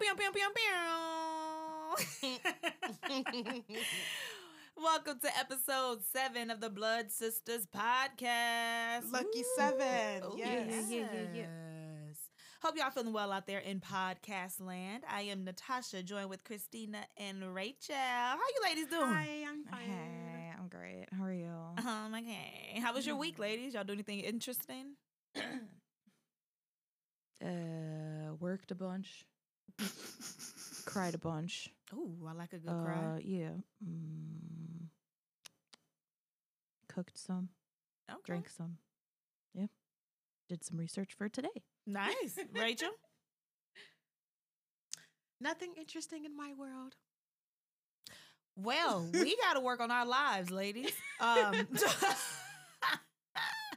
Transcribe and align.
pew, 0.00 0.14
pew, 0.16 0.30
pew, 0.32 0.48
pew. 0.54 0.72
Welcome 4.76 5.18
to 5.20 5.28
episode 5.38 6.00
seven 6.12 6.50
of 6.50 6.60
the 6.60 6.70
Blood 6.70 7.10
Sisterz 7.10 7.66
podcast. 7.66 9.10
Lucky 9.12 9.42
seven. 9.56 10.22
Ooh, 10.24 10.34
Yes. 10.36 10.86
Yeah, 10.88 10.98
yeah, 10.98 11.06
yeah, 11.12 11.26
yes. 11.34 12.16
Hope 12.62 12.76
y'all 12.76 12.90
feeling 12.90 13.12
well 13.12 13.32
out 13.32 13.46
there 13.46 13.58
in 13.58 13.80
podcast 13.80 14.60
land. 14.60 15.02
I 15.10 15.22
am 15.22 15.44
Natasha, 15.44 16.02
joined 16.02 16.30
with 16.30 16.44
Christina 16.44 16.98
and 17.16 17.54
Rachel. 17.54 17.94
How 17.96 18.36
you 18.36 18.62
ladies 18.68 18.86
doing? 18.86 19.08
Hi, 19.08 19.44
I'm 19.48 19.64
fine. 19.64 19.88
Hey, 19.88 20.52
I'm 20.58 20.68
great. 20.68 21.06
How 21.16 21.24
are 21.24 21.32
you? 21.32 21.50
Um, 21.78 22.14
okay. 22.14 22.78
How 22.80 22.92
was 22.94 23.06
your 23.06 23.16
week, 23.16 23.38
ladies? 23.38 23.74
Y'all 23.74 23.84
do 23.84 23.92
anything 23.94 24.20
interesting? 24.20 24.94
Uh, 27.40 28.34
worked 28.40 28.72
a 28.72 28.74
bunch, 28.74 29.24
cried 30.84 31.14
a 31.14 31.18
bunch. 31.18 31.70
Ooh, 31.94 32.26
I 32.28 32.32
like 32.32 32.52
a 32.52 32.58
good 32.58 32.70
Uh, 32.70 32.82
cry. 32.84 33.20
yeah. 33.24 33.50
Mm, 33.84 34.88
cooked 36.88 37.16
some, 37.18 37.48
Okay. 38.10 38.20
drank 38.24 38.48
some. 38.48 38.78
Yeah. 39.54 39.66
Did 40.48 40.64
some 40.64 40.78
research 40.78 41.14
for 41.14 41.28
today. 41.28 41.62
Nice. 41.86 42.38
Rachel? 42.52 42.90
Nothing 45.40 45.74
interesting 45.76 46.24
in 46.24 46.36
my 46.36 46.52
world. 46.54 46.96
Well, 48.56 49.08
we 49.12 49.36
got 49.36 49.54
to 49.54 49.60
work 49.60 49.78
on 49.80 49.90
our 49.92 50.04
lives, 50.04 50.50
ladies. 50.50 50.92
Um, 51.20 51.68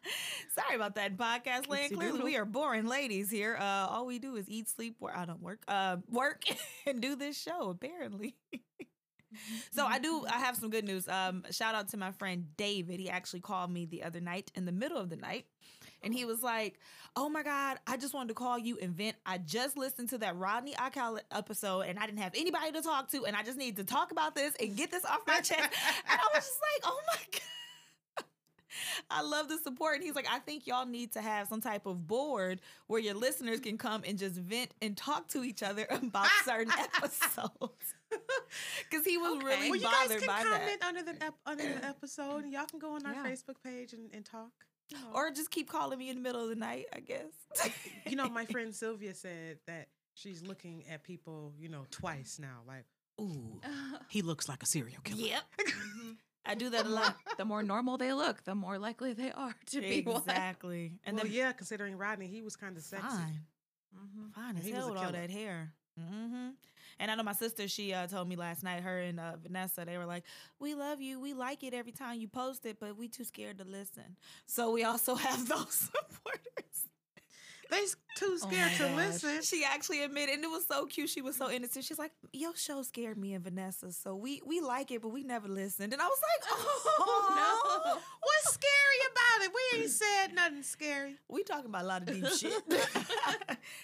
sorry 0.55 0.76
about 0.76 0.96
that, 0.96 1.18
podcast 1.18 1.70
land. 1.70 1.94
Clearly, 1.94 2.22
we 2.22 2.38
are 2.38 2.46
boring 2.46 2.88
ladies 2.88 3.30
here. 3.30 3.58
Uh, 3.60 3.88
all 3.90 4.05
we 4.05 4.20
do 4.20 4.36
is 4.36 4.50
eat, 4.50 4.70
sleep, 4.70 4.96
work. 5.00 5.14
I 5.16 5.26
don't 5.26 5.41
work. 5.41 5.64
Uh, 5.68 5.98
work 6.10 6.44
and 6.88 7.02
do 7.02 7.16
this 7.16 7.40
show. 7.40 7.70
Apparently. 7.70 8.36
so 9.72 9.86
I 9.86 10.00
do. 10.00 10.26
I 10.27 10.40
have 10.40 10.55
some 10.55 10.70
good 10.70 10.85
news. 10.85 11.07
Um, 11.07 11.44
shout 11.52 11.76
out 11.76 11.90
to 11.90 11.98
my 11.98 12.12
friend 12.12 12.46
David. 12.57 12.99
He 12.99 13.10
actually 13.10 13.41
called 13.41 13.72
me 13.72 13.85
the 13.85 14.04
other 14.04 14.20
night 14.20 14.52
in 14.55 14.66
the 14.66 14.72
middle 14.72 14.98
of 14.98 15.10
the 15.10 15.16
night, 15.16 15.46
and 16.04 16.13
he 16.13 16.26
was 16.26 16.41
like, 16.41 16.79
"Oh 17.16 17.29
my 17.29 17.44
God, 17.44 17.77
I 17.88 17.98
just 17.98 18.13
wanted 18.13 18.29
to 18.29 18.34
call 18.35 18.57
you 18.57 18.77
and 18.82 18.96
vent. 18.96 19.16
I 19.26 19.38
just 19.38 19.77
listened 19.77 20.10
to 20.10 20.18
that 20.20 20.35
Rodney 20.35 20.76
Alcala 20.77 21.22
episode, 21.32 21.82
and 21.82 21.99
I 21.99 22.05
didn't 22.05 22.20
have 22.20 22.34
anybody 22.35 22.72
to 22.74 22.82
talk 22.82 23.10
to, 23.12 23.26
and 23.26 23.35
I 23.35 23.44
just 23.44 23.57
need 23.57 23.77
to 23.77 23.84
talk 23.84 24.12
about 24.12 24.35
this 24.35 24.54
and 24.60 24.76
get 24.76 24.91
this 24.91 25.05
off 25.05 25.22
my 25.27 25.38
chest." 25.41 25.60
and 25.62 26.20
I 26.20 26.27
was 26.34 26.46
just 26.46 26.60
like, 26.60 26.91
"Oh 26.91 26.99
my 27.07 27.24
God." 27.32 27.41
I 29.10 29.22
love 29.22 29.48
the 29.50 29.58
support. 29.58 29.96
And 29.96 30.04
he's 30.04 30.16
like, 30.16 30.27
I 30.30 30.40
think 30.40 30.68
y'all 30.68 30.86
need 30.86 31.12
to 31.14 31.22
have 31.22 31.48
some 31.48 31.62
type 31.62 31.86
of 31.86 32.08
board 32.08 32.62
where 32.88 33.00
your 33.00 33.13
listeners 33.16 33.60
can 33.60 33.78
come 33.78 34.04
and 34.05 34.18
just 34.18 34.36
vent 34.36 34.72
and 34.82 34.96
talk 34.98 35.28
to 35.30 35.44
each 35.44 35.63
other 35.63 35.86
about 35.90 36.28
certain 36.46 36.72
episodes. 36.98 37.94
Because 38.90 39.05
he 39.05 39.18
was 39.18 39.44
really 39.44 39.70
well, 39.70 39.76
you 39.80 39.84
guys 39.84 39.94
bothered 40.08 40.20
can 40.20 40.28
by 40.28 40.44
comment 40.44 40.80
that. 40.82 40.88
under 40.88 41.04
the 41.04 41.24
ep- 41.24 41.40
under 41.46 41.63
the 41.63 41.86
episode. 41.86 42.46
Y'all 42.48 42.66
can 42.66 42.80
go 42.80 42.96
on 42.96 43.05
our 43.05 43.13
Yeah. 43.13 43.26
Facebook 43.26 43.55
page 43.63 43.94
and, 43.94 44.10
and 44.13 44.26
talk. 44.26 44.52
You 44.90 44.98
know. 44.98 45.04
Or 45.13 45.32
just 45.32 45.52
keep 45.52 45.70
calling 45.70 45.98
me 45.98 46.10
in 46.10 46.18
the 46.18 46.22
middle 46.22 46.44
of 46.44 46.50
the 46.50 46.56
night, 46.56 46.85
I 46.94 47.00
guess. 47.00 47.72
you 48.06 48.18
know, 48.18 48.28
my 48.28 48.46
friend 48.46 48.76
Sylvia 48.76 49.13
said 49.13 49.60
that 49.66 49.88
she's 50.16 50.41
looking 50.44 50.84
at 50.91 51.04
people, 51.04 51.54
you 51.58 51.70
know, 51.70 51.85
twice 51.91 52.40
now. 52.41 52.60
Like, 52.68 52.84
ooh, 53.22 53.62
he 54.10 54.22
looks 54.22 54.50
like 54.50 54.62
a 54.62 54.66
serial 54.66 55.00
killer. 55.06 55.22
Yep. 55.22 55.41
Mm-hmm. 55.62 56.12
I 56.46 56.56
do 56.56 56.70
that 56.72 56.86
a 56.86 56.90
lot. 56.90 57.16
the 57.38 57.46
more 57.46 57.62
normal 57.64 57.98
they 57.98 58.14
look, 58.14 58.44
the 58.44 58.56
more 58.56 58.78
likely 58.80 59.14
they 59.14 59.32
are 59.32 59.56
to 59.68 59.82
be 59.82 60.02
one. 60.06 60.18
exactly. 60.18 60.94
And 61.06 61.16
well, 61.16 61.26
then 61.26 61.34
yeah, 61.34 61.52
considering 61.52 61.98
Rodney, 61.98 62.28
he 62.28 62.42
was 62.42 62.56
kind 62.56 62.76
of 62.78 62.84
sexy. 62.84 63.08
fine. 63.08 63.40
Mhm. 63.96 64.34
Fine 64.34 64.58
as 64.58 64.66
He 64.66 64.72
hell 64.72 64.88
was 64.88 64.94
with 64.96 65.03
all 65.03 65.12
that 65.12 65.30
hair. 65.30 65.74
hmm 66.00 66.50
And 67.00 67.12
I 67.12 67.16
know 67.16 67.24
my 67.24 67.34
sister, 67.34 67.68
she 67.68 67.94
uh, 67.94 68.08
told 68.08 68.28
me 68.30 68.36
last 68.36 68.64
night, 68.64 68.81
her 68.81 69.00
and 69.00 69.19
uh, 69.19 69.36
Vanessa, 69.42 69.84
they 69.86 69.97
were 69.97 70.06
like, 70.06 70.24
We 70.59 70.74
love 70.74 71.02
you. 71.02 71.19
We 71.19 71.34
like 71.34 71.64
it 71.64 71.74
every 71.74 71.92
time 71.92 72.19
you 72.19 72.28
post 72.28 72.66
it, 72.66 72.78
but 72.80 72.97
we 72.97 73.08
too 73.08 73.24
scared 73.25 73.58
to 73.59 73.64
listen. 73.66 74.16
So 74.46 74.72
we 74.72 74.84
also 74.84 75.16
have 75.28 75.47
those 75.47 75.74
supporters. 75.91 76.88
They 77.71 77.79
too 78.17 78.33
oh 78.33 78.37
scared 78.37 78.71
my 78.71 78.77
to 78.77 78.83
gosh. 78.83 78.95
listen. 78.97 79.41
She 79.43 79.63
actually 79.63 80.03
admitted, 80.03 80.35
and 80.35 80.43
it 80.43 80.49
was 80.49 80.67
so 80.67 80.85
cute. 80.85 81.09
She 81.09 81.21
was 81.21 81.37
so 81.37 81.49
innocent. 81.49 81.85
She's 81.85 81.97
like, 81.97 82.11
Your 82.33 82.53
show 82.55 82.81
scared 82.83 83.17
me 83.17 83.33
and 83.33 83.43
Vanessa. 83.43 83.93
So 83.93 84.13
we 84.15 84.41
we 84.45 84.59
like 84.59 84.91
it, 84.91 85.01
but 85.01 85.09
we 85.09 85.23
never 85.23 85.47
listened. 85.47 85.93
And 85.93 86.01
I 86.01 86.05
was 86.05 86.19
like, 86.21 86.51
oh, 86.59 86.95
oh, 86.99 87.33
no. 87.85 87.93
What's 88.21 88.53
scary 88.55 88.99
about 89.11 89.45
it? 89.45 89.51
We 89.55 89.79
ain't 89.81 89.89
said 89.91 90.35
nothing 90.35 90.63
scary. 90.63 91.15
We 91.29 91.43
talking 91.43 91.67
about 91.67 91.85
a 91.85 91.87
lot 91.87 92.01
of 92.01 92.13
deep 92.13 92.27
shit. 92.37 92.53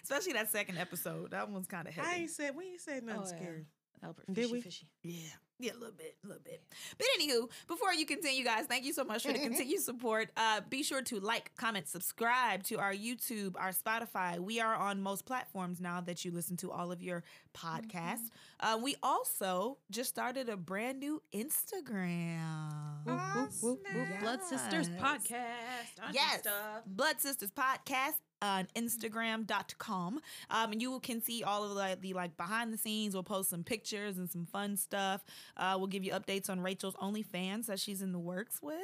Especially 0.04 0.34
that 0.34 0.52
second 0.52 0.78
episode. 0.78 1.32
That 1.32 1.50
one's 1.50 1.68
kind 1.68 1.88
of 1.88 1.94
heavy. 1.94 2.08
I 2.08 2.16
ain't 2.22 2.30
said 2.30 2.56
we 2.56 2.66
ain't 2.72 2.82
said 2.82 3.04
oh, 3.04 3.08
nothing 3.08 3.22
Oh, 3.22 3.30
yeah. 3.32 3.38
scary. 3.42 3.66
Albert 4.04 4.26
Did 4.34 4.52
we? 4.52 4.62
Fishy. 4.62 4.88
Yeah. 5.02 5.22
Yeah, 5.60 5.72
a 5.72 5.80
little 5.80 5.96
bit, 5.98 6.16
a 6.24 6.28
little 6.28 6.44
bit. 6.44 6.62
But 6.98 7.08
anywho, 7.20 7.50
before 7.68 7.92
you 7.94 8.06
continue, 8.06 8.44
guys, 8.44 8.66
thank 8.68 8.86
you 8.86 8.94
so 8.94 9.04
much 9.04 9.24
for 9.24 9.34
the 9.34 9.40
continued 9.48 9.82
support. 9.82 10.30
Uh, 10.38 10.62
be 10.70 10.84
sure 10.84 11.02
to 11.04 11.20
like, 11.20 11.52
comment, 11.56 11.88
subscribe 11.88 12.64
to 12.66 12.78
our 12.78 12.94
YouTube, 12.94 13.56
our 13.58 13.72
Spotify. 13.72 14.38
We 14.40 14.60
are 14.60 14.76
on 14.76 15.02
most 15.02 15.26
platforms 15.26 15.82
now 15.82 16.00
that 16.02 16.24
you 16.24 16.32
listen 16.32 16.58
to 16.58 16.72
all 16.72 16.92
of 16.92 17.02
your 17.02 17.24
podcasts. 17.56 18.30
Uh, 18.60 18.78
we 18.82 18.96
also 19.02 19.78
just 19.90 20.10
started 20.10 20.48
a 20.48 20.58
brand 20.58 21.00
new 21.00 21.22
Instagram. 21.34 23.06
Whoop, 23.06 23.20
whoop, 23.36 23.50
whoop, 23.62 23.80
whoop. 23.96 24.20
Blood 24.22 24.40
Sisterz 24.44 24.90
podcast. 24.90 26.12
Yes, 26.12 26.42
Insta. 26.42 26.82
Blood 26.86 27.20
Sisterz 27.20 27.52
Podcast 27.52 28.14
on 28.42 28.68
Instagram.com. 28.76 30.20
Um, 30.50 30.72
and 30.72 30.82
you 30.82 31.00
can 31.02 31.22
see 31.22 31.44
all 31.44 31.64
of 31.64 31.76
the, 31.76 31.98
the 32.02 32.14
like 32.14 32.38
behind 32.38 32.72
the 32.74 32.78
scenes. 32.78 33.14
We'll 33.14 33.24
post 33.24 33.50
some 33.50 33.64
pictures 33.64 34.18
and 34.18 34.30
some 34.30 34.46
fun 34.46 34.78
stuff. 34.78 35.24
Uh, 35.56 35.76
we'll 35.78 35.88
give 35.88 36.04
you 36.04 36.12
updates 36.12 36.50
on 36.50 36.62
Rachel's 36.62 36.96
OnlyFans 36.96 37.66
that 37.68 37.80
she's 37.80 38.02
in 38.02 38.12
the 38.12 38.20
works 38.20 38.60
with. 38.62 38.78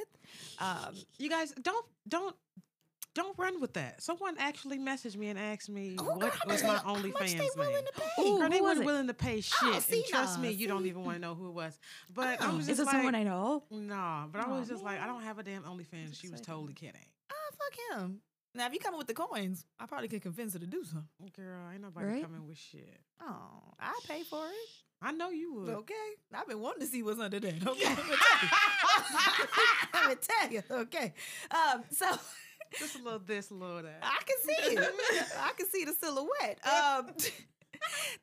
Um, 0.59 0.95
You 1.17 1.29
guys 1.29 1.51
don't 1.61 1.85
don't 2.07 2.35
don't 3.15 3.37
run 3.37 3.61
with 3.61 3.73
that. 3.73 4.01
Someone 4.01 4.35
actually 4.39 4.79
messaged 4.79 5.17
me 5.17 5.27
and 5.29 5.37
asked 5.37 5.69
me 5.69 5.95
Oh, 5.99 6.03
what 6.03 6.19
girl, 6.19 6.31
was 6.47 6.63
my 6.63 6.69
much- 6.73 6.81
how 6.83 6.93
much 6.95 7.03
OnlyFans 7.03 7.37
they 7.37 7.49
willing 7.55 7.73
name. 7.75 7.83
to 7.85 8.01
pay? 8.01 8.21
Ooh, 8.23 8.39
Girl, 8.39 8.49
they 8.49 8.57
who 8.57 8.63
was 8.63 8.69
weren't 8.71 8.79
it? 8.81 8.85
willing 8.87 9.07
to 9.07 9.13
pay 9.13 9.41
shit. 9.41 9.53
Oh, 9.61 9.79
see, 9.79 9.97
and 9.97 10.05
trust 10.07 10.37
nah, 10.37 10.41
me, 10.43 10.49
you 10.51 10.67
don't 10.67 10.85
even 10.87 11.03
want 11.03 11.17
to 11.17 11.21
know 11.21 11.35
who 11.35 11.49
it 11.49 11.53
was. 11.53 11.77
But 12.11 12.39
Oh. 12.41 12.45
I 12.49 12.55
was 12.55 12.65
just 12.65 12.69
Is 12.71 12.79
it 12.79 12.85
like, 12.87 12.95
someone 12.95 13.13
I 13.13 13.21
know? 13.21 13.65
Nah, 13.69 14.25
but 14.25 14.41
I 14.41 14.47
was 14.49 14.67
Aw, 14.67 14.73
just 14.73 14.83
like, 14.83 14.99
I 14.99 15.05
don't 15.05 15.21
have 15.21 15.37
a 15.37 15.43
damn 15.43 15.61
OnlyFans. 15.61 16.19
She 16.19 16.29
was 16.29 16.41
totally 16.41 16.73
kidding. 16.73 17.05
oh, 17.31 17.51
fuck 17.51 17.99
him. 18.01 18.21
Now, 18.55 18.67
if 18.67 18.73
you 18.73 18.79
come 18.79 18.93
up 18.93 18.99
with 18.99 19.07
the 19.07 19.13
coins, 19.15 19.65
I 19.79 19.85
probably 19.87 20.07
could 20.07 20.21
convince 20.21 20.53
her 20.53 20.59
to 20.59 20.67
do 20.67 20.83
something. 20.83 21.07
Girl, 21.35 21.69
ain't 21.71 21.81
nobody 21.81 22.05
Right? 22.05 22.21
coming 22.23 22.45
with 22.47 22.57
shit. 22.57 22.99
Oh, 23.21 23.73
I 23.79 23.99
pay 24.07 24.21
for 24.23 24.45
it. 24.45 24.69
I 25.01 25.11
know 25.11 25.29
you 25.29 25.53
would. 25.55 25.69
Okay. 25.69 25.93
I've 26.33 26.47
been 26.47 26.59
wanting 26.61 26.81
to 26.81 26.87
see 26.87 27.01
what's 27.03 27.19
under 27.19 27.39
there. 27.39 27.55
Okay. 27.65 27.85
Let 27.95 27.97
me 27.97 28.15
tell 28.15 28.41
you. 28.41 29.89
I'm 29.93 30.03
going 30.05 30.17
to 30.17 30.27
tell 30.27 30.51
you. 30.51 30.61
Okay. 30.71 31.13
Um, 31.51 31.83
so 31.91 32.05
Just 32.79 32.99
a 32.99 33.03
little 33.03 33.19
this, 33.19 33.51
a 33.51 33.53
little 33.53 33.83
that. 33.83 33.99
I 34.01 34.19
can 34.25 34.37
see 34.41 34.75
it. 34.75 34.79
I 35.39 35.51
can 35.57 35.67
see 35.67 35.85
the 35.85 35.93
silhouette. 35.93 36.59
Um, 36.65 37.07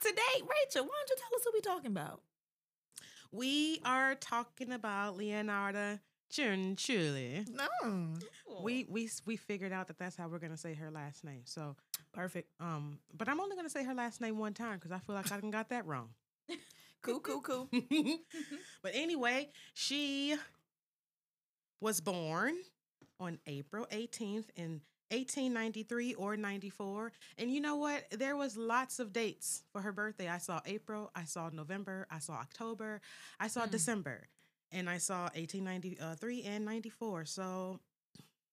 today, 0.00 0.36
Rachel, 0.40 0.84
why 0.84 0.90
don't 0.90 1.10
you 1.10 1.16
tell 1.16 1.38
us 1.38 1.44
what 1.44 1.54
we're 1.54 1.74
talking 1.74 1.90
about? 1.90 2.22
We 3.32 3.80
are 3.84 4.14
talking 4.16 4.72
about 4.72 5.16
Leonardo 5.16 5.98
Cianciulli. 6.30 7.46
No. 7.50 8.14
We 8.62 8.86
we 8.88 9.08
we 9.26 9.36
figured 9.36 9.72
out 9.72 9.88
that 9.88 9.98
that's 9.98 10.16
how 10.16 10.28
we're 10.28 10.38
gonna 10.38 10.56
say 10.56 10.74
her 10.74 10.90
last 10.90 11.24
name. 11.24 11.42
So, 11.44 11.76
perfect. 12.12 12.48
um, 12.60 12.98
but 13.16 13.28
I'm 13.28 13.40
only 13.40 13.56
gonna 13.56 13.70
say 13.70 13.84
her 13.84 13.94
last 13.94 14.20
name 14.20 14.38
one 14.38 14.54
time 14.54 14.74
because 14.78 14.92
I 14.92 14.98
feel 14.98 15.14
like 15.16 15.30
I 15.32 15.40
got 15.50 15.68
that 15.70 15.86
wrong. 15.86 16.10
Cool, 17.02 17.20
cool, 17.20 17.40
cool. 17.40 17.68
but 18.82 18.92
anyway, 18.94 19.48
she 19.72 20.36
was 21.80 22.00
born 22.00 22.54
on 23.18 23.38
April 23.46 23.86
18th 23.90 24.46
in 24.56 24.82
1893 25.10 26.14
or 26.14 26.36
94. 26.36 27.12
And 27.38 27.50
you 27.50 27.60
know 27.60 27.76
what? 27.76 28.04
There 28.12 28.36
was 28.36 28.56
lots 28.56 28.98
of 28.98 29.12
dates 29.12 29.62
for 29.72 29.80
her 29.80 29.92
birthday. 29.92 30.28
I 30.28 30.38
saw 30.38 30.60
April, 30.66 31.10
I 31.14 31.24
saw 31.24 31.48
November, 31.50 32.06
I 32.10 32.18
saw 32.18 32.34
October, 32.34 33.00
I 33.40 33.48
saw 33.48 33.64
Hmm. 33.64 33.70
December, 33.70 34.28
and 34.72 34.88
I 34.88 34.98
saw 34.98 35.22
1893 35.34 36.44
uh, 36.44 36.48
and 36.48 36.64
94. 36.64 37.24
So 37.24 37.80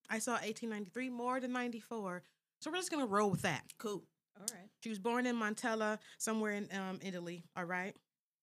I 0.10 0.20
saw 0.20 0.34
1893 0.34 1.10
more 1.10 1.40
than 1.40 1.52
94. 1.52 2.24
So 2.60 2.72
we're 2.72 2.78
just 2.78 2.92
gonna 2.92 3.06
roll 3.06 3.30
with 3.30 3.44
that. 3.44 3.64
Cool. 3.78 4.04
All 4.40 4.46
right. 4.54 4.70
She 4.80 4.90
was 4.90 5.00
born 5.00 5.26
in 5.26 5.36
Montella, 5.36 6.00
somewhere 6.18 6.54
in 6.54 6.70
um, 6.78 7.00
Italy. 7.02 7.44
All 7.56 7.66
right. 7.66 7.96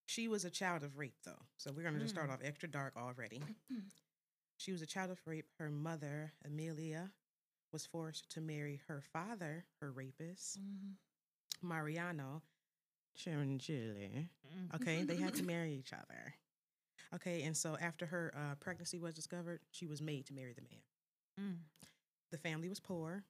She 0.07 0.29
was 0.29 0.45
a 0.45 0.51
child 0.51 0.83
of 0.83 0.99
rape, 0.99 1.17
though. 1.25 1.43
So 1.57 1.73
we're 1.73 1.83
going 1.83 1.95
to 1.95 2.01
just 2.01 2.15
start 2.15 2.29
mm. 2.29 2.35
off 2.35 2.41
extra 2.45 2.69
dark 2.69 2.95
already. 2.97 3.39
Mm-hmm. 3.39 3.79
she 4.59 4.73
was 4.73 4.83
a 4.83 4.87
child 4.87 5.11
of 5.11 5.21
rape. 5.27 5.47
Her 5.59 5.71
mother, 5.71 6.33
Amelia, 6.45 7.11
was 7.73 7.87
forced 7.87 8.31
to 8.33 8.41
marry 8.41 8.81
her 8.89 9.03
father, 9.13 9.65
her 9.81 9.91
rapist, 9.91 10.61
mm-hmm. 10.61 11.67
Mariano 11.67 12.43
Cianciulli. 13.19 14.29
Okay. 14.75 15.03
they 15.03 15.17
had 15.17 15.35
to 15.35 15.43
marry 15.45 15.75
each 15.75 15.93
other. 15.93 16.35
Okay. 17.15 17.43
And 17.43 17.57
so 17.57 17.77
after 17.81 18.07
her 18.07 18.33
uh, 18.37 18.55
pregnancy 18.57 18.99
was 18.99 19.15
discovered, 19.15 19.61
she 19.71 19.87
was 19.87 20.03
made 20.03 20.27
to 20.27 20.35
marry 20.35 20.53
the 20.55 20.63
man. 20.63 20.83
Mm. 21.41 21.59
The 22.33 22.39
family 22.39 22.69
was 22.69 22.81
poor. 22.81 23.25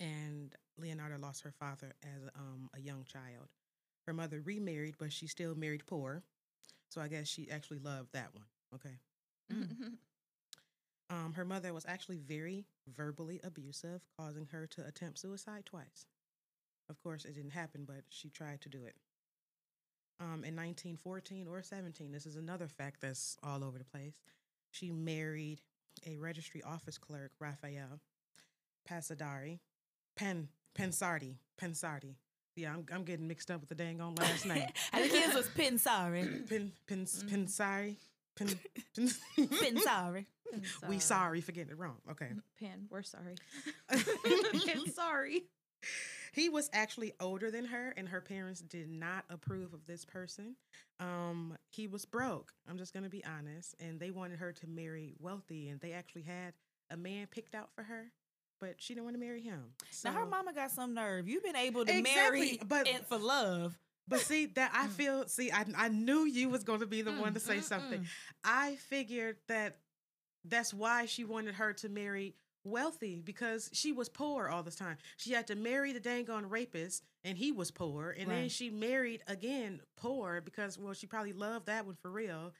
and 0.00 0.54
Leonardo 0.78 1.18
lost 1.18 1.42
her 1.42 1.52
father 1.52 1.94
as 2.02 2.28
um, 2.36 2.68
a 2.74 2.80
young 2.80 3.04
child. 3.04 3.48
Her 4.06 4.12
mother 4.12 4.40
remarried, 4.40 4.96
but 4.98 5.12
she 5.12 5.26
still 5.26 5.54
married 5.54 5.86
poor. 5.86 6.22
So 6.90 7.00
I 7.00 7.08
guess 7.08 7.28
she 7.28 7.50
actually 7.50 7.80
loved 7.80 8.12
that 8.12 8.34
one. 8.34 8.46
Okay. 8.74 8.98
Um, 11.10 11.32
her 11.34 11.44
mother 11.44 11.72
was 11.72 11.86
actually 11.86 12.18
very 12.18 12.66
verbally 12.88 13.40
abusive, 13.44 14.02
causing 14.18 14.46
her 14.46 14.66
to 14.68 14.86
attempt 14.86 15.18
suicide 15.18 15.64
twice. 15.66 16.06
Of 16.90 17.00
course, 17.00 17.24
it 17.24 17.34
didn't 17.34 17.52
happen, 17.52 17.84
but 17.86 18.04
she 18.10 18.30
tried 18.30 18.60
to 18.62 18.68
do 18.68 18.84
it. 18.84 18.96
Um, 20.18 20.44
in 20.44 20.56
1914 20.56 21.46
or 21.46 21.62
17, 21.62 22.10
this 22.10 22.24
is 22.24 22.36
another 22.36 22.68
fact 22.68 23.00
that's 23.02 23.36
all 23.42 23.62
over 23.62 23.76
the 23.78 23.84
place. 23.84 24.18
She 24.70 24.90
married 24.90 25.60
a 26.06 26.16
registry 26.16 26.62
office 26.62 26.96
clerk, 26.96 27.32
Raphael 27.38 28.00
Pasadari, 28.88 29.58
Pen 30.16 30.48
Pensardi, 30.78 31.36
Pensardi. 31.60 32.14
Yeah, 32.54 32.72
I'm, 32.72 32.86
I'm 32.90 33.04
getting 33.04 33.28
mixed 33.28 33.50
up 33.50 33.60
with 33.60 33.68
the 33.68 33.74
dang 33.74 34.00
on 34.00 34.14
last 34.14 34.46
name. 34.46 34.66
I 34.92 35.06
think 35.06 35.24
his 35.26 35.34
was 35.34 35.48
Pin 35.54 35.76
Sorry. 35.78 36.22
Pen 36.48 36.70
Pen 36.88 37.04
Mhm. 37.04 37.28
Pensari. 37.28 37.96
Pen, 38.36 38.48
pen, 38.94 39.48
Pin 39.48 39.78
Sorry. 39.80 40.26
we 40.88 40.98
sorry 40.98 41.40
for 41.40 41.52
getting 41.52 41.72
it 41.72 41.78
wrong. 41.78 41.96
Okay. 42.10 42.28
Pen, 42.60 42.86
we're 42.90 43.02
sorry. 43.02 43.34
Pan, 43.90 44.92
sorry. 44.94 45.44
He 46.36 46.48
was 46.48 46.70
actually 46.72 47.12
older 47.20 47.50
than 47.50 47.64
her 47.64 47.92
and 47.96 48.08
her 48.08 48.20
parents 48.20 48.60
did 48.60 48.88
not 48.88 49.24
approve 49.30 49.72
of 49.74 49.84
this 49.86 50.04
person 50.04 50.54
um 51.00 51.56
he 51.70 51.86
was 51.88 52.04
broke 52.04 52.52
i'm 52.68 52.78
just 52.78 52.92
going 52.92 53.02
to 53.04 53.10
be 53.10 53.24
honest 53.24 53.74
and 53.80 53.98
they 53.98 54.10
wanted 54.10 54.38
her 54.38 54.52
to 54.52 54.66
marry 54.68 55.14
wealthy 55.18 55.68
and 55.70 55.80
they 55.80 55.92
actually 55.92 56.22
had 56.22 56.52
a 56.90 56.96
man 56.96 57.26
picked 57.26 57.54
out 57.54 57.70
for 57.74 57.82
her 57.82 58.12
but 58.60 58.74
she 58.78 58.94
didn't 58.94 59.04
want 59.04 59.14
to 59.16 59.20
marry 59.20 59.42
him 59.42 59.64
so, 59.90 60.08
Now 60.10 60.16
her 60.16 60.26
mama 60.26 60.52
got 60.54 60.70
some 60.70 60.94
nerve. 60.94 61.28
You've 61.28 61.42
been 61.44 61.56
able 61.56 61.84
to 61.84 61.92
Exactly, 61.98 62.40
marry 62.40 62.60
but- 62.66 62.86
and 62.88 63.04
for 63.06 63.18
love. 63.18 63.76
but 64.08 64.20
see 64.20 64.46
that 64.46 64.70
i 64.74 64.86
Mm. 64.86 64.90
feel 64.90 65.28
see 65.28 65.50
i, 65.50 65.64
I 65.76 65.88
knew 65.88 66.24
you 66.26 66.48
was 66.48 66.62
going 66.64 66.80
to 66.80 66.86
be 66.86 67.02
the 67.02 67.12
one 67.12 67.32
Mm, 67.32 67.34
to 67.34 67.40
say 67.40 67.56
mm, 67.58 67.62
something 67.64 68.06
i 68.44 68.76
figured 68.76 69.36
that 69.48 69.78
that's 70.44 70.72
why 70.72 71.06
she 71.06 71.24
wanted 71.24 71.54
her 71.56 71.72
to 71.72 71.88
marry 71.88 72.34
wealthy 72.66 73.22
because 73.24 73.70
she 73.72 73.92
was 73.92 74.08
poor 74.08 74.48
all 74.48 74.62
this 74.62 74.76
time. 74.76 74.98
She 75.16 75.32
had 75.32 75.46
to 75.46 75.54
marry 75.54 75.92
the 75.92 76.00
dang 76.00 76.28
on 76.28 76.48
rapist 76.48 77.02
and 77.24 77.38
he 77.38 77.52
was 77.52 77.70
poor. 77.70 78.14
And 78.18 78.30
then 78.30 78.48
she 78.48 78.70
married 78.70 79.22
again 79.26 79.80
poor 79.96 80.40
because, 80.40 80.78
well, 80.78 80.92
she 80.92 81.06
probably 81.06 81.32
loved 81.32 81.66
that 81.66 81.86
one 81.86 81.96
for 82.02 82.10
real. 82.10 82.52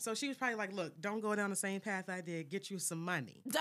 So 0.00 0.14
she 0.14 0.28
was 0.28 0.36
probably 0.36 0.56
like, 0.56 0.72
look, 0.72 1.00
don't 1.00 1.20
go 1.20 1.34
down 1.34 1.50
the 1.50 1.56
same 1.56 1.80
path 1.80 2.08
I 2.08 2.20
did. 2.20 2.50
Get 2.50 2.70
you 2.70 2.78
some 2.78 3.04
money. 3.04 3.42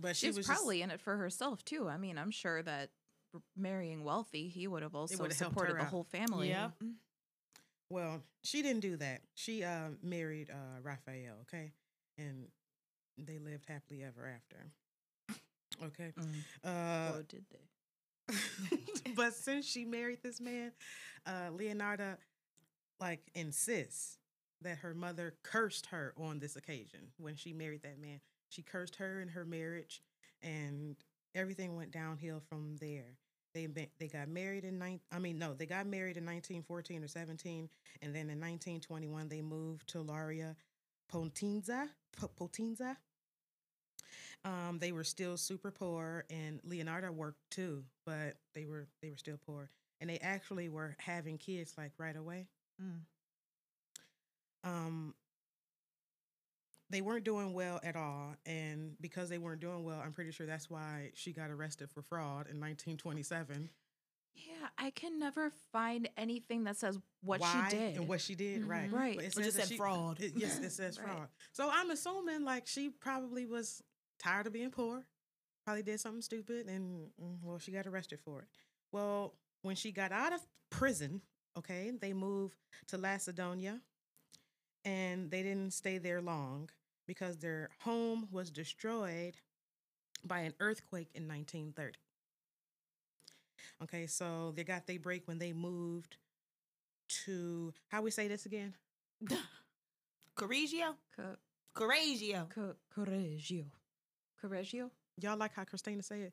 But 0.00 0.16
she 0.16 0.28
She's 0.28 0.36
was 0.38 0.46
probably 0.46 0.80
in 0.80 0.90
it 0.90 1.00
for 1.00 1.16
herself 1.16 1.64
too. 1.64 1.88
I 1.88 1.98
mean, 1.98 2.16
I'm 2.16 2.30
sure 2.30 2.62
that 2.62 2.90
marrying 3.56 4.04
wealthy, 4.04 4.48
he 4.48 4.66
would 4.66 4.82
have 4.82 4.94
also 4.94 5.28
supported 5.28 5.78
the 5.78 5.84
whole 5.84 6.04
family. 6.04 6.48
yeah. 6.48 6.70
Well, 7.90 8.22
she 8.42 8.62
didn't 8.62 8.80
do 8.80 8.96
that. 8.96 9.20
She 9.34 9.62
uh, 9.62 9.88
married 10.02 10.48
uh, 10.50 10.80
Raphael, 10.82 11.34
okay? 11.42 11.72
And 12.16 12.46
they 13.18 13.38
lived 13.38 13.66
happily 13.66 14.02
ever 14.02 14.28
after. 14.28 14.66
Okay. 15.84 16.12
Mm. 16.18 16.24
Uh, 16.64 17.12
oh, 17.16 17.22
did 17.28 17.44
they? 17.50 18.36
but 19.16 19.34
since 19.34 19.66
she 19.66 19.84
married 19.84 20.18
this 20.22 20.40
man, 20.40 20.72
uh, 21.26 21.50
Leonardo 21.52 22.16
like 23.00 23.20
insists 23.34 24.18
that 24.60 24.78
her 24.78 24.94
mother 24.94 25.34
cursed 25.42 25.86
her 25.86 26.14
on 26.16 26.38
this 26.38 26.56
occasion 26.56 27.00
when 27.18 27.34
she 27.34 27.52
married 27.52 27.82
that 27.82 28.00
man. 28.00 28.20
She 28.48 28.62
cursed 28.62 28.96
her 28.96 29.20
in 29.20 29.28
her 29.28 29.44
marriage, 29.44 30.02
and 30.42 30.96
everything 31.34 31.76
went 31.76 31.90
downhill 31.90 32.40
from 32.48 32.76
there. 32.80 33.16
They 33.54 33.66
they 33.98 34.08
got 34.08 34.28
married 34.28 34.64
in 34.64 34.78
nine. 34.78 35.00
I 35.10 35.18
mean, 35.18 35.38
no, 35.38 35.54
they 35.54 35.66
got 35.66 35.86
married 35.86 36.16
in 36.16 36.24
1914 36.24 37.04
or 37.04 37.08
17, 37.08 37.68
and 38.02 38.14
then 38.14 38.30
in 38.30 38.40
1921 38.40 39.28
they 39.28 39.42
moved 39.42 39.88
to 39.90 39.98
Lauria 39.98 40.54
Potenza. 41.12 41.88
Potenza. 42.38 42.96
Um, 44.44 44.78
they 44.80 44.92
were 44.92 45.04
still 45.04 45.36
super 45.36 45.70
poor, 45.70 46.24
and 46.30 46.60
Leonardo 46.64 47.12
worked 47.12 47.38
too, 47.50 47.84
but 48.04 48.36
they 48.54 48.66
were 48.66 48.88
they 49.00 49.10
were 49.10 49.16
still 49.16 49.38
poor, 49.46 49.70
and 50.00 50.10
they 50.10 50.18
actually 50.18 50.68
were 50.68 50.96
having 50.98 51.38
kids 51.38 51.74
like 51.78 51.92
right 51.96 52.16
away. 52.16 52.48
Mm. 52.82 53.00
Um, 54.64 55.14
they 56.90 57.00
weren't 57.00 57.24
doing 57.24 57.52
well 57.52 57.80
at 57.84 57.94
all, 57.94 58.34
and 58.44 58.96
because 59.00 59.28
they 59.28 59.38
weren't 59.38 59.60
doing 59.60 59.84
well, 59.84 60.00
I'm 60.04 60.12
pretty 60.12 60.32
sure 60.32 60.46
that's 60.46 60.68
why 60.68 61.10
she 61.14 61.32
got 61.32 61.50
arrested 61.50 61.90
for 61.90 62.02
fraud 62.02 62.48
in 62.48 62.60
1927. 62.60 63.70
Yeah, 64.34 64.68
I 64.78 64.90
can 64.90 65.18
never 65.18 65.50
find 65.72 66.08
anything 66.16 66.64
that 66.64 66.76
says 66.76 66.98
what 67.22 67.40
why 67.40 67.68
she 67.70 67.76
did. 67.76 67.96
and 67.96 68.08
what 68.08 68.20
she 68.20 68.34
did, 68.34 68.64
right? 68.64 68.88
Mhm. 68.90 68.92
Right. 68.92 69.16
But 69.16 69.24
It 69.26 69.32
says 69.34 69.44
just 69.44 69.56
that 69.56 69.62
said 69.64 69.68
she- 69.70 69.76
fraud. 69.76 70.20
it- 70.20 70.32
yes, 70.36 70.58
it 70.58 70.70
says 70.70 70.98
Right. 71.00 71.06
fraud. 71.08 71.28
So 71.52 71.68
I'm 71.70 71.90
assuming 71.90 72.44
like 72.44 72.66
she 72.66 72.88
probably 72.90 73.46
was 73.46 73.82
tired 74.18 74.46
of 74.46 74.52
being 74.52 74.70
poor, 74.70 75.06
probably 75.64 75.82
did 75.82 76.00
something 76.00 76.22
stupid, 76.22 76.66
and 76.68 77.10
mm, 77.20 77.38
well, 77.42 77.58
she 77.58 77.72
got 77.72 77.86
arrested 77.86 78.20
for 78.20 78.40
it. 78.42 78.48
Well, 78.90 79.34
when 79.62 79.76
she 79.76 79.92
got 79.92 80.12
out 80.12 80.32
of 80.32 80.40
prison, 80.70 81.22
okay, 81.56 81.90
they 81.90 82.12
moved 82.12 82.56
to 82.88 82.98
Lacedonia, 82.98 83.80
and 84.84 85.30
they 85.30 85.42
didn't 85.42 85.72
stay 85.72 85.98
there 85.98 86.20
long 86.20 86.70
because 87.06 87.38
their 87.38 87.70
home 87.80 88.28
was 88.30 88.50
destroyed 88.50 89.36
by 90.24 90.40
an 90.40 90.54
earthquake 90.60 91.10
in 91.14 91.26
1930. 91.28 91.98
Okay, 93.82 94.06
so 94.06 94.52
they 94.56 94.64
got 94.64 94.86
their 94.86 94.98
break 94.98 95.26
when 95.28 95.38
they 95.38 95.52
moved 95.52 96.16
to 97.24 97.72
how 97.88 98.02
we 98.02 98.10
say 98.10 98.28
this 98.28 98.46
again? 98.46 98.74
Correggio. 100.36 100.94
Co- 101.16 101.36
Corregio. 101.76 102.48
co- 102.50 102.74
Correggio. 102.96 103.64
Correggio? 104.42 104.90
Y'all 105.20 105.36
like 105.36 105.54
how 105.54 105.64
Christina 105.64 106.02
say 106.02 106.22
it? 106.22 106.32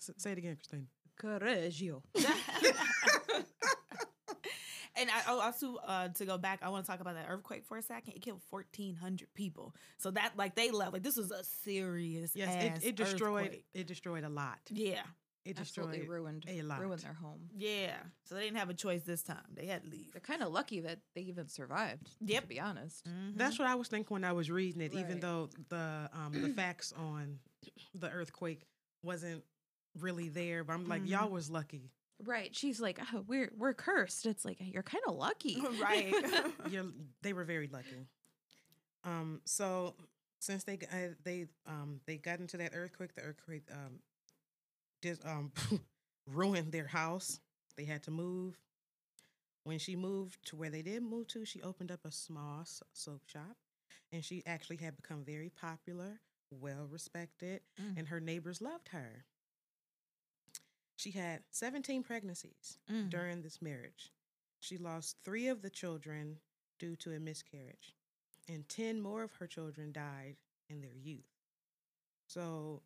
S- 0.00 0.10
say 0.18 0.32
it 0.32 0.38
again, 0.38 0.56
Christina. 0.56 0.84
Correggio. 1.20 2.02
and 4.96 5.10
I 5.10 5.22
oh, 5.28 5.40
also 5.40 5.76
uh, 5.86 6.08
to 6.08 6.24
go 6.24 6.38
back, 6.38 6.60
I 6.62 6.68
want 6.68 6.84
to 6.84 6.90
talk 6.90 7.00
about 7.00 7.14
that 7.14 7.26
earthquake 7.28 7.64
for 7.64 7.76
a 7.78 7.82
second. 7.82 8.14
It 8.14 8.22
killed 8.22 8.42
fourteen 8.50 8.94
hundred 8.94 9.32
people. 9.34 9.74
So 9.98 10.10
that 10.12 10.32
like 10.36 10.54
they 10.54 10.70
left 10.70 10.92
like 10.92 11.02
this 11.02 11.16
was 11.16 11.30
a 11.30 11.42
serious 11.44 12.32
Yes, 12.34 12.54
ass 12.54 12.82
it, 12.82 12.88
it 12.90 12.96
destroyed 12.96 13.44
earthquake. 13.46 13.64
it 13.74 13.86
destroyed 13.86 14.24
a 14.24 14.28
lot. 14.28 14.58
Yeah, 14.70 15.02
It 15.44 15.56
destroyed 15.56 15.86
Absolutely 15.88 16.08
ruined, 16.08 16.44
a 16.48 16.62
lot. 16.62 16.80
ruined 16.80 17.00
their 17.00 17.14
home. 17.14 17.48
yeah. 17.56 17.96
So 18.24 18.34
they 18.34 18.42
didn't 18.42 18.58
have 18.58 18.68
a 18.68 18.74
choice 18.74 19.02
this 19.04 19.22
time. 19.22 19.38
They 19.54 19.66
had 19.66 19.82
to 19.84 19.88
leave. 19.90 20.12
They're 20.12 20.20
kind 20.20 20.42
of 20.42 20.52
lucky 20.52 20.80
that 20.80 20.98
they 21.14 21.22
even 21.22 21.48
survived. 21.48 22.10
Yep. 22.20 22.42
To 22.42 22.48
be 22.48 22.60
honest. 22.60 23.06
Mhm. 23.08 23.36
That's 23.36 23.58
what 23.58 23.66
I 23.66 23.74
was 23.74 23.88
thinking 23.88 24.12
when 24.14 24.24
I 24.24 24.32
was 24.32 24.50
reading 24.50 24.82
it, 24.82 24.92
even 24.92 25.18
though 25.20 25.48
the 25.70 26.10
um 26.12 26.32
the 26.42 26.48
facts 26.60 26.92
on 26.92 27.38
the 27.94 28.10
earthquake 28.10 28.66
wasn't 29.02 29.42
really 29.98 30.28
there. 30.28 30.62
But 30.62 30.74
I'm 30.74 30.86
like, 30.86 31.02
Mhm. 31.04 31.08
y'all 31.08 31.30
was 31.30 31.50
lucky. 31.50 31.90
Right. 32.22 32.54
She's 32.54 32.78
like, 32.78 33.00
oh, 33.14 33.24
we're 33.26 33.50
we're 33.56 33.72
cursed. 33.72 34.26
It's 34.26 34.44
like 34.44 34.58
you're 34.60 34.82
kind 34.82 35.02
of 35.08 35.14
lucky. 35.16 35.58
right. 35.80 36.12
You're, 36.70 36.84
they 37.22 37.32
were 37.32 37.44
very 37.44 37.66
lucky. 37.68 38.06
Um, 39.04 39.40
so 39.46 39.94
since 40.38 40.64
they 40.64 40.74
uh, 40.92 41.14
they 41.24 41.46
um 41.66 42.00
they 42.06 42.18
got 42.18 42.40
into 42.40 42.58
that 42.58 42.72
earthquake, 42.74 43.14
the 43.14 43.22
earthquake 43.22 43.66
um 43.72 44.00
did 45.00 45.18
um 45.24 45.52
ruined 46.26 46.72
their 46.72 46.86
house. 46.86 47.40
They 47.76 47.84
had 47.84 48.02
to 48.04 48.10
move. 48.10 48.58
When 49.64 49.78
she 49.78 49.94
moved 49.94 50.38
to 50.46 50.56
where 50.56 50.70
they 50.70 50.82
did 50.82 51.02
move 51.02 51.28
to, 51.28 51.44
she 51.44 51.62
opened 51.62 51.90
up 51.92 52.00
a 52.04 52.10
small 52.10 52.64
soap 52.92 53.22
shop, 53.26 53.56
and 54.10 54.24
she 54.24 54.42
actually 54.46 54.76
had 54.78 54.96
become 54.96 55.22
very 55.24 55.50
popular, 55.50 56.20
well 56.50 56.86
respected, 56.90 57.60
Mm. 57.80 57.98
and 57.98 58.08
her 58.08 58.20
neighbors 58.20 58.60
loved 58.62 58.88
her. 58.88 59.24
She 60.96 61.10
had 61.12 61.42
17 61.50 62.02
pregnancies 62.02 62.78
Mm. 62.90 63.10
during 63.10 63.42
this 63.42 63.62
marriage. 63.62 64.12
She 64.60 64.76
lost 64.76 65.16
three 65.24 65.48
of 65.48 65.62
the 65.62 65.70
children 65.70 66.40
due 66.78 66.96
to 66.96 67.12
a 67.12 67.20
miscarriage, 67.20 67.94
and 68.48 68.68
10 68.68 69.00
more 69.00 69.22
of 69.22 69.32
her 69.34 69.46
children 69.46 69.92
died 69.92 70.36
in 70.68 70.80
their 70.80 70.94
youth. 70.96 71.30
So, 72.26 72.82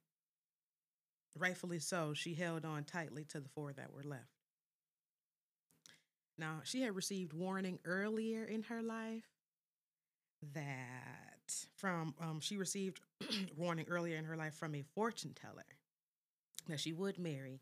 rightfully 1.37 1.79
so, 1.79 2.15
she 2.15 2.35
held 2.35 2.65
on 2.65 2.85
tightly 2.85 3.25
to 3.27 3.41
the 3.41 3.49
four 3.49 3.73
that 3.73 3.93
were 3.93 4.03
left. 4.05 4.29
Now, 6.39 6.61
she 6.65 6.83
had 6.83 6.95
received 6.97 7.33
warning 7.33 7.79
earlier 7.85 8.45
in 8.45 8.63
her 8.65 8.83
life 8.83 9.25
that 10.53 11.55
from 11.77 12.15
um, 12.21 12.41
she 12.41 12.57
received 12.57 13.01
warning 13.57 13.87
earlier 13.89 14.17
in 14.17 14.25
her 14.25 14.37
life 14.37 14.55
from 14.55 14.75
a 14.75 14.83
fortune 14.95 15.33
teller 15.35 15.65
that 16.69 16.81
she 16.81 16.93
would 16.93 17.19
marry, 17.19 17.61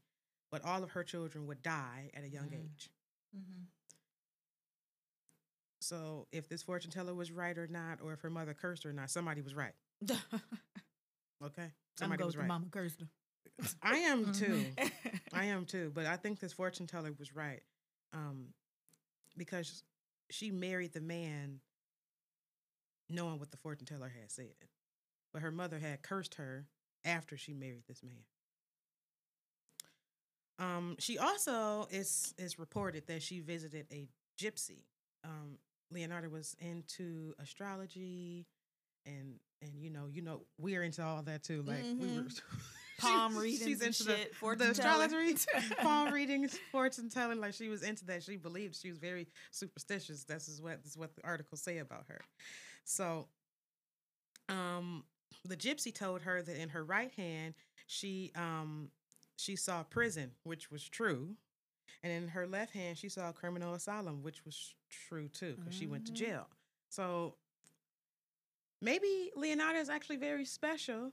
but 0.51 0.65
all 0.65 0.83
of 0.83 0.91
her 0.91 1.05
children 1.05 1.47
would 1.47 1.63
die 1.63 2.11
at 2.15 2.25
a 2.25 2.29
young 2.29 2.49
Mm. 2.51 2.65
age. 2.65 2.91
Mhm. 3.37 3.67
So 5.81 6.29
if 6.33 6.49
this 6.49 6.63
fortune 6.63 6.91
teller 6.93 7.15
was 7.15 7.31
right 7.33 7.57
or 7.59 7.67
not, 7.67 8.01
or 8.01 8.13
if 8.13 8.21
her 8.21 8.31
mother 8.31 8.55
cursed 8.55 8.85
her 8.85 8.91
or 8.91 8.93
not, 8.93 9.11
somebody 9.11 9.41
was 9.43 9.55
right. 9.55 9.75
Okay, 11.45 11.63
I'm 11.65 11.73
somebody 11.99 12.21
go 12.21 12.27
was 12.27 12.37
right. 12.37 12.47
mama 12.47 12.67
cursed 12.71 13.01
her. 13.01 13.09
I 13.83 13.97
am 13.99 14.33
too. 14.33 14.65
I 15.33 15.45
am 15.47 15.65
too. 15.67 15.91
But 15.95 16.07
I 16.07 16.17
think 16.17 16.41
this 16.41 16.53
fortune 16.53 16.87
teller 16.87 17.13
was 17.19 17.35
right. 17.35 17.63
Um, 18.13 18.49
because 19.37 19.83
she 20.31 20.51
married 20.51 20.93
the 20.93 21.01
man 21.01 21.61
knowing 23.09 23.39
what 23.39 23.51
the 23.51 23.57
fortune 23.57 23.87
teller 23.87 24.09
had 24.21 24.31
said. 24.31 24.47
But 25.33 25.43
her 25.43 25.51
mother 25.51 25.79
had 25.79 26.03
cursed 26.03 26.35
her 26.37 26.67
after 27.05 27.37
she 27.37 27.53
married 27.53 27.85
this 27.89 28.03
man. 28.03 28.25
Um, 30.59 30.97
she 30.99 31.19
also 31.19 31.89
is 31.91 32.35
is 32.39 32.59
reported 32.59 33.07
that 33.07 33.23
she 33.23 33.41
visited 33.41 33.87
a 33.91 34.09
gypsy. 34.39 34.85
Um, 35.25 35.59
Leonardo 35.91 36.29
was 36.29 36.55
into 36.61 37.35
astrology 37.39 38.47
and 39.07 39.35
and 39.63 39.73
you 39.81 39.91
know, 39.91 40.07
you 40.13 40.23
know, 40.23 40.43
we're 40.59 40.83
into 40.83 41.03
all 41.03 41.23
that 41.23 41.43
too. 41.43 41.63
Like 41.63 41.85
we 41.99 42.07
were 42.09 42.23
Mhm. 42.25 42.41
Palm 43.03 43.37
readings 43.37 43.63
She's 43.65 43.81
into 43.83 44.05
shit, 44.05 44.31
the, 44.31 44.37
fortune 44.37 44.67
the 44.67 44.71
astrology, 44.73 45.35
palm 45.83 46.13
readings, 46.13 46.59
fortune 46.71 47.09
telling. 47.09 47.41
Like 47.41 47.55
she 47.55 47.69
was 47.69 47.83
into 47.83 48.05
that. 48.07 48.23
She 48.23 48.37
believed 48.37 48.77
she 48.77 48.89
was 48.91 48.99
very 48.99 49.27
superstitious. 49.51 50.25
This 50.25 50.49
is 50.49 50.61
what 50.63 50.83
this 50.83 50.93
is 50.93 50.99
what 50.99 51.15
the 51.15 51.25
articles 51.25 51.63
say 51.63 51.79
about 51.79 52.05
her. 52.09 52.21
So, 52.85 53.29
um, 54.49 55.05
the 55.45 55.57
gypsy 55.57 55.95
told 55.95 56.23
her 56.23 56.43
that 56.43 56.57
in 56.61 56.69
her 56.71 56.85
right 56.85 57.13
hand 57.17 57.55
she 57.87 58.33
um 58.37 58.91
she 59.37 59.57
saw 59.57 59.83
prison, 59.83 60.33
which 60.45 60.71
was 60.71 60.89
true, 60.89 61.35
and 62.03 62.13
in 62.13 62.29
her 62.29 62.47
left 62.47 62.73
hand 62.73 62.97
she 62.99 63.09
saw 63.09 63.33
criminal 63.33 63.75
asylum, 63.75 64.23
which 64.23 64.45
was 64.45 64.75
true 64.91 65.29
too, 65.29 65.57
because 65.59 65.75
she 65.75 65.87
went 65.87 66.07
to 66.07 66.13
Mhm. 66.13 66.17
jail. 66.17 66.49
So 66.91 67.37
maybe 68.81 69.31
Leonardo 69.37 69.79
is 69.79 69.89
actually 69.89 70.17
very 70.17 70.45
special 70.45 71.13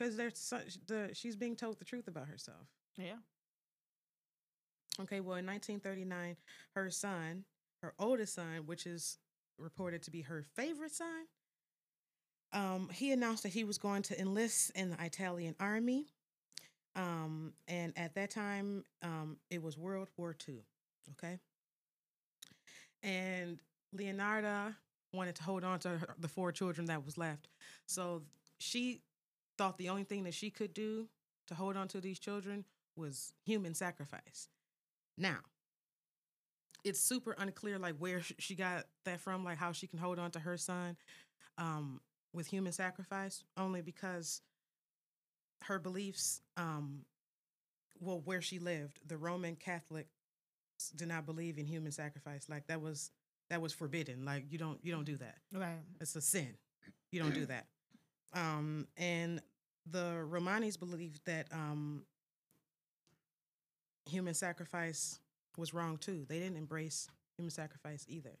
because 0.00 0.16
there's 0.16 0.38
such 0.38 0.78
the 0.86 1.10
she's 1.12 1.36
being 1.36 1.54
told 1.54 1.78
the 1.78 1.84
truth 1.84 2.08
about 2.08 2.26
herself. 2.26 2.66
yeah. 2.96 3.16
Okay, 5.00 5.20
well, 5.20 5.36
in 5.36 5.46
1939, 5.46 6.36
her 6.74 6.90
son, 6.90 7.44
her 7.80 7.94
oldest 7.98 8.34
son, 8.34 8.66
which 8.66 8.86
is 8.86 9.18
reported 9.58 10.02
to 10.02 10.10
be 10.10 10.22
her 10.22 10.44
favorite 10.54 10.92
son, 10.92 11.26
um, 12.52 12.90
he 12.92 13.12
announced 13.12 13.44
that 13.44 13.50
he 13.50 13.64
was 13.64 13.78
going 13.78 14.02
to 14.02 14.20
enlist 14.20 14.72
in 14.74 14.90
the 14.90 15.02
Italian 15.02 15.54
army. 15.60 16.06
Um, 16.96 17.52
and 17.68 17.96
at 17.96 18.14
that 18.16 18.30
time, 18.30 18.84
um, 19.02 19.36
it 19.48 19.62
was 19.62 19.78
World 19.78 20.08
War 20.16 20.36
II. 20.46 20.56
Okay. 21.12 21.38
And 23.02 23.58
Leonarda 23.96 24.74
wanted 25.14 25.36
to 25.36 25.42
hold 25.44 25.64
on 25.64 25.78
to 25.80 25.88
her, 25.90 26.14
the 26.18 26.28
four 26.28 26.52
children 26.52 26.86
that 26.86 27.06
was 27.06 27.16
left. 27.16 27.48
So 27.86 28.22
she 28.58 29.02
thought 29.60 29.76
the 29.76 29.90
only 29.90 30.04
thing 30.04 30.24
that 30.24 30.32
she 30.32 30.48
could 30.48 30.72
do 30.72 31.06
to 31.46 31.54
hold 31.54 31.76
on 31.76 31.86
to 31.86 32.00
these 32.00 32.18
children 32.18 32.64
was 32.96 33.34
human 33.44 33.74
sacrifice. 33.74 34.48
Now, 35.18 35.40
it's 36.82 36.98
super 36.98 37.36
unclear 37.36 37.78
like 37.78 37.96
where 37.98 38.22
she 38.38 38.54
got 38.54 38.86
that 39.04 39.20
from, 39.20 39.44
like 39.44 39.58
how 39.58 39.72
she 39.72 39.86
can 39.86 39.98
hold 39.98 40.18
on 40.18 40.30
to 40.30 40.38
her 40.40 40.56
son 40.56 40.96
um, 41.58 42.00
with 42.32 42.46
human 42.46 42.72
sacrifice, 42.72 43.44
only 43.58 43.82
because 43.82 44.40
her 45.64 45.78
beliefs, 45.78 46.40
um, 46.56 47.00
well, 48.00 48.22
where 48.24 48.40
she 48.40 48.58
lived, 48.58 48.98
the 49.06 49.18
Roman 49.18 49.56
Catholics 49.56 50.08
did 50.96 51.08
not 51.08 51.26
believe 51.26 51.58
in 51.58 51.66
human 51.66 51.92
sacrifice. 51.92 52.48
Like 52.48 52.66
that 52.68 52.80
was 52.80 53.10
that 53.50 53.60
was 53.60 53.74
forbidden. 53.74 54.24
Like 54.24 54.46
you 54.48 54.56
don't 54.56 54.78
you 54.82 54.90
don't 54.90 55.04
do 55.04 55.18
that. 55.18 55.36
Right. 55.52 55.80
It's 56.00 56.16
a 56.16 56.22
sin. 56.22 56.54
You 57.12 57.22
don't 57.22 57.34
do 57.34 57.44
that. 57.52 57.66
Um, 58.32 58.86
and 58.96 59.40
the 59.90 60.24
Romanis 60.30 60.78
believed 60.78 61.20
that 61.26 61.48
um, 61.52 62.04
human 64.06 64.34
sacrifice 64.34 65.18
was 65.56 65.74
wrong 65.74 65.98
too. 65.98 66.24
They 66.28 66.38
didn't 66.38 66.56
embrace 66.56 67.08
human 67.36 67.50
sacrifice 67.50 68.04
either. 68.08 68.38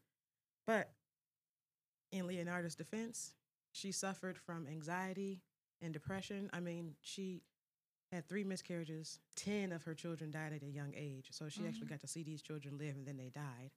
But 0.66 0.90
in 2.12 2.26
Leonardo's 2.26 2.74
defense, 2.74 3.34
she 3.72 3.92
suffered 3.92 4.36
from 4.38 4.66
anxiety 4.66 5.40
and 5.82 5.92
depression. 5.92 6.50
I 6.52 6.60
mean, 6.60 6.94
she 7.02 7.42
had 8.12 8.28
three 8.28 8.44
miscarriages. 8.44 9.18
Ten 9.36 9.72
of 9.72 9.84
her 9.84 9.94
children 9.94 10.30
died 10.30 10.52
at 10.52 10.62
a 10.62 10.70
young 10.70 10.92
age. 10.96 11.28
So 11.30 11.48
she 11.48 11.66
actually 11.66 11.86
Mhm. 11.86 11.90
got 11.90 12.00
to 12.00 12.06
see 12.08 12.22
these 12.22 12.42
children 12.42 12.76
live 12.78 12.96
and 12.96 13.06
then 13.06 13.16
they 13.16 13.30
died. 13.30 13.70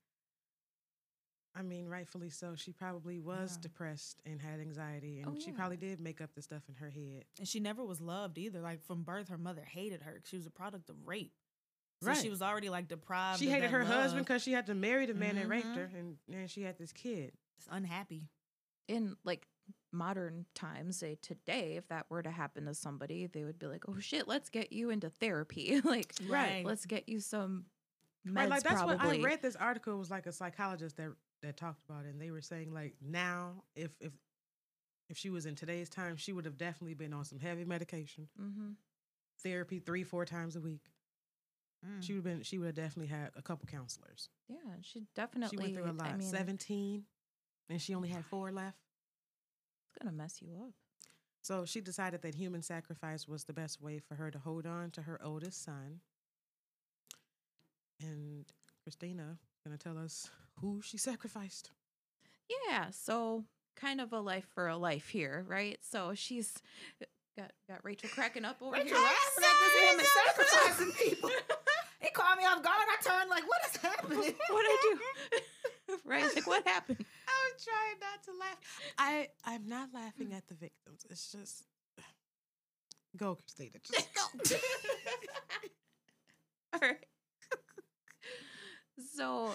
I 1.56 1.62
mean, 1.62 1.88
rightfully 1.88 2.30
so. 2.30 2.56
She 2.56 2.72
probably 2.72 3.20
was 3.20 3.56
Yeah. 3.58 3.62
depressed 3.62 4.22
and 4.26 4.42
had 4.42 4.60
anxiety, 4.60 5.20
and 5.20 5.30
Oh, 5.38 5.40
she 5.40 5.52
probably 5.52 5.78
did 5.78 6.00
make 6.00 6.20
up 6.20 6.34
the 6.34 6.42
stuff 6.42 6.64
in 6.68 6.76
her 6.76 6.90
head. 6.90 7.26
And 7.38 7.48
she 7.48 7.60
never 7.60 7.84
was 7.86 8.02
loved 8.02 8.38
either. 8.40 8.60
Like 8.60 8.82
from 8.84 9.04
birth, 9.04 9.30
her 9.30 9.38
mother 9.38 9.64
hated 9.64 10.02
her. 10.02 10.14
'cause 10.20 10.30
She 10.30 10.38
was 10.38 10.48
a 10.48 10.52
product 10.52 10.90
of 10.90 10.96
rape. 11.08 11.34
So 12.02 12.08
Right. 12.10 12.18
she 12.18 12.30
was 12.30 12.42
already 12.42 12.70
like 12.70 12.88
deprived. 12.88 13.40
she 13.40 13.46
of 13.48 13.54
hated 13.54 13.66
that 13.70 13.72
her 13.72 13.84
husband 13.86 14.26
because 14.26 14.42
she 14.42 14.52
had 14.52 14.66
to 14.66 14.74
marry 14.74 15.06
the 15.06 15.14
man 15.14 15.36
that 15.36 15.48
raped 15.48 15.68
Mhm. 15.68 15.76
her, 15.76 15.84
and, 15.98 16.18
and 16.28 16.50
she 16.50 16.64
had 16.64 16.78
this 16.78 16.92
kid. 16.92 17.38
Just 17.58 17.70
unhappy. 17.72 18.30
in 18.90 19.16
like 19.24 19.48
modern 19.94 20.46
times, 20.56 20.98
say 20.98 21.16
today, 21.22 21.78
if 21.78 21.88
that 21.88 22.10
were 22.10 22.22
to 22.22 22.32
happen 22.32 22.66
to 22.66 22.74
somebody, 22.74 23.28
they 23.28 23.46
would 23.46 23.58
be 23.58 23.66
like, 23.68 23.88
"Oh 23.88 23.98
shit, 24.00 24.28
let's 24.28 24.50
get 24.50 24.74
you 24.74 24.90
into 24.90 25.10
therapy. 25.10 25.80
like, 25.86 26.14
Right. 26.28 26.66
let's 26.66 26.86
get 26.86 27.08
you 27.08 27.22
some 27.22 27.68
meds." 28.28 28.36
Right, 28.36 28.50
like 28.50 28.64
that's 28.64 28.82
probably. 28.82 28.98
what 28.98 29.06
I 29.06 29.30
read. 29.30 29.42
This 29.42 29.56
article 29.56 29.98
was 29.98 30.12
like 30.12 30.26
a 30.26 30.34
psychologist 30.34 30.98
that 30.98 31.16
that 31.44 31.58
talked 31.58 31.84
about 31.88 32.06
it, 32.06 32.10
and 32.10 32.22
they 32.22 32.32
were 32.32 32.42
saying 32.42 32.74
like 32.74 32.96
now, 33.02 33.64
if 33.76 33.92
if 34.00 34.12
if 35.10 35.18
she 35.18 35.30
was 35.30 35.46
in 35.46 35.56
today's 35.56 35.90
time, 35.90 36.18
she 36.18 36.34
would 36.34 36.46
have 36.46 36.58
definitely 36.58 36.96
been 36.96 37.14
on 37.14 37.24
some 37.26 37.40
heavy 37.40 37.66
medication, 37.66 38.28
hmm 38.38 38.72
therapy 39.42 39.80
three 39.80 40.04
four 40.04 40.26
times 40.26 40.56
a 40.56 40.62
week. 40.62 40.86
Mm. 41.86 42.02
She 42.02 42.14
would 42.14 42.18
have 42.18 42.24
been. 42.24 42.44
She 42.44 42.58
would 42.58 42.68
have 42.68 42.76
definitely 42.76 43.14
had 43.14 43.32
a 43.36 43.42
couple 43.42 43.68
counselors. 43.68 44.30
Yeah, 44.48 44.58
she 44.82 45.04
definitely. 45.16 45.58
she 45.58 45.62
went 45.62 45.76
through 45.76 45.92
a 45.92 45.94
lot. 45.94 46.08
I 46.08 46.18
mean, 46.18 46.30
Seventeen, 46.30 47.04
and 47.70 47.82
she 47.82 47.94
only 47.94 48.10
had 48.10 48.26
four 48.26 48.52
left. 48.52 48.78
it's 49.90 50.04
gonna 50.04 50.16
mess 50.16 50.42
you 50.42 50.50
up. 50.66 50.72
So 51.42 51.66
she 51.66 51.82
decided 51.82 52.22
that 52.22 52.36
human 52.36 52.62
sacrifice 52.62 53.28
was 53.28 53.44
the 53.44 53.52
best 53.54 53.82
way 53.82 54.00
for 54.00 54.16
her 54.16 54.32
to 54.32 54.40
hold 54.40 54.66
on 54.66 54.92
to 54.92 55.02
her 55.02 55.20
oldest 55.22 55.62
son. 55.62 56.00
And 58.02 58.46
Christina 58.84 59.38
gonna 59.64 59.78
tell 59.78 59.98
us 59.98 60.30
who 60.60 60.82
she 60.84 60.98
sacrificed. 60.98 61.72
Yeah, 62.70 62.88
so 62.92 63.46
kind 63.76 64.02
of 64.02 64.14
a 64.14 64.20
life 64.20 64.46
for 64.54 64.68
a 64.68 64.78
life 64.78 65.10
here, 65.10 65.46
right? 65.48 65.80
So 65.82 66.14
she's 66.14 66.54
got 67.38 67.52
got 67.68 67.80
Rachel 67.84 68.10
cracking 68.14 68.46
up 68.46 68.58
over 68.62 68.74
Rachel 68.74 68.98
here. 68.98 68.98
laughing 68.98 69.44
at 69.44 69.56
this 69.60 69.76
woman 69.90 70.06
sacrificing 70.26 70.92
people. 71.08 71.30
It 72.02 72.14
caught 72.14 72.38
me 72.38 72.44
off 72.44 72.62
guard. 72.62 72.76
I 72.78 73.02
turned 73.02 73.30
like, 73.30 73.48
what 73.48 73.62
is 73.70 73.78
happening? 73.78 74.20
What 74.50 74.66
do 74.66 74.70
I 74.70 74.96
do? 75.40 75.98
right? 76.06 76.36
Like 76.36 76.46
what 76.48 76.68
happened? 76.68 77.06
I 77.28 77.52
was 77.54 77.64
trying 77.64 78.00
not 78.02 78.24
to 78.26 78.32
laugh. 78.40 78.58
I 78.98 79.28
I'm 79.46 79.68
not 79.68 79.90
laughing 79.94 80.34
at 80.34 80.48
the 80.48 80.56
victims. 80.56 81.06
It's 81.10 81.32
just 81.32 81.64
go, 83.18 83.36
Christina. 83.36 83.80
Just 83.84 84.14
go. 84.14 84.58
All 86.74 86.80
right. 86.82 87.06
So 88.98 89.54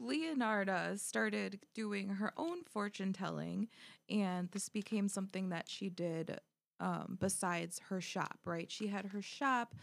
Leonarda 0.00 0.98
started 0.98 1.60
doing 1.74 2.08
her 2.08 2.32
own 2.36 2.64
fortune 2.64 3.12
telling, 3.12 3.68
and 4.08 4.50
this 4.50 4.68
became 4.68 5.08
something 5.08 5.50
that 5.50 5.68
she 5.68 5.88
did 5.88 6.40
um, 6.80 7.16
besides 7.20 7.80
her 7.88 8.00
shop, 8.00 8.38
right? 8.44 8.70
She 8.70 8.88
had 8.88 9.06
her 9.06 9.22
shop 9.22 9.74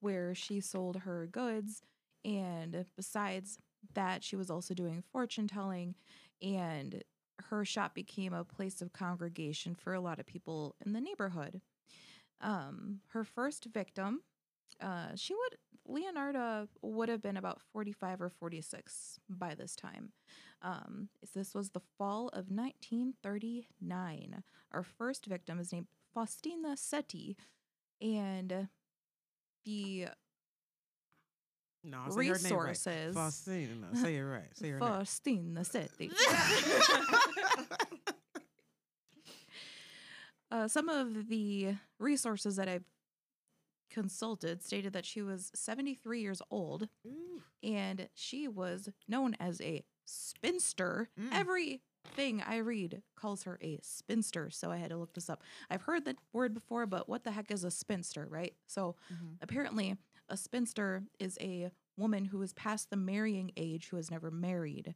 where 0.00 0.34
she 0.34 0.60
sold 0.60 0.96
her 0.96 1.26
goods, 1.26 1.82
and 2.24 2.84
besides 2.96 3.58
that, 3.94 4.24
she 4.24 4.36
was 4.36 4.50
also 4.50 4.74
doing 4.74 5.02
fortune 5.12 5.46
telling, 5.46 5.94
and 6.42 7.02
her 7.50 7.64
shop 7.64 7.94
became 7.94 8.32
a 8.32 8.44
place 8.44 8.82
of 8.82 8.92
congregation 8.92 9.74
for 9.74 9.94
a 9.94 10.00
lot 10.00 10.18
of 10.18 10.26
people 10.26 10.74
in 10.84 10.92
the 10.92 11.00
neighborhood. 11.00 11.60
Um, 12.40 13.00
her 13.08 13.24
first 13.24 13.66
victim 13.72 14.22
uh, 14.80 15.08
she 15.16 15.34
would 15.34 15.56
Leonarda 15.88 16.68
would 16.82 17.08
have 17.08 17.22
been 17.22 17.36
about 17.36 17.60
45 17.72 18.20
or 18.22 18.28
46 18.28 19.18
by 19.28 19.54
this 19.54 19.74
time. 19.74 20.12
Um, 20.62 21.08
this 21.34 21.54
was 21.54 21.70
the 21.70 21.80
fall 21.96 22.28
of 22.28 22.50
1939. 22.50 24.42
Our 24.72 24.82
first 24.82 25.26
victim 25.26 25.58
is 25.58 25.72
named 25.72 25.86
Faustina 26.12 26.76
Setti, 26.76 27.36
and 28.00 28.68
the 29.64 30.08
No, 31.84 32.04
say 32.10 32.26
her 32.26 32.38
name 32.38 32.56
right. 32.56 32.76
Faustina. 33.14 33.94
Say 33.94 34.16
it 34.16 34.22
right. 34.22 34.56
Say 34.56 34.70
her 34.70 34.80
name. 34.80 34.88
Faustina 34.88 35.60
Setti. 35.60 36.10
uh, 40.50 40.66
some 40.68 40.88
of 40.88 41.28
the 41.28 41.74
resources 41.98 42.56
that 42.56 42.68
I've 42.68 42.84
consulted 44.02 44.62
stated 44.62 44.92
that 44.92 45.04
she 45.04 45.22
was 45.22 45.50
73 45.54 46.20
years 46.20 46.40
old 46.50 46.88
Ooh. 47.06 47.42
and 47.62 48.08
she 48.14 48.46
was 48.48 48.88
known 49.08 49.34
as 49.40 49.60
a 49.60 49.84
spinster 50.04 51.08
Mm. 51.18 51.28
every 51.32 51.82
thing 52.14 52.40
I 52.42 52.58
read 52.58 53.02
calls 53.16 53.42
her 53.42 53.58
a 53.60 53.78
spinster, 53.82 54.50
so 54.50 54.70
I 54.70 54.76
had 54.76 54.90
to 54.90 54.96
look 54.96 55.12
this 55.14 55.28
up. 55.28 55.42
I've 55.68 55.82
heard 55.82 56.04
that 56.06 56.16
word 56.32 56.54
before, 56.54 56.86
but 56.86 57.08
what 57.08 57.24
the 57.24 57.32
heck 57.32 57.50
is 57.50 57.64
a 57.64 57.70
spinster, 57.70 58.26
right? 58.30 58.54
So 58.66 58.96
Mhm. 59.12 59.36
apparently, 59.42 59.96
a 60.28 60.36
spinster 60.36 61.04
is 61.18 61.36
a 61.40 61.70
woman 61.96 62.26
who 62.26 62.40
is 62.42 62.52
past 62.54 62.90
the 62.90 62.96
marrying 62.96 63.50
age 63.56 63.88
who 63.88 63.96
has 63.96 64.10
never 64.10 64.30
married. 64.30 64.94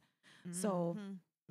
So, 0.51 0.97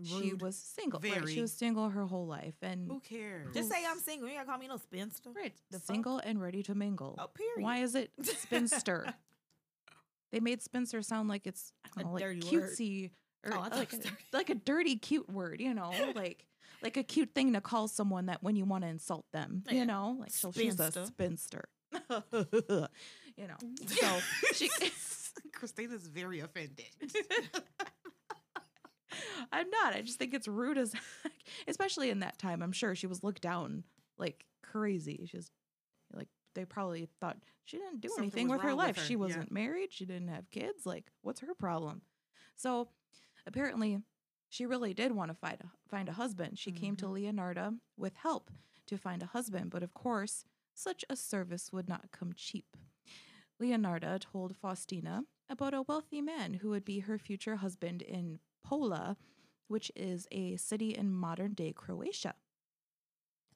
Mhm. 0.02 0.22
She 0.22 0.34
was 0.34 0.56
single. 0.56 1.00
Right? 1.00 1.28
She 1.28 1.40
was 1.40 1.52
single 1.52 1.88
her 1.88 2.04
whole 2.06 2.26
life, 2.26 2.54
and 2.62 2.90
Who 2.90 3.00
cares? 3.00 3.54
Just 3.54 3.70
say 3.70 3.84
I'm 3.88 3.98
single. 3.98 4.28
You 4.28 4.34
ain't 4.34 4.40
gotta 4.46 4.50
call 4.50 4.58
me 4.58 4.68
no 4.68 4.76
spinster. 4.76 5.30
right, 5.30 5.52
the 5.70 5.78
fuck? 5.78 5.86
single 5.86 6.18
and 6.18 6.40
ready 6.40 6.62
to 6.64 6.74
mingle. 6.74 7.16
Oh, 7.18 7.28
period. 7.28 7.62
Why 7.62 7.78
is 7.78 7.94
it 7.94 8.10
spinster? 8.22 9.14
they 10.32 10.40
made 10.40 10.62
spinster 10.62 11.02
sound 11.02 11.28
like 11.28 11.46
it's 11.46 11.72
I 11.96 12.00
A 12.00 12.04
don't 12.04 12.06
know, 12.06 12.12
like 12.14 12.22
dirty 12.24 12.56
word. 12.56 12.70
cutesy 12.70 13.10
or 13.44 13.54
Oh, 13.54 13.60
I 13.60 13.68
like 13.76 13.92
a, 13.92 13.96
dirty. 13.98 14.16
like 14.32 14.50
a 14.50 14.54
dirty 14.54 14.96
cute 14.96 15.28
word, 15.30 15.60
you 15.60 15.74
know, 15.74 15.92
like 16.14 16.46
like 16.82 16.96
a 16.96 17.02
cute 17.04 17.34
thing 17.34 17.52
to 17.52 17.60
call 17.60 17.86
someone 17.86 18.26
that 18.26 18.42
when 18.42 18.56
you 18.56 18.64
want 18.64 18.82
to 18.84 18.88
insult 18.88 19.24
them, 19.32 19.62
Yeah. 19.68 19.74
you 19.74 19.86
know, 19.86 20.16
like 20.18 20.30
so 20.32 20.50
she's 20.52 20.80
a 20.80 20.90
Spinster. 20.90 21.06
spinster. 21.06 21.68
you 23.36 23.46
know, 23.46 23.56
so 23.86 24.18
she. 24.54 24.70
Christina's 25.52 26.06
very 26.08 26.40
offended. 26.40 26.86
I'm 29.52 29.70
not. 29.70 29.94
I 29.94 30.02
just 30.02 30.18
think 30.18 30.34
it's 30.34 30.48
rude 30.48 30.78
as 30.78 30.92
heck, 30.92 31.32
especially 31.68 32.10
in 32.10 32.20
that 32.20 32.38
time. 32.38 32.62
I'm 32.62 32.72
sure 32.72 32.94
she 32.94 33.06
was 33.06 33.22
looked 33.22 33.42
down 33.42 33.84
like 34.18 34.44
crazy. 34.62 35.28
She's 35.30 35.50
like 36.12 36.28
they 36.54 36.64
probably 36.64 37.08
thought 37.20 37.38
she 37.64 37.78
didn't 37.78 38.00
do 38.00 38.08
Something 38.08 38.24
anything 38.24 38.48
with 38.48 38.60
her 38.60 38.68
wrong 38.68 38.76
with 38.76 38.86
life. 38.86 38.96
her, 38.96 39.02
She 39.02 39.16
wasn't 39.16 39.52
married. 39.52 39.92
She 39.92 40.04
didn't 40.04 40.28
have 40.28 40.50
kids. 40.50 40.84
Like, 40.84 41.10
what's 41.22 41.40
her 41.40 41.54
problem? 41.54 42.02
So, 42.56 42.88
apparently, 43.46 43.98
she 44.48 44.66
really 44.66 44.94
did 44.94 45.12
want 45.12 45.30
to 45.30 45.36
find 45.36 45.58
a, 45.60 45.70
find 45.88 46.08
a 46.08 46.12
husband. 46.12 46.58
She 46.58 46.72
came 46.72 46.96
to 46.96 47.06
mm-hmm. 47.06 47.38
Leonarda 47.38 47.78
with 47.96 48.14
help 48.16 48.50
to 48.86 48.98
find 48.98 49.22
a 49.22 49.26
husband, 49.26 49.70
but 49.70 49.82
of 49.82 49.94
course, 49.94 50.44
such 50.74 51.04
a 51.08 51.16
service 51.16 51.72
would 51.72 51.88
not 51.88 52.10
come 52.10 52.32
cheap. 52.34 52.76
Leonarda 53.60 54.18
told 54.18 54.56
Faustina 54.56 55.22
about 55.48 55.74
a 55.74 55.82
wealthy 55.82 56.20
man 56.20 56.54
who 56.54 56.70
would 56.70 56.84
be 56.84 57.00
her 57.00 57.18
future 57.18 57.56
husband 57.56 58.02
in 58.02 58.40
Pola, 58.64 59.16
which 59.68 59.90
is 59.96 60.26
a 60.32 60.56
city 60.56 60.94
in 60.94 61.12
modern 61.12 61.54
day 61.54 61.72
Croatia. 61.72 62.34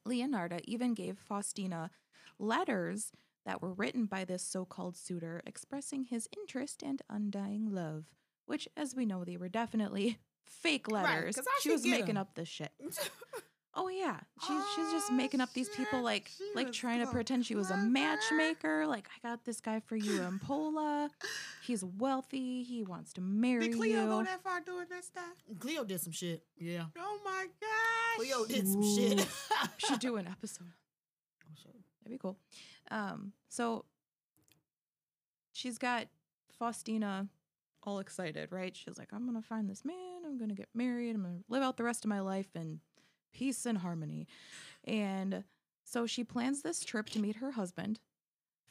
Leonarda 0.06 0.60
even 0.64 0.94
gave 0.94 1.18
Faustina 1.18 1.90
letters 2.38 3.12
that 3.44 3.60
were 3.62 3.72
written 3.72 4.06
by 4.06 4.24
this 4.24 4.42
so 4.42 4.64
called 4.64 4.96
suitor 4.96 5.42
expressing 5.46 6.04
his 6.04 6.28
interest 6.36 6.82
and 6.82 7.02
undying 7.10 7.70
love, 7.70 8.04
which, 8.46 8.68
as 8.76 8.94
we 8.94 9.04
know, 9.06 9.24
they 9.24 9.36
were 9.36 9.48
definitely 9.48 10.18
fake 10.46 10.86
Right, 10.88 11.04
letters. 11.04 11.36
how 11.36 11.42
she 11.60 11.70
was 11.70 11.82
making 11.82 12.00
making 12.00 12.16
'em? 12.16 12.20
up 12.22 12.34
this 12.34 12.48
shit. 12.48 12.72
Oh 13.78 13.88
yeah, 13.88 14.16
she's 14.46 14.62
she's 14.74 14.90
just 14.90 15.12
making 15.12 15.42
up 15.42 15.52
these 15.52 15.68
people 15.68 16.00
like 16.00 16.30
she 16.36 16.50
like 16.54 16.68
was 16.68 16.76
trying 16.76 17.00
to 17.00 17.06
pretend 17.06 17.44
she 17.44 17.54
was 17.54 17.70
a 17.70 17.76
matchmaker. 17.76 18.86
Like 18.86 19.06
I 19.08 19.28
got 19.28 19.44
this 19.44 19.60
guy 19.60 19.80
for 19.80 19.96
you 19.96 20.22
in 20.28 20.38
Pola. 20.38 21.10
He's 21.62 21.84
wealthy. 21.84 22.62
He 22.62 22.82
wants 22.82 23.12
to 23.14 23.20
marry 23.20 23.68
Did 23.68 23.76
Cleo 23.76 24.06
go 24.06 24.24
that 24.24 24.42
far 24.42 24.60
doing 24.60 24.86
that 24.88 25.04
stuff? 25.04 25.24
Cleo 25.60 25.84
did 25.84 26.00
some 26.00 26.12
shit. 26.12 26.42
Yeah. 26.56 26.84
Oh 26.98 27.18
my 27.22 27.46
gosh. 27.60 28.16
Cleo 28.16 28.46
did 28.46 28.66
some 28.66 28.96
shit. 28.96 29.20
Ooh. 29.20 29.66
Should 29.76 30.00
do 30.00 30.16
an 30.16 30.26
episode. 30.26 30.72
Oh, 31.44 31.52
shit. 31.62 31.76
That'd 32.02 32.16
be 32.16 32.18
cool. 32.18 32.38
Um, 32.90 33.32
so 33.50 33.84
she's 35.52 35.76
got 35.76 36.06
Faustina 36.58 37.28
all 37.82 37.98
excited, 38.00 38.50
right? 38.50 38.74
She's 38.74 38.98
like, 38.98 39.08
I'm 39.12 39.26
gonna 39.26 39.42
find 39.42 39.70
this 39.70 39.84
man, 39.84 40.22
I'm 40.26 40.38
gonna 40.38 40.54
get 40.54 40.68
married, 40.74 41.14
I'm 41.14 41.22
gonna 41.22 41.38
live 41.48 41.62
out 41.62 41.76
the 41.76 41.84
rest 41.84 42.04
of 42.04 42.08
my 42.08 42.20
life 42.20 42.48
in 42.56 42.80
peace 43.36 43.66
and 43.66 43.78
harmony. 43.78 44.26
And 44.84 45.44
so 45.84 46.06
she 46.06 46.24
plans 46.24 46.62
this 46.62 46.82
trip 46.84 47.08
to 47.10 47.18
meet 47.20 47.36
her 47.36 47.52
husband. 47.52 48.00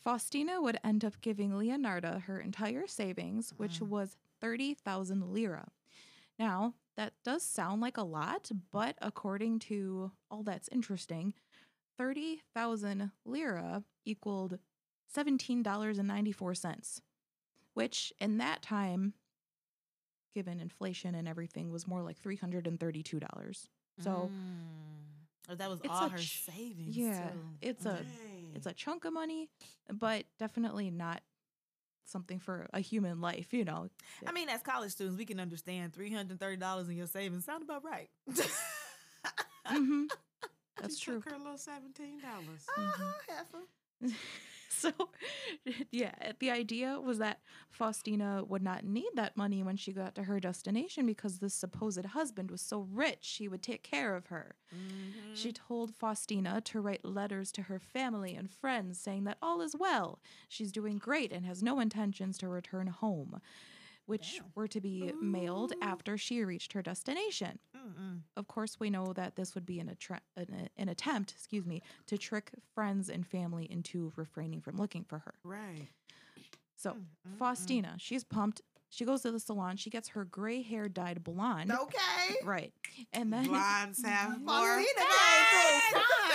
Faustina 0.02 0.62
would 0.62 0.80
end 0.84 1.06
up 1.06 1.22
giving 1.22 1.52
Leonarda 1.52 2.22
her 2.24 2.40
entire 2.40 2.88
savings, 2.88 3.54
which 3.58 3.80
Mm. 3.80 3.88
was 3.90 4.18
30,000 4.42 5.32
lira. 5.34 5.72
Now, 6.40 6.74
that 6.96 7.14
does 7.24 7.44
sound 7.44 7.82
like 7.82 7.98
a 7.98 8.04
lot, 8.04 8.52
but 8.72 8.98
according 9.02 9.60
to 9.60 10.12
all 10.32 10.44
that's 10.44 10.68
interesting, 10.70 11.34
30,000 11.98 13.12
lira 13.24 13.84
equaled 14.04 14.60
$17.94, 15.08 17.02
which 17.74 18.14
in 18.20 18.38
that 18.38 18.62
time, 18.62 19.14
given 20.34 20.60
inflation 20.60 21.16
and 21.16 21.28
everything, 21.28 21.72
was 21.72 21.88
more 21.88 22.02
like 22.02 22.18
$332. 22.20 23.70
So, 24.00 24.32
Mm. 24.34 25.50
Oh, 25.50 25.56
that 25.56 25.70
was 25.70 25.80
It's 25.82 25.90
all 25.90 26.10
her 26.10 26.18
ch- 26.18 26.42
savings. 26.44 26.98
yeah, 26.98 27.30
too. 27.30 27.40
it's 27.62 27.86
a 27.86 28.04
it's 28.56 28.66
a 28.66 28.74
chunk 28.74 29.06
of 29.06 29.14
money, 29.14 29.50
but 29.92 30.26
definitely 30.40 30.90
not 30.90 31.22
something 32.06 32.40
for 32.40 32.68
a 32.74 32.80
human 32.80 33.22
life, 33.22 33.54
you 33.54 33.64
know. 33.64 33.90
I 34.26 34.32
mean, 34.32 34.50
as 34.50 34.62
college 34.64 34.92
students, 34.92 35.18
we 35.18 35.26
can 35.26 35.40
understand 35.40 35.94
three 35.94 36.12
hundred 36.12 36.40
thirty 36.40 36.58
dollars 36.58 36.90
in 36.90 36.96
your 36.98 37.06
savings 37.08 37.46
sound 37.46 37.64
about 37.64 37.84
right. 37.84 38.10
hmm 39.68 40.04
She 40.10 40.82
That's 40.82 41.00
true. 41.00 41.22
Took 41.22 41.30
her 41.32 41.38
little 41.38 41.58
seventeen 41.58 42.20
dollars. 42.20 42.66
Uh-huh, 42.78 43.14
heifer. 43.28 43.66
so, 44.80 44.92
yeah, 45.92 46.32
the 46.40 46.52
idea 46.52 47.00
was 47.00 47.18
that 47.20 47.40
Faustina 47.70 48.44
would 48.48 48.62
not 48.62 48.84
need 48.84 49.10
that 49.16 49.38
money 49.38 49.64
when 49.64 49.78
she 49.78 49.92
got 49.92 50.16
to 50.16 50.24
her 50.24 50.40
destination 50.40 51.06
because 51.06 51.40
this 51.40 51.54
supposed 51.54 52.06
husband 52.06 52.52
was 52.52 52.62
so 52.62 52.88
rich 52.92 53.36
he 53.40 53.48
would 53.48 53.64
take 53.64 53.84
care 53.84 54.16
of 54.16 54.28
her. 54.28 54.56
Mm-hmm. 54.74 55.34
She 55.34 55.52
told 55.52 55.96
Faustina 55.96 56.62
to 56.62 56.82
write 56.82 57.06
letters 57.06 57.52
to 57.54 57.64
her 57.64 57.80
family 57.80 58.36
and 58.36 58.50
friends 58.50 59.00
saying 59.00 59.24
that 59.26 59.38
all 59.42 59.62
is 59.62 59.76
well, 59.78 60.20
she's 60.48 60.72
doing 60.72 60.98
great, 60.98 61.32
and 61.32 61.46
has 61.46 61.64
no 61.64 61.80
intentions 61.80 62.38
to 62.40 62.48
return 62.48 62.88
home, 62.88 63.40
which 64.06 64.36
Damn. 64.38 64.46
were 64.56 64.68
to 64.68 64.80
be 64.82 65.12
mailed 65.22 65.74
after 65.82 66.18
she 66.18 66.44
reached 66.44 66.74
her 66.74 66.82
destination. 66.82 67.60
Mm-mm. 67.76 68.20
Of 68.38 68.48
course, 68.48 68.80
we 68.80 68.90
know 68.90 69.14
that 69.14 69.36
this 69.36 69.56
would 69.56 69.66
be 69.66 69.80
an, 69.80 69.90
attra- 69.90 70.22
an, 70.38 70.70
an 70.78 70.90
attempt, 70.90 71.32
excuse 71.32 71.66
me, 71.66 71.82
to 72.08 72.18
trick 72.18 72.52
friends 72.74 73.10
and 73.10 73.26
family 73.26 73.66
into 73.70 74.14
refraining 74.16 74.62
from 74.62 74.78
looking 74.78 75.04
for 75.04 75.20
her. 75.20 75.34
Right. 75.44 75.88
So, 76.76 76.92
Mm, 76.92 76.96
mm, 77.34 77.38
Faustina, 77.40 77.96
she's 77.98 78.24
pumped. 78.24 78.62
She 78.90 79.04
goes 79.06 79.22
to 79.24 79.32
the 79.32 79.40
salon. 79.40 79.76
She 79.78 79.90
gets 79.90 80.10
her 80.10 80.24
gray 80.26 80.62
hair 80.62 80.88
dyed 80.88 81.24
blonde. 81.24 81.72
Okay. 81.72 82.36
Right. 82.44 82.72
And 83.12 83.32
then 83.34 83.46
Blondes 83.48 84.04
have 84.06 84.40
more. 84.42 84.56
Faustina. 84.80 85.06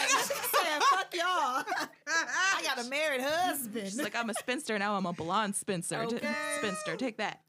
She 0.09 0.16
said, 0.18 0.83
"Fuck 0.90 1.14
y'all. 1.14 1.64
I 2.06 2.62
got 2.64 2.85
a 2.85 2.88
married 2.88 3.20
husband." 3.22 3.87
she's 3.87 4.02
like, 4.02 4.16
I'm 4.18 4.28
a 4.30 4.35
spinster 4.35 4.78
now. 4.78 4.94
I'm 4.96 5.06
a 5.06 5.12
blonde 5.12 5.56
spinster. 5.56 6.02
Okay. 6.02 6.28
spinster, 6.59 6.96
take 6.96 7.16
that. 7.18 7.40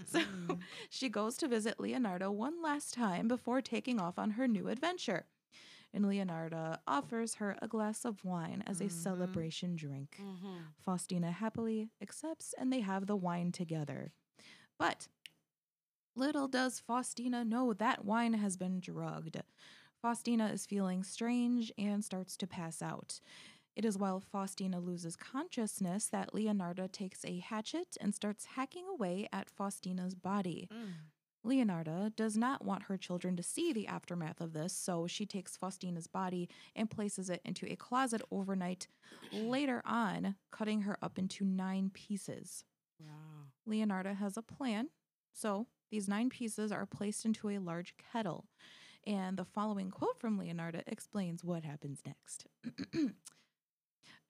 So 0.06 0.20
she 0.90 1.08
goes 1.08 1.36
to 1.38 1.48
visit 1.48 1.78
Leonardo 1.80 2.30
one 2.30 2.62
last 2.62 2.94
time 2.94 3.28
before 3.28 3.60
taking 3.60 4.00
off 4.00 4.18
on 4.18 4.32
her 4.32 4.46
new 4.48 4.68
adventure. 4.68 5.26
And 5.92 6.06
Leonardo 6.06 6.76
offers 6.86 7.34
her 7.36 7.56
a 7.62 7.68
glass 7.68 8.04
of 8.04 8.24
wine 8.24 8.62
as 8.66 8.80
a 8.80 8.84
Mhm. 8.84 8.90
celebration 8.92 9.76
drink. 9.76 10.18
Mhm. 10.20 10.64
Faustina 10.78 11.32
happily 11.32 11.90
accepts 12.02 12.52
and 12.58 12.72
they 12.72 12.80
have 12.80 13.06
the 13.06 13.16
wine 13.16 13.52
together. 13.52 14.12
But 14.78 15.08
little 16.14 16.48
does 16.48 16.80
Faustina 16.80 17.44
know 17.44 17.72
that 17.74 18.04
wine 18.04 18.34
has 18.34 18.56
been 18.56 18.80
drugged. 18.80 19.40
Faustina 20.02 20.48
is 20.48 20.66
feeling 20.66 21.02
strange 21.02 21.72
and 21.78 22.04
starts 22.04 22.36
to 22.36 22.46
pass 22.46 22.82
out. 22.82 23.20
It 23.76 23.84
is 23.84 23.96
while 23.96 24.20
Faustina 24.20 24.80
loses 24.80 25.14
consciousness 25.14 26.06
that 26.06 26.34
Leonardo 26.34 26.88
takes 26.88 27.24
a 27.24 27.38
hatchet 27.38 27.96
and 28.00 28.14
starts 28.14 28.44
hacking 28.56 28.86
away 28.88 29.28
at 29.32 29.50
Faustina's 29.50 30.14
body. 30.14 30.68
Mm. 30.72 30.94
Leonarda 31.46 32.14
does 32.16 32.36
not 32.36 32.64
want 32.64 32.84
her 32.84 32.96
children 32.96 33.36
to 33.36 33.42
see 33.42 33.72
the 33.72 33.86
aftermath 33.86 34.40
of 34.40 34.52
this, 34.52 34.72
so 34.72 35.06
she 35.06 35.24
takes 35.24 35.56
Faustina's 35.56 36.06
body 36.06 36.48
and 36.74 36.90
places 36.90 37.30
it 37.30 37.40
into 37.44 37.70
a 37.70 37.76
closet 37.76 38.20
overnight, 38.30 38.88
later 39.32 39.82
on, 39.84 40.34
cutting 40.50 40.82
her 40.82 40.98
up 41.00 41.18
into 41.18 41.44
nine 41.44 41.90
pieces. 41.94 42.64
Wow. 43.00 43.46
Leonarda 43.68 44.16
has 44.16 44.36
a 44.36 44.42
plan, 44.42 44.88
so 45.32 45.66
these 45.90 46.08
nine 46.08 46.28
pieces 46.28 46.72
are 46.72 46.86
placed 46.86 47.24
into 47.24 47.48
a 47.48 47.58
large 47.58 47.94
kettle. 48.12 48.46
And 49.06 49.38
the 49.38 49.44
following 49.44 49.90
quote 49.90 50.18
from 50.18 50.38
Leonarda 50.38 50.82
explains 50.86 51.44
what 51.44 51.64
happens 51.64 52.02
next. 52.04 52.46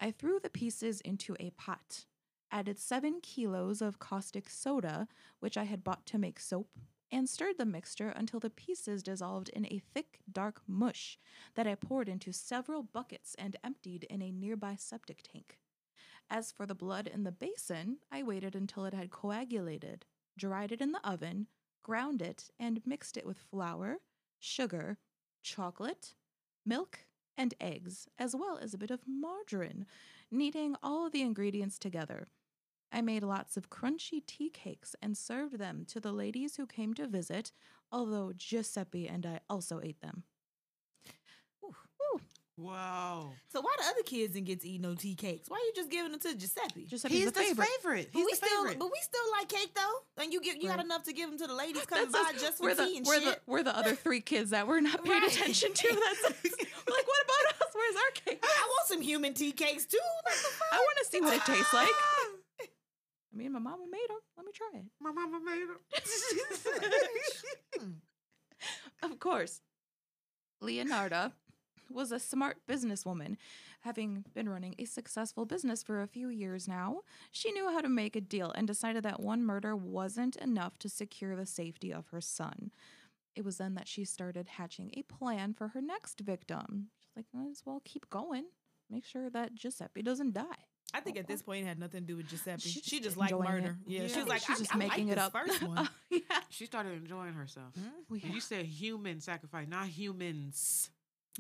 I 0.01 0.11
threw 0.13 0.39
the 0.39 0.51
pieces 0.51 1.01
into 1.01 1.37
a 1.41 1.51
pot, 1.51 2.05
added 2.51 2.79
seven 2.79 3.21
kilos 3.21 3.83
of 3.83 3.99
caustic 3.99 4.49
soda, 4.49 5.09
which 5.41 5.57
I 5.57 5.65
had 5.65 5.83
bought 5.83 6.07
to 6.07 6.19
make 6.19 6.39
soap, 6.39 6.79
and 7.11 7.29
stirred 7.29 7.59
the 7.59 7.67
mixture 7.67 8.11
until 8.11 8.39
the 8.39 8.51
pieces 8.51 9.03
dissolved 9.03 9.49
in 9.49 9.67
a 9.67 9.83
thick, 9.95 10.21
dark 10.31 10.63
mush 10.67 11.19
that 11.55 11.67
I 11.67 11.75
poured 11.75 12.09
into 12.09 12.33
several 12.33 12.83
buckets 12.83 13.35
and 13.39 13.57
emptied 13.65 14.05
in 14.05 14.23
a 14.23 14.31
nearby 14.31 14.77
septic 14.77 15.23
tank. 15.23 15.59
As 16.31 16.53
for 16.53 16.67
the 16.67 16.75
blood 16.75 17.07
in 17.07 17.25
the 17.25 17.33
basin, 17.33 17.99
I 18.13 18.23
waited 18.23 18.55
until 18.55 18.85
it 18.85 18.95
had 18.95 19.11
coagulated, 19.11 20.05
dried 20.37 20.73
it 20.73 20.81
in 20.81 20.93
the 20.93 21.07
oven, 21.09 21.49
ground 21.83 22.21
it, 22.21 22.51
and 22.61 22.83
mixed 22.87 23.17
it 23.17 23.27
with 23.27 23.39
flour, 23.39 23.99
sugar, 24.39 24.99
chocolate, 25.43 26.15
milk, 26.65 27.07
and 27.39 27.55
eggs, 27.61 28.09
as 28.19 28.37
well 28.37 28.59
as 28.59 28.75
a 28.75 28.79
bit 28.79 28.91
of 28.91 29.01
margarine, 29.07 29.87
kneading 30.31 30.77
all 30.83 31.09
the 31.09 31.23
ingredients 31.23 31.79
together. 31.79 32.29
I 32.91 33.01
made 33.01 33.23
lots 33.23 33.57
of 33.57 33.71
crunchy 33.71 34.25
tea 34.27 34.51
cakes 34.51 34.97
and 35.01 35.17
served 35.17 35.59
them 35.59 35.85
to 35.89 36.01
the 36.01 36.13
ladies 36.13 36.57
who 36.57 36.67
came 36.67 36.93
to 36.95 37.07
visit, 37.07 37.53
although 37.93 38.33
Giuseppe 38.37 39.09
and 39.09 39.25
I 39.25 39.41
also 39.49 39.81
ate 39.83 40.01
them. 40.01 40.25
Wow. 42.61 43.31
So 43.53 43.61
why 43.61 43.73
the 43.79 43.85
other 43.87 44.03
kids 44.05 44.35
didn't 44.35 44.49
get 44.49 44.61
to 44.63 44.69
eat 44.69 44.81
no 44.81 44.95
tea 44.97 45.15
cakes? 45.15 45.49
Why 45.49 45.59
you 45.65 45.73
just 45.77 45.91
giving 45.91 46.11
them 46.11 46.21
to 46.21 46.35
Giuseppe? 46.35 46.87
Giuseppe's 46.87 47.15
He's 47.15 47.25
the 47.27 47.31
the 47.31 47.39
favorite. 47.41 47.69
favorite. 47.83 48.09
but 48.13 48.19
He's 48.19 48.27
we 48.27 48.31
the 48.33 48.37
still, 48.37 48.63
favorite. 48.65 48.79
but 48.81 48.87
we 48.91 48.99
still 49.01 49.31
like 49.39 49.49
cake 49.49 49.73
though. 49.77 50.23
And 50.23 50.33
you 50.33 50.41
get 50.41 50.57
you 50.61 50.69
got 50.69 50.79
Right. 50.79 50.85
enough 50.85 51.05
to 51.05 51.13
give 51.13 51.31
them 51.31 51.39
to 51.39 51.47
the 51.47 51.55
ladies 51.55 51.87
coming 51.87 52.11
That's 52.11 52.31
by 52.31 52.35
us. 52.35 52.43
just 52.43 52.57
for 52.59 52.65
we're 52.65 52.75
the, 52.75 52.85
tea 52.87 52.97
and 52.99 53.07
we're 53.07 53.21
shit. 53.21 53.25
The, 53.25 53.39
we're 53.47 53.63
the 53.63 53.77
other 53.79 53.95
three 53.95 54.21
kids 54.21 54.51
that 54.51 54.67
we're 54.67 54.81
not 54.81 55.05
paying 55.05 55.23
Right. 55.23 55.33
attention 55.33 55.73
to. 55.73 55.89
That's. 55.89 56.23
We're 56.43 56.95
like, 56.97 57.07
what 57.07 57.25
about 57.25 57.63
us? 57.63 57.69
Where's 57.73 57.95
our 57.97 58.11
cake? 58.25 58.43
I 58.43 58.67
want 58.69 58.89
some 58.89 59.03
human 59.03 59.35
tea 59.35 59.53
cakes 59.53 59.87
too. 59.87 59.99
What 60.25 60.35
the 60.35 60.49
fuck? 60.49 60.69
I 60.73 60.77
want 60.79 60.99
to 60.99 61.05
see 61.11 61.21
what 61.21 61.35
it 61.35 61.45
tastes 61.45 61.73
like. 61.73 61.89
I 62.61 63.37
mean, 63.37 63.53
my 63.53 63.61
mama 63.61 63.85
made 63.89 64.09
them. 64.09 64.19
Let 64.37 64.47
me 64.47 64.53
try 64.53 64.81
it. 64.81 64.85
My 65.01 65.13
mama 65.13 65.39
made 65.45 65.63
him. 67.83 68.01
Of 69.01 69.21
course, 69.21 69.61
Leonarda 70.61 71.31
was 71.91 72.13
a 72.13 72.19
smart 72.19 72.59
businesswoman. 72.69 73.37
Having 73.83 74.25
been 74.35 74.49
running 74.49 74.75
a 74.79 74.85
successful 74.85 75.45
business 75.47 75.83
for 75.83 76.03
a 76.03 76.07
few 76.07 76.29
years 76.29 76.67
now, 76.69 77.01
she 77.31 77.53
knew 77.53 77.71
how 77.71 77.81
to 77.81 77.89
make 77.89 78.17
a 78.17 78.21
deal 78.21 78.51
and 78.53 78.67
decided 78.67 79.03
that 79.05 79.21
one 79.21 79.43
murder 79.45 79.75
wasn't 79.77 80.37
enough 80.37 80.79
to 80.81 80.89
secure 80.89 81.37
the 81.37 81.47
safety 81.47 81.93
of 81.93 82.09
her 82.09 82.21
son. 82.21 82.71
It 83.37 83.45
was 83.45 83.59
then 83.59 83.75
that 83.75 83.87
she 83.89 84.05
started 84.05 84.49
hatching 84.49 84.91
a 84.95 85.03
plan 85.03 85.55
for 85.55 85.69
her 85.69 85.81
next 85.81 86.21
victim. 86.21 86.89
She's 87.01 87.17
like, 87.17 87.27
might 87.33 87.51
as 87.51 87.63
well 87.65 87.81
keep 87.85 88.11
going. 88.11 88.45
Make 88.91 89.05
sure 89.05 89.31
that 89.31 89.55
Giuseppe 89.55 90.03
doesn't 90.03 90.35
die. 90.35 90.65
I 90.95 91.01
think 91.01 91.19
at 91.19 91.29
this 91.29 91.43
point 91.43 91.65
it 91.65 91.69
had 91.69 91.79
nothing 91.79 92.01
to 92.01 92.07
do 92.07 92.17
with 92.17 92.29
Giuseppe. 92.29 92.63
She's 92.63 92.83
she 92.83 92.97
just 92.99 93.03
just 93.05 93.17
liked 93.19 93.33
murder. 93.33 93.77
it. 93.87 93.93
Yeah, 93.93 94.01
Yeah. 94.03 94.09
she 94.09 94.19
was 94.21 94.27
like, 94.29 94.41
she's 94.41 94.59
just 94.59 94.75
I 94.75 94.79
making 94.79 95.09
like 95.09 95.13
it 95.13 95.19
up. 95.19 95.33
First 95.33 95.63
one. 95.63 95.89
yeah. 96.11 96.21
She 96.49 96.65
started 96.65 96.95
enjoying 96.95 97.35
herself. 97.35 97.75
Hmm? 97.79 97.89
We 98.09 98.23
And 98.23 98.33
you 98.33 98.41
said 98.41 98.65
human 98.65 99.21
sacrifice, 99.21 99.69
not 99.69 99.87
humans. 99.89 100.91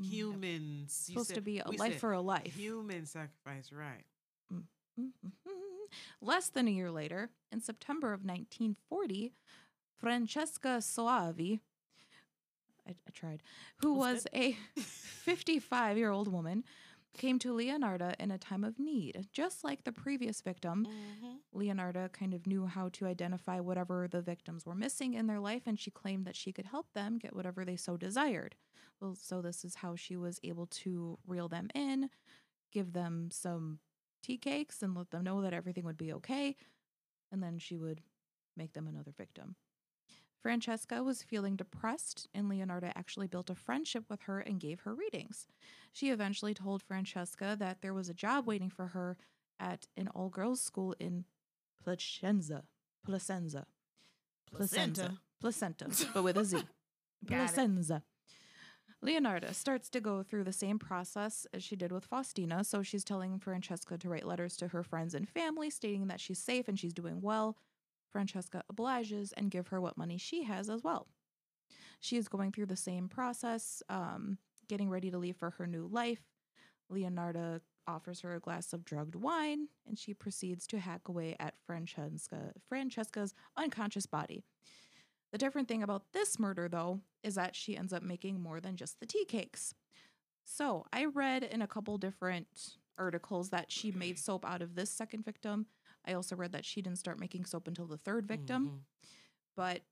Mm. 0.01 0.05
Humans. 0.05 0.93
Supposed 0.93 1.35
to 1.35 1.41
be 1.41 1.59
a 1.61 1.69
life 1.71 1.93
said 1.93 2.01
for 2.01 2.13
a 2.13 2.21
life. 2.21 2.55
Human 2.55 3.05
sacrifice, 3.07 3.73
right. 3.73 4.05
Mhm. 4.53 5.13
Less 6.21 6.49
than 6.49 6.69
a 6.69 6.71
year 6.71 6.91
later, 6.91 7.31
in 7.53 7.61
September 7.61 8.13
of 8.13 8.21
1940, 8.25 9.33
Francesca 9.97 10.79
Soavi, 10.81 11.61
I, 12.87 12.91
I 12.91 13.11
tried, 13.13 13.43
who 13.79 13.95
Was 13.95 14.25
was 14.25 14.27
a 14.35 14.57
55 14.77 15.97
year 15.97 16.11
old 16.11 16.29
woman, 16.29 16.65
came 17.17 17.39
to 17.41 17.53
leonardo 17.53 18.13
in 18.19 18.31
a 18.31 18.39
time 18.39 18.65
of 18.65 18.79
need. 18.79 19.29
Just 19.33 19.65
like 19.65 19.85
the 19.85 19.93
previous 19.93 20.41
victim, 20.41 20.87
Mm-hmm. 20.87 21.59
Leonarda 21.59 22.13
kind 22.13 22.35
of 22.35 22.47
knew 22.47 22.67
how 22.67 22.89
to 22.91 23.07
identify 23.07 23.59
whatever 23.61 24.07
the 24.09 24.21
victims 24.21 24.67
were 24.67 24.75
missing 24.75 25.15
in 25.15 25.27
their 25.27 25.41
life, 25.41 25.63
and 25.67 25.79
she 25.81 25.91
claimed 25.91 26.25
that 26.27 26.37
she 26.37 26.53
could 26.53 26.67
help 26.67 26.93
them 26.93 27.19
get 27.19 27.35
whatever 27.35 27.65
they 27.65 27.77
so 27.77 27.97
desired. 27.97 28.55
Well, 29.01 29.17
so 29.21 29.41
this 29.41 29.65
is 29.65 29.77
how 29.77 29.97
she 29.97 30.17
was 30.17 30.41
able 30.43 30.67
to 30.67 31.19
reel 31.27 31.49
them 31.49 31.69
in, 31.75 32.11
give 32.73 32.93
them 32.93 33.29
some 33.31 33.79
tea 34.23 34.39
cakes, 34.39 34.83
and 34.83 34.95
let 34.95 35.11
them 35.11 35.25
know 35.25 35.41
that 35.43 35.53
everything 35.53 35.85
would 35.85 35.97
be 35.97 36.13
okay, 36.15 36.57
and 37.31 37.43
then 37.43 37.59
she 37.59 37.77
would 37.77 38.03
make 38.57 38.73
them 38.73 38.89
another 38.89 39.13
victim. 39.17 39.55
Francesca 40.43 41.03
was 41.03 41.23
feeling 41.23 41.57
depressed, 41.57 42.29
and 42.33 42.49
Leonardo 42.49 42.93
actually 42.95 43.27
built 43.27 43.51
a 43.51 43.55
friendship 43.55 44.05
with 44.09 44.23
her 44.23 44.41
and 44.41 44.61
gave 44.61 44.81
her 44.81 44.95
readings. 44.95 45.47
She 45.93 46.11
eventually 46.11 46.55
told 46.55 46.83
Francesca 46.83 47.57
that 47.59 47.83
there 47.83 47.95
was 47.95 48.09
a 48.09 48.15
job 48.15 48.47
waiting 48.47 48.71
for 48.71 48.89
her 48.89 49.17
at 49.59 49.87
an 49.97 50.09
all 50.09 50.29
girls 50.29 50.61
school 50.61 50.95
in 51.01 51.25
Placenza. 51.83 52.65
Placenza. 53.05 53.67
Placenza. 54.53 55.19
Placenta, 55.41 55.91
but 56.15 56.23
with 56.23 56.37
a 56.37 56.45
Z. 56.45 56.63
Placenza. 57.27 58.03
Leonarda 59.05 59.55
starts 59.55 59.89
to 59.91 60.01
go 60.01 60.23
through 60.23 60.43
the 60.43 60.53
same 60.53 60.79
process 60.79 61.47
as 61.55 61.63
she 61.63 61.77
did 61.77 61.93
with 61.93 62.05
Faustina, 62.05 62.65
so 62.65 62.83
she's 62.83 63.05
telling 63.05 63.39
Francesca 63.39 63.97
to 63.97 64.09
write 64.09 64.27
letters 64.27 64.57
to 64.57 64.69
her 64.69 64.83
friends 64.83 65.15
and 65.15 65.29
family 65.29 65.71
stating 65.71 66.09
that 66.09 66.21
she's 66.21 66.39
safe 66.39 66.67
and 66.67 66.79
she's 66.79 66.93
doing 66.93 67.21
well. 67.21 67.57
Francesca 68.11 68.63
obliges 68.69 69.33
and 69.37 69.51
give 69.51 69.69
her 69.69 69.81
what 69.81 69.97
money 69.97 70.19
she 70.19 70.43
has 70.43 70.69
as 70.69 70.83
well. 70.83 71.07
She 72.01 72.17
is 72.17 72.29
going 72.29 72.51
through 72.51 72.67
the 72.67 72.77
same 72.77 73.09
process, 73.09 73.83
um, 73.89 74.39
getting 74.69 74.91
ready 74.91 75.11
to 75.11 75.19
leave 75.19 75.37
for 75.37 75.51
her 75.51 75.67
new 75.67 75.87
life. 75.87 76.23
Leonarda 76.93 77.61
offers 77.87 78.21
her 78.21 78.35
a 78.35 78.41
glass 78.41 78.73
of 78.73 78.85
drugged 78.85 79.15
wine, 79.15 79.69
and 79.87 79.99
she 79.99 80.13
proceeds 80.13 80.67
to 80.67 80.79
hack 80.79 81.09
away 81.09 81.37
at 81.39 81.55
Francesca, 81.67 82.53
Francesca's 82.69 83.35
unconscious 83.57 84.07
body. 84.07 84.43
The 85.33 85.39
different 85.39 85.69
thing 85.69 85.83
about 85.83 86.13
this 86.13 86.39
murder, 86.39 86.69
though, 86.69 87.01
is 87.23 87.35
that 87.35 87.55
she 87.55 87.77
ends 87.77 87.93
up 87.93 88.03
making 88.03 88.41
more 88.41 88.61
than 88.61 88.77
just 88.77 88.99
the 89.01 89.07
tea 89.07 89.25
cakes. 89.25 89.75
So 90.45 90.87
I 90.93 91.05
read 91.05 91.43
in 91.43 91.61
a 91.61 91.67
couple 91.67 91.99
different 91.99 92.77
articles 92.97 93.51
that 93.51 93.71
she 93.71 93.93
made 93.93 94.19
soap 94.19 94.45
out 94.49 94.63
of 94.63 94.75
this 94.75 94.91
second 94.91 95.25
victim. 95.25 95.67
I 96.07 96.15
also 96.15 96.35
read 96.37 96.53
that 96.53 96.65
she 96.65 96.81
didn't 96.81 96.99
start 96.99 97.21
making 97.21 97.45
soap 97.45 97.69
until 97.69 97.87
the 97.87 97.99
third 97.99 98.27
victim. 98.27 98.69
Mhm. 98.69 98.81
But 99.57 99.83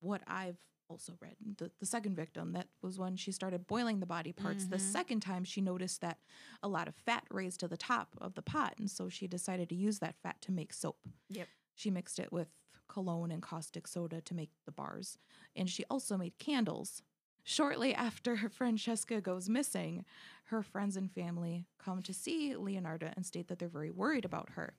what 0.00 0.22
I've 0.26 0.58
also 0.88 1.14
read, 1.20 1.36
the, 1.56 1.70
the 1.80 1.86
second 1.86 2.14
victim, 2.14 2.52
that 2.52 2.68
was 2.82 2.98
when 2.98 3.16
she 3.16 3.32
started 3.32 3.66
boiling 3.66 4.00
the 4.00 4.06
body 4.06 4.32
parts. 4.32 4.66
The 4.66 4.76
Mhm. 4.76 4.80
second 4.92 5.20
time, 5.20 5.44
she 5.44 5.60
noticed 5.60 6.00
that 6.02 6.18
a 6.62 6.68
lot 6.68 6.86
of 6.86 6.94
fat 6.94 7.24
raised 7.30 7.60
to 7.60 7.68
the 7.68 7.76
top 7.76 8.14
of 8.20 8.34
the 8.34 8.42
pot. 8.42 8.74
And 8.78 8.90
so 8.90 9.08
she 9.08 9.26
decided 9.26 9.68
to 9.70 9.74
use 9.74 9.98
that 10.00 10.16
fat 10.22 10.40
to 10.42 10.52
make 10.52 10.72
soap. 10.72 10.98
Yep. 11.30 11.48
She 11.74 11.90
mixed 11.90 12.18
it 12.18 12.30
with 12.32 12.48
cologne 12.88 13.30
and 13.30 13.42
caustic 13.42 13.86
soda 13.86 14.20
to 14.20 14.34
make 14.34 14.50
the 14.64 14.72
bars. 14.72 15.18
And 15.54 15.68
she 15.68 15.84
also 15.90 16.16
made 16.16 16.38
candles. 16.38 17.02
Shortly 17.44 17.94
after 17.94 18.36
Francesca 18.50 19.20
goes 19.20 19.48
missing, 19.48 20.04
her 20.46 20.62
friends 20.62 20.96
and 20.96 21.10
family 21.10 21.66
come 21.78 22.02
to 22.02 22.12
see 22.12 22.54
Leonarda 22.54 23.12
and 23.16 23.24
state 23.24 23.48
that 23.48 23.58
they're 23.58 23.68
very 23.68 23.90
worried 23.90 24.24
about 24.24 24.50
her. 24.50 24.74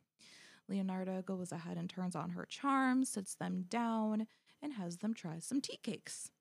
Leonarda 0.70 1.26
goes 1.26 1.52
ahead 1.52 1.78
and 1.78 1.89
turns 1.89 2.15
on 2.15 2.32
her 2.32 2.46
charm, 2.46 3.06
sits 3.06 3.36
them 3.36 3.65
down, 3.70 4.28
and 4.62 4.74
has 4.74 4.98
them 4.98 5.13
try 5.13 5.39
some 5.39 5.62
tea 5.62 5.80
cakes. 5.82 6.32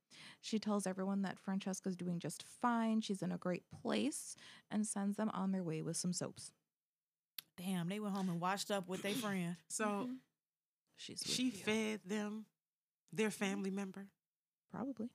She 0.40 0.59
tells 0.59 0.87
everyone 0.87 1.22
that 1.22 1.38
Francesca's 1.38 1.96
doing 1.96 2.18
just 2.18 2.42
fine, 2.42 3.00
she's 3.00 3.22
in 3.22 3.33
a 3.33 3.38
great 3.38 3.64
place, 3.70 4.37
and 4.70 4.87
sends 4.87 5.16
them 5.16 5.31
on 5.33 5.52
their 5.52 5.62
way 5.62 5.83
with 5.83 5.96
some 5.96 6.12
soaps. 6.12 6.52
Damn, 7.57 7.88
they 7.88 8.00
went 8.00 8.14
home 8.14 8.29
and 8.29 8.40
washed 8.40 8.70
up 8.70 8.88
with 8.88 9.02
their 9.02 9.12
friend. 9.14 9.57
So 9.68 9.85
mm-hmm. 9.85 10.12
She's 10.96 11.20
with 11.22 11.30
she 11.32 11.44
you. 11.44 11.50
fed 11.52 12.00
them, 12.06 12.46
their 13.12 13.28
mm-hmm. 13.28 13.44
family 13.44 13.70
member. 13.70 14.06
probably. 14.70 15.11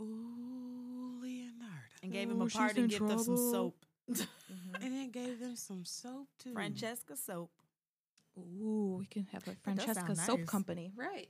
Ooh, 0.00 1.18
Leonardo. 1.22 1.94
and 2.02 2.12
gave 2.12 2.30
him 2.30 2.42
Oh, 2.42 2.46
a 2.46 2.48
she's 2.50 2.58
party 2.58 2.80
in 2.82 2.88
gift 2.88 3.02
of 3.02 3.20
some 3.20 3.24
trouble. 3.36 3.52
soap. 3.52 3.84
Mm-hmm. 4.10 4.74
And 4.82 4.94
then 4.94 5.10
gave 5.10 5.40
them 5.40 5.56
some 5.56 5.84
soap 5.84 6.28
too. 6.38 6.52
Francesca 6.52 7.16
soap. 7.16 7.50
Ooh, 8.38 8.96
we 9.00 9.06
can 9.06 9.26
have 9.32 9.46
a 9.48 9.54
Francesca 9.64 10.14
soap 10.14 10.40
nice. 10.40 10.48
company. 10.48 10.92
Right. 10.94 11.28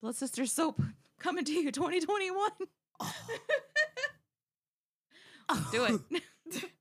Blood 0.00 0.16
Sister 0.16 0.46
Soap 0.46 0.80
coming 1.20 1.44
to 1.44 1.52
you 1.52 1.70
2021. 1.70 2.50
oh. 3.00 3.14
Do 5.72 5.84
it. 5.84 6.00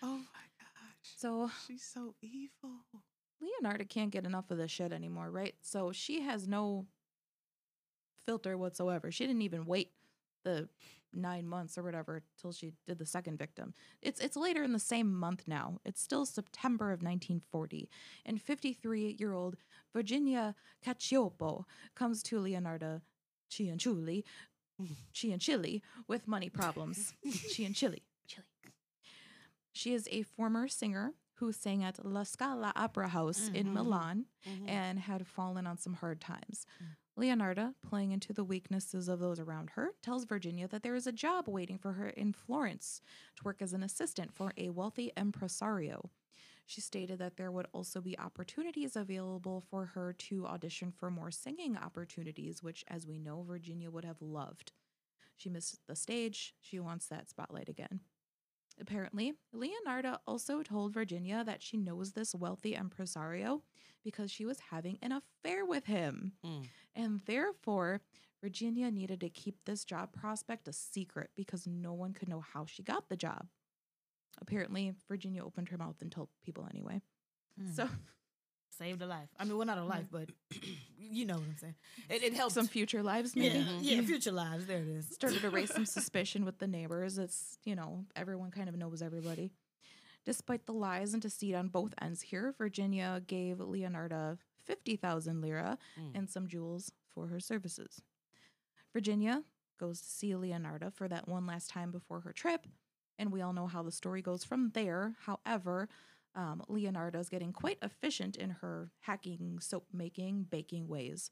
Oh 0.00 0.16
my 0.16 0.46
gosh. 0.60 1.14
so 1.16 1.50
She's 1.66 1.82
so 1.82 2.14
evil. 2.22 2.76
Leonardo 3.40 3.84
can't 3.84 4.10
get 4.10 4.24
enough 4.24 4.50
of 4.50 4.58
this 4.58 4.70
shit 4.70 4.92
anymore, 4.92 5.30
right? 5.30 5.54
So 5.60 5.92
she 5.92 6.22
has 6.22 6.48
no 6.48 6.86
filter 8.26 8.58
whatsoever. 8.58 9.10
She 9.10 9.26
didn't 9.26 9.42
even 9.42 9.64
wait 9.64 9.92
the 10.44 10.68
nine 11.12 11.46
months 11.48 11.78
or 11.78 11.82
whatever 11.82 12.22
till 12.40 12.52
she 12.52 12.72
did 12.86 12.98
the 12.98 13.06
second 13.06 13.38
victim. 13.38 13.74
It's 14.02 14.20
it's 14.20 14.36
later 14.36 14.62
in 14.62 14.72
the 14.72 14.78
same 14.78 15.14
month 15.14 15.44
now. 15.46 15.80
It's 15.84 16.02
still 16.02 16.26
September 16.26 16.86
of 16.86 17.02
1940, 17.02 17.88
and 18.26 18.40
53 18.40 19.16
year 19.18 19.32
old 19.32 19.56
Virginia 19.92 20.54
Cacioppo 20.84 21.64
comes 21.94 22.22
to 22.24 22.38
Leonardo 22.38 23.00
Cianciulli, 23.50 24.24
Ciancilli 25.14 25.82
with 26.06 26.28
money 26.28 26.48
problems. 26.48 27.14
Ciancilli, 27.26 28.02
chili. 28.26 28.46
She 29.72 29.94
is 29.94 30.08
a 30.10 30.22
former 30.22 30.68
singer 30.68 31.14
who 31.38 31.52
sang 31.52 31.84
at 31.84 32.04
La 32.04 32.22
Scala 32.24 32.72
Opera 32.76 33.08
House 33.08 33.48
in 33.48 33.68
Mhm. 33.68 33.72
Milan 33.72 34.26
Mhm. 34.44 34.68
and 34.68 34.98
had 34.98 35.26
fallen 35.26 35.66
on 35.66 35.78
some 35.78 35.94
hard 35.94 36.20
times. 36.20 36.66
Mm. 36.82 36.96
Leonarda, 37.16 37.74
playing 37.82 38.12
into 38.12 38.32
the 38.32 38.44
weaknesses 38.44 39.08
of 39.08 39.18
those 39.18 39.40
around 39.40 39.70
her, 39.70 39.94
tells 40.02 40.24
Virginia 40.24 40.68
that 40.68 40.82
there 40.82 40.94
is 40.94 41.06
a 41.06 41.12
job 41.12 41.48
waiting 41.48 41.78
for 41.78 41.94
her 41.94 42.08
in 42.08 42.32
Florence 42.32 43.00
to 43.36 43.44
work 43.44 43.60
as 43.62 43.72
an 43.72 43.82
assistant 43.82 44.32
for 44.34 44.52
a 44.56 44.70
wealthy 44.70 45.10
impresario. 45.16 46.10
She 46.66 46.80
stated 46.80 47.18
that 47.18 47.36
there 47.36 47.50
would 47.50 47.66
also 47.72 48.00
be 48.00 48.18
opportunities 48.18 48.94
available 48.94 49.60
for 49.62 49.86
her 49.86 50.12
to 50.12 50.46
audition 50.46 50.92
for 50.92 51.10
more 51.10 51.30
singing 51.30 51.76
opportunities, 51.76 52.62
which, 52.62 52.84
as 52.88 53.06
we 53.06 53.18
know, 53.18 53.42
Virginia 53.42 53.90
would 53.90 54.04
have 54.04 54.20
loved. 54.20 54.72
She 55.36 55.48
missed 55.48 55.86
the 55.86 55.96
stage. 55.96 56.54
She 56.60 56.78
wants 56.78 57.06
that 57.08 57.28
spotlight 57.30 57.68
again. 57.68 58.00
Apparently, 58.80 59.34
Leonardo 59.52 60.18
also 60.26 60.62
told 60.62 60.94
Virginia 60.94 61.42
that 61.44 61.62
she 61.62 61.76
knows 61.76 62.12
this 62.12 62.34
wealthy 62.34 62.74
impresario 62.74 63.62
because 64.04 64.30
she 64.30 64.44
was 64.44 64.60
having 64.70 64.98
an 65.02 65.12
affair 65.12 65.64
with 65.64 65.86
him. 65.86 66.32
Mm. 66.44 66.66
And 66.94 67.20
therefore, 67.26 68.00
Virginia 68.40 68.90
needed 68.90 69.20
to 69.20 69.28
keep 69.28 69.56
this 69.64 69.84
job 69.84 70.12
prospect 70.12 70.68
a 70.68 70.72
secret 70.72 71.30
because 71.36 71.66
no 71.66 71.92
one 71.92 72.12
could 72.12 72.28
know 72.28 72.40
how 72.40 72.66
she 72.66 72.82
got 72.82 73.08
the 73.08 73.16
job. 73.16 73.48
Apparently, 74.40 74.94
Virginia 75.08 75.44
opened 75.44 75.68
her 75.70 75.78
mouth 75.78 75.96
and 76.00 76.12
told 76.12 76.28
people 76.44 76.66
anyway. 76.70 77.02
Mm. 77.60 77.74
So, 77.74 77.88
saved 78.78 79.02
a 79.02 79.06
life. 79.06 79.28
I 79.38 79.44
mean, 79.44 79.56
well, 79.56 79.66
not 79.66 79.78
a 79.78 79.84
life, 79.84 80.06
but 80.10 80.28
you 80.98 81.24
know 81.24 81.34
what 81.34 81.42
I'm 81.44 81.56
saying. 81.60 81.74
It, 82.08 82.22
it 82.22 82.34
helps. 82.34 82.54
some 82.54 82.66
future 82.66 83.02
lives 83.02 83.34
yeah, 83.34 83.52
maybe. 83.54 83.66
yeah, 83.80 84.00
future 84.02 84.32
lives. 84.32 84.66
There 84.66 84.78
it 84.78 84.88
is. 84.88 85.06
started 85.08 85.40
to 85.42 85.50
raise 85.50 85.72
some 85.72 85.84
suspicion 85.98 86.44
with 86.44 86.58
the 86.58 86.66
neighbors. 86.66 87.18
It's, 87.18 87.58
you 87.64 87.74
know, 87.74 88.04
everyone 88.16 88.50
kind 88.50 88.68
of 88.68 88.76
knows 88.76 89.02
everybody. 89.02 89.50
Despite 90.24 90.66
the 90.66 90.72
lies 90.72 91.12
and 91.14 91.22
deceit 91.22 91.54
on 91.54 91.68
both 91.68 91.94
ends 92.00 92.20
here, 92.22 92.54
Virginia 92.58 93.22
gave 93.26 93.56
Leonarda 93.58 94.38
50,000 94.66 95.40
lira 95.40 95.78
Mm. 95.98 96.10
and 96.18 96.30
some 96.30 96.46
jewels 96.46 96.92
for 97.14 97.28
her 97.28 97.40
services. 97.40 98.02
Virginia 98.92 99.42
goes 99.78 100.00
to 100.00 100.08
see 100.08 100.32
Leonarda 100.32 100.92
for 100.92 101.08
that 101.08 101.28
one 101.28 101.46
last 101.46 101.70
time 101.70 101.90
before 101.90 102.20
her 102.20 102.32
trip, 102.32 102.66
and 103.18 103.32
we 103.32 103.40
all 103.40 103.52
know 103.52 103.66
how 103.66 103.82
the 103.82 103.92
story 103.92 104.20
goes 104.22 104.44
from 104.44 104.70
there. 104.74 105.14
However, 105.24 105.88
um, 106.34 106.62
Leonarda 106.68 107.16
is 107.16 107.28
getting 107.28 107.52
quite 107.52 107.78
efficient 107.82 108.36
in 108.36 108.50
her 108.50 108.90
hacking, 109.00 109.58
soap 109.60 109.86
making, 109.92 110.46
baking 110.50 110.88
ways. 110.88 111.30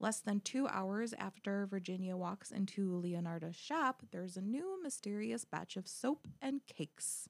Less 0.00 0.20
than 0.20 0.40
two 0.40 0.66
hours 0.68 1.14
after 1.18 1.66
Virginia 1.66 2.16
walks 2.16 2.50
into 2.50 2.96
Leonardo's 2.96 3.56
shop, 3.56 4.02
there's 4.10 4.36
a 4.36 4.42
new 4.42 4.82
mysterious 4.82 5.44
batch 5.44 5.76
of 5.76 5.88
soap 5.88 6.26
and 6.42 6.60
cakes. 6.66 7.28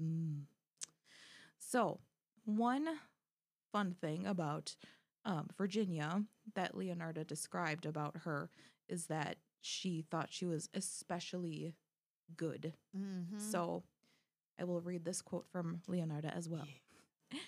Mm. 0.00 0.42
So, 1.58 2.00
one 2.44 2.86
fun 3.70 3.94
thing 4.00 4.26
about 4.26 4.74
um, 5.24 5.48
Virginia 5.56 6.24
that 6.54 6.76
Leonardo 6.76 7.22
described 7.22 7.86
about 7.86 8.18
her 8.24 8.50
is 8.88 9.06
that 9.06 9.36
she 9.60 10.04
thought 10.10 10.32
she 10.32 10.44
was 10.44 10.68
especially 10.74 11.74
good. 12.36 12.74
Mm-hmm. 12.96 13.38
So, 13.38 13.84
I 14.58 14.64
will 14.64 14.80
read 14.80 15.04
this 15.04 15.22
quote 15.22 15.46
from 15.48 15.80
Leonardo 15.86 16.28
as 16.28 16.48
well. 16.48 16.66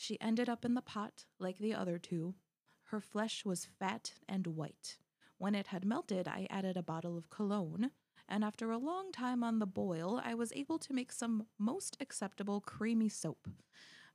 She 0.00 0.18
ended 0.20 0.48
up 0.48 0.64
in 0.64 0.74
the 0.74 0.80
pot 0.80 1.24
like 1.40 1.58
the 1.58 1.74
other 1.74 1.98
two. 1.98 2.36
Her 2.84 3.00
flesh 3.00 3.44
was 3.44 3.66
fat 3.80 4.12
and 4.28 4.46
white. 4.46 4.96
When 5.38 5.56
it 5.56 5.66
had 5.66 5.84
melted, 5.84 6.28
I 6.28 6.46
added 6.48 6.76
a 6.76 6.84
bottle 6.84 7.18
of 7.18 7.30
cologne, 7.30 7.90
and 8.28 8.44
after 8.44 8.70
a 8.70 8.78
long 8.78 9.10
time 9.10 9.42
on 9.42 9.58
the 9.58 9.66
boil, 9.66 10.20
I 10.24 10.34
was 10.34 10.52
able 10.52 10.78
to 10.78 10.92
make 10.92 11.10
some 11.10 11.46
most 11.58 11.96
acceptable 12.00 12.60
creamy 12.60 13.08
soap. 13.08 13.48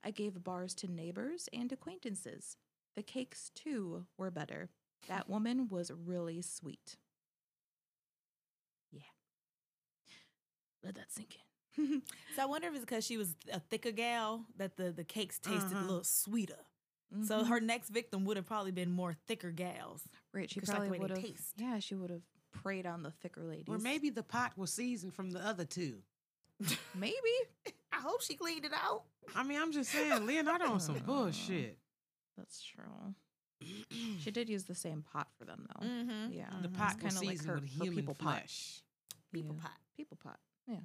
I 0.04 0.12
gave 0.12 0.44
bars 0.44 0.74
to 0.76 0.88
neighbors 0.88 1.50
and 1.52 1.72
acquaintances. 1.72 2.56
The 2.96 3.04
cakes, 3.04 3.52
too, 3.54 4.06
were 4.18 4.32
better. 4.32 4.70
That 5.08 5.30
woman 5.30 5.68
was 5.68 5.92
really 5.92 6.42
sweet. 6.42 6.98
Yeah. 8.92 9.02
Let 10.82 10.96
that 10.96 11.12
sink 11.12 11.36
in. 11.36 11.53
So 11.76 12.42
I 12.42 12.46
wonder 12.46 12.68
if 12.68 12.74
it's 12.76 12.82
because 12.86 13.06
she 13.06 13.18
was 13.18 13.36
a 13.52 13.60
thicker 13.60 13.92
gal 13.92 14.46
that 14.58 14.78
the, 14.78 14.92
the 14.92 15.04
cakes 15.04 15.40
tasted 15.40 15.72
a 15.74 15.76
Uh-huh. 15.78 15.82
little 15.86 16.04
sweeter. 16.04 16.66
So 17.24 17.44
Mhm. 17.44 17.48
her 17.48 17.60
next 17.60 17.90
victim 17.90 18.26
would 18.26 18.38
have 18.38 18.46
probably 18.46 18.72
been 18.72 18.92
more 18.92 19.14
thicker 19.28 19.52
gals. 19.52 20.08
Right, 20.34 20.50
she 20.50 20.62
probably 20.62 20.90
way 20.90 21.00
would 21.00 21.10
have. 21.12 21.20
taste. 21.22 21.54
Yeah, 21.58 21.80
she 21.80 21.94
would 21.96 22.10
have 22.10 22.24
preyed 22.52 22.86
on 22.88 23.04
the 23.04 23.12
thicker 23.12 23.44
ladies. 23.44 23.66
Or 23.68 23.78
maybe 23.78 24.10
the 24.10 24.24
pot 24.24 24.58
was 24.58 24.74
seasoned 24.74 25.14
from 25.14 25.32
the 25.32 25.40
other 25.46 25.66
two. 25.66 26.02
maybe 26.96 27.14
I 27.92 27.98
hope 28.02 28.22
she 28.22 28.36
cleaned 28.36 28.66
it 28.66 28.74
out. 28.74 29.04
I 29.36 29.44
mean, 29.44 29.62
I'm 29.62 29.72
just 29.72 29.92
saying, 29.92 30.26
Leonardo 30.26 30.66
on 30.72 30.80
some 30.80 30.98
bullshit. 31.06 31.78
that's 32.38 32.64
true. 32.64 33.14
She 34.20 34.32
did 34.32 34.50
use 34.50 34.66
the 34.66 34.76
same 34.76 35.04
pot 35.04 35.30
for 35.38 35.46
them 35.46 35.68
though. 35.70 35.86
Mm-hmm. 35.86 36.34
Yeah, 36.34 36.50
The 36.62 36.70
pot 36.70 37.00
kinda 37.00 37.22
like 37.22 37.44
her- 37.46 37.56
with 37.56 37.64
her 37.64 37.68
human 37.84 37.96
people 37.96 38.16
pot. 38.16 38.44
People 39.32 39.56
Yeah. 39.56 39.62
pot. 39.62 39.78
People 39.96 40.18
pot. 40.18 40.40
Yeah. 40.68 40.80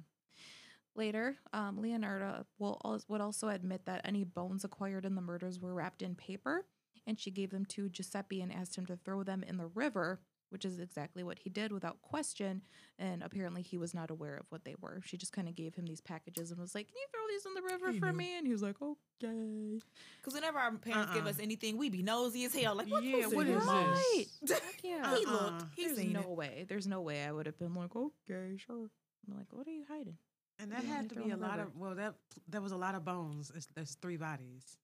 Later, 0.99 1.37
um, 1.53 1.81
Leonardo 1.81 2.45
will 2.57 2.81
al- 2.83 3.01
would 3.07 3.21
also 3.21 3.47
admit 3.47 3.85
that 3.85 4.01
any 4.03 4.25
bones 4.25 4.65
acquired 4.65 5.05
in 5.05 5.15
the 5.15 5.21
murders 5.21 5.57
were 5.57 5.73
wrapped 5.73 6.01
in 6.01 6.13
paper, 6.13 6.65
and 7.07 7.17
she 7.17 7.31
gave 7.31 7.51
them 7.51 7.63
to 7.67 7.87
Giuseppe 7.87 8.41
and 8.41 8.51
asked 8.51 8.75
him 8.75 8.85
to 8.87 8.97
throw 8.97 9.23
them 9.23 9.41
in 9.41 9.55
the 9.55 9.67
river, 9.67 10.19
which 10.49 10.65
is 10.65 10.77
exactly 10.77 11.23
what 11.23 11.39
he 11.39 11.49
did 11.49 11.71
without 11.71 12.01
question. 12.01 12.61
And 12.97 13.23
apparently, 13.23 13.61
he 13.61 13.77
was 13.77 13.93
not 13.93 14.11
aware 14.11 14.35
of 14.35 14.45
what 14.49 14.65
they 14.65 14.75
were. 14.81 14.99
She 15.05 15.15
just 15.15 15.31
kind 15.31 15.47
of 15.47 15.55
gave 15.55 15.73
him 15.73 15.85
these 15.85 16.01
packages 16.01 16.51
and 16.51 16.59
was 16.59 16.75
like, 16.75 16.87
"Can 16.89 16.97
you 16.97 17.07
throw 17.13 17.27
these 17.29 17.45
in 17.45 17.53
the 17.53 17.61
river 17.61 17.91
He 17.93 17.99
for 17.99 18.11
knew. 18.11 18.17
me?" 18.17 18.37
And 18.37 18.45
he 18.45 18.51
was 18.51 18.61
like, 18.61 18.75
"Okay." 18.81 19.79
Because 20.17 20.33
whenever 20.33 20.59
our 20.59 20.73
parents 20.79 21.13
give 21.13 21.23
Uh-uh. 21.23 21.29
us 21.29 21.39
anything, 21.39 21.77
we 21.77 21.89
be 21.89 22.03
nosy 22.03 22.43
as 22.43 22.53
hell. 22.53 22.75
Like, 22.75 22.89
what 22.91 23.05
Yeah, 23.05 23.27
was 23.27 23.35
what 23.35 23.47
in 23.47 23.55
Right. 23.57 24.25
this? 24.41 24.59
Heck 24.59 24.83
yeah. 24.83 25.15
he 25.15 25.25
Uh-uh. 25.25 25.31
looked. 25.31 25.65
He 25.77 25.85
There's 25.87 26.03
no 26.03 26.19
it. 26.23 26.29
way. 26.29 26.65
There's 26.67 26.87
no 26.87 26.99
way 27.01 27.23
I 27.23 27.31
would 27.31 27.45
have 27.45 27.57
been 27.57 27.73
like, 27.73 27.95
"Okay, 27.95 28.57
sure." 28.57 28.89
I'm 29.27 29.37
like, 29.37 29.53
"What 29.53 29.65
are 29.65 29.71
you 29.71 29.85
hiding?" 29.87 30.17
And 30.59 30.71
that 30.71 30.83
Yeah, 30.83 30.95
had 30.95 31.09
to 31.09 31.15
be 31.15 31.31
a 31.31 31.37
lot 31.37 31.57
river. 31.57 31.69
of, 31.69 31.75
well, 31.77 31.95
that 31.95 32.15
there 32.47 32.61
was 32.61 32.71
a 32.73 32.77
lot 32.77 32.93
of 32.95 33.05
bones. 33.05 33.51
It's, 33.55 33.67
there's 33.75 33.95
three 33.95 34.17
bodies. 34.17 34.77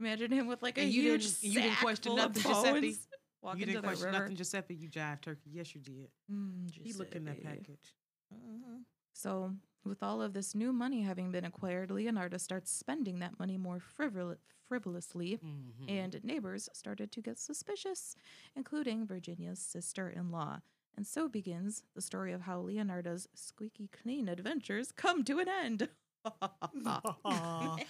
Imagine 0.00 0.30
him 0.30 0.46
with 0.46 0.62
like 0.62 0.78
a 0.78 0.82
And 0.82 0.92
you 0.92 1.02
huge 1.02 1.24
didn't- 1.40 1.42
you 1.42 1.52
didn't 1.60 1.70
sack 1.74 1.80
question 1.82 2.10
full 2.12 2.20
of 2.20 2.36
nothing, 2.36 2.42
Giuseppe? 2.52 2.80
bones, 2.80 3.08
Walk 3.42 3.56
you 3.58 3.66
didn't 3.66 3.82
question 3.82 4.06
river. 4.06 4.18
nothing, 4.18 4.36
Giuseppe. 4.36 4.74
You 4.74 4.88
jive 4.88 5.20
turkey. 5.22 5.50
Yes, 5.52 5.74
you 5.74 5.80
did. 5.80 6.08
Mm, 6.30 6.70
He 6.70 6.92
looked 6.92 7.14
in 7.14 7.24
that 7.24 7.36
Giuseppe. 7.40 7.56
package. 7.58 7.94
Mhm. 8.34 8.84
So, 9.14 9.56
with 9.84 10.02
all 10.02 10.20
of 10.22 10.34
this 10.34 10.54
new 10.54 10.72
money 10.72 11.02
having 11.02 11.32
been 11.32 11.44
acquired, 11.44 11.90
Leonardo 11.90 12.36
starts 12.36 12.70
spending 12.70 13.18
that 13.20 13.38
money 13.38 13.56
more 13.56 13.80
frivol- 13.80 14.36
frivolously, 14.68 15.38
Mhm. 15.38 15.88
and 15.90 16.22
neighbors 16.22 16.68
started 16.74 17.10
to 17.12 17.22
get 17.22 17.38
suspicious, 17.38 18.14
including 18.54 19.06
Virginia's 19.06 19.58
sister 19.60 20.08
in 20.10 20.30
law. 20.30 20.60
And 20.98 21.06
so 21.06 21.28
begins 21.28 21.84
the 21.94 22.02
story 22.02 22.32
of 22.32 22.40
how 22.40 22.58
Leonardo's 22.58 23.28
squeaky 23.32 23.88
clean 24.02 24.28
adventures 24.28 24.90
come 24.90 25.22
to 25.26 25.38
an 25.38 25.46
end. 25.48 25.88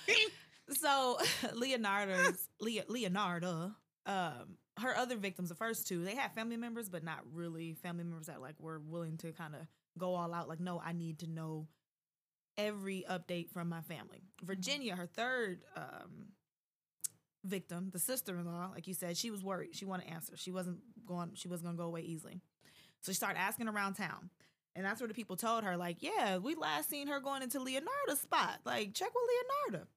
So 0.70 1.16
Leonardo's 1.54 2.46
Le- 2.60 2.84
Leonardo, 2.88 3.72
um, 4.04 4.58
her 4.78 4.94
other 4.94 5.16
victims, 5.16 5.48
the 5.48 5.54
first 5.54 5.88
two, 5.88 6.04
they 6.04 6.14
had 6.14 6.34
family 6.34 6.58
members, 6.58 6.90
but 6.90 7.02
not 7.02 7.20
really 7.32 7.72
family 7.72 8.04
members 8.04 8.26
that 8.26 8.42
like 8.42 8.56
were 8.60 8.78
willing 8.78 9.16
to 9.16 9.32
kind 9.32 9.54
of 9.54 9.62
go 9.96 10.14
all 10.14 10.34
out. 10.34 10.46
Like, 10.46 10.60
no, 10.60 10.78
I 10.78 10.92
need 10.92 11.20
to 11.20 11.26
know 11.26 11.66
every 12.58 13.06
update 13.10 13.48
from 13.48 13.70
my 13.70 13.80
family. 13.80 14.20
Virginia, 14.44 14.94
her 14.94 15.06
third 15.06 15.62
um, 15.74 16.26
victim, 17.44 17.88
the 17.90 17.98
sister-in-law, 17.98 18.72
like 18.74 18.86
you 18.86 18.92
said, 18.92 19.16
she 19.16 19.30
was 19.30 19.42
worried. 19.42 19.74
She 19.74 19.86
wanted 19.86 20.08
answers. 20.08 20.38
She 20.38 20.50
wasn't 20.50 20.80
going. 21.06 21.30
She 21.32 21.48
wasn't 21.48 21.68
going 21.68 21.76
to 21.78 21.82
go 21.82 21.86
away 21.86 22.02
easily. 22.02 22.42
So 23.00 23.12
she 23.12 23.16
started 23.16 23.38
asking 23.38 23.68
around 23.68 23.94
town. 23.94 24.30
And 24.76 24.84
that's 24.84 25.00
where 25.00 25.08
the 25.08 25.14
people 25.14 25.36
told 25.36 25.64
her, 25.64 25.76
like, 25.76 26.02
yeah, 26.02 26.38
we 26.38 26.54
last 26.54 26.88
seen 26.88 27.08
her 27.08 27.20
going 27.20 27.42
into 27.42 27.58
Leonardo's 27.58 28.20
spot. 28.20 28.60
Like, 28.64 28.94
check 28.94 29.10
with 29.12 29.24
Leonardo. 29.72 29.88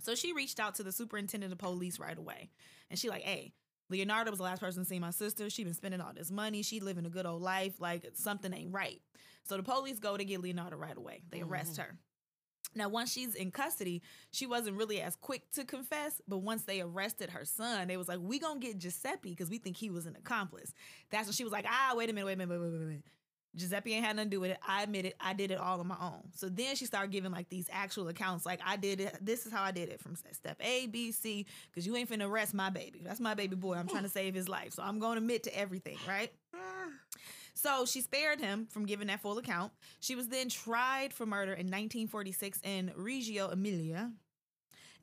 So 0.00 0.14
she 0.14 0.32
reached 0.32 0.60
out 0.60 0.76
to 0.76 0.82
the 0.82 0.92
superintendent 0.92 1.52
of 1.52 1.58
police 1.58 1.98
right 1.98 2.16
away. 2.16 2.50
And 2.90 2.98
she 2.98 3.08
like, 3.08 3.22
hey, 3.22 3.52
Leonardo 3.88 4.30
was 4.30 4.38
the 4.38 4.44
last 4.44 4.60
person 4.60 4.82
to 4.82 4.88
see 4.88 4.98
my 4.98 5.10
sister. 5.10 5.50
She 5.50 5.64
been 5.64 5.74
spending 5.74 6.00
all 6.00 6.12
this 6.14 6.30
money. 6.30 6.62
She 6.62 6.80
living 6.80 7.06
a 7.06 7.10
good 7.10 7.26
old 7.26 7.42
life. 7.42 7.80
Like 7.80 8.06
something 8.14 8.52
ain't 8.52 8.72
right. 8.72 9.00
So 9.44 9.56
the 9.56 9.62
police 9.62 9.98
go 9.98 10.16
to 10.16 10.24
get 10.24 10.40
Leonardo 10.40 10.76
right 10.76 10.96
away. 10.96 11.22
They 11.30 11.40
arrest 11.40 11.72
mm-hmm. 11.72 11.82
her. 11.82 11.98
Now, 12.74 12.88
once 12.88 13.12
she's 13.12 13.34
in 13.34 13.50
custody, 13.50 14.02
she 14.30 14.46
wasn't 14.46 14.76
really 14.76 15.00
as 15.00 15.16
quick 15.16 15.50
to 15.52 15.64
confess. 15.64 16.20
But 16.26 16.38
once 16.38 16.62
they 16.64 16.80
arrested 16.80 17.30
her 17.30 17.44
son, 17.44 17.88
they 17.88 17.96
was 17.96 18.08
like, 18.08 18.18
"We 18.20 18.38
gonna 18.38 18.60
get 18.60 18.78
Giuseppe 18.78 19.30
because 19.30 19.50
we 19.50 19.58
think 19.58 19.76
he 19.76 19.90
was 19.90 20.06
an 20.06 20.16
accomplice." 20.16 20.74
That's 21.10 21.26
when 21.26 21.34
she 21.34 21.44
was 21.44 21.52
like, 21.52 21.66
"Ah, 21.68 21.94
wait 21.96 22.10
a 22.10 22.12
minute, 22.12 22.26
wait 22.26 22.32
a 22.34 22.36
minute, 22.36 22.50
wait, 22.50 22.56
a 22.56 22.60
minute, 22.60 22.72
wait, 22.80 22.86
wait, 22.86 22.94
wait. 22.94 23.04
Giuseppe 23.54 23.92
ain't 23.92 24.04
had 24.04 24.16
nothing 24.16 24.30
to 24.30 24.36
do 24.36 24.40
with 24.40 24.52
it. 24.52 24.58
I 24.66 24.82
admit 24.82 25.04
it. 25.04 25.14
I 25.20 25.34
did 25.34 25.50
it 25.50 25.58
all 25.58 25.78
on 25.80 25.86
my 25.86 25.98
own." 26.00 26.30
So 26.34 26.48
then 26.48 26.74
she 26.76 26.86
started 26.86 27.12
giving 27.12 27.32
like 27.32 27.48
these 27.50 27.68
actual 27.70 28.08
accounts, 28.08 28.46
like, 28.46 28.60
"I 28.64 28.76
did 28.76 29.00
it. 29.00 29.18
This 29.20 29.44
is 29.46 29.52
how 29.52 29.62
I 29.62 29.72
did 29.72 29.90
it 29.90 30.00
from 30.00 30.16
step 30.16 30.56
A, 30.60 30.86
B, 30.86 31.12
C. 31.12 31.46
Because 31.70 31.86
you 31.86 31.94
ain't 31.96 32.08
finna 32.08 32.28
arrest 32.28 32.54
my 32.54 32.70
baby. 32.70 33.02
That's 33.04 33.20
my 33.20 33.34
baby 33.34 33.56
boy. 33.56 33.74
I'm 33.74 33.88
trying 33.88 34.02
to 34.04 34.08
save 34.08 34.34
his 34.34 34.48
life. 34.48 34.72
So 34.72 34.82
I'm 34.82 34.98
gonna 34.98 35.18
admit 35.18 35.42
to 35.44 35.58
everything, 35.58 35.98
right?" 36.08 36.32
So 37.54 37.84
she 37.84 38.00
spared 38.00 38.40
him 38.40 38.66
from 38.70 38.86
giving 38.86 39.08
that 39.08 39.20
full 39.20 39.38
account. 39.38 39.72
She 40.00 40.14
was 40.14 40.28
then 40.28 40.48
tried 40.48 41.12
for 41.12 41.26
murder 41.26 41.52
in 41.52 41.66
1946 41.66 42.60
in 42.64 42.92
Reggio 42.96 43.48
Emilia. 43.48 44.10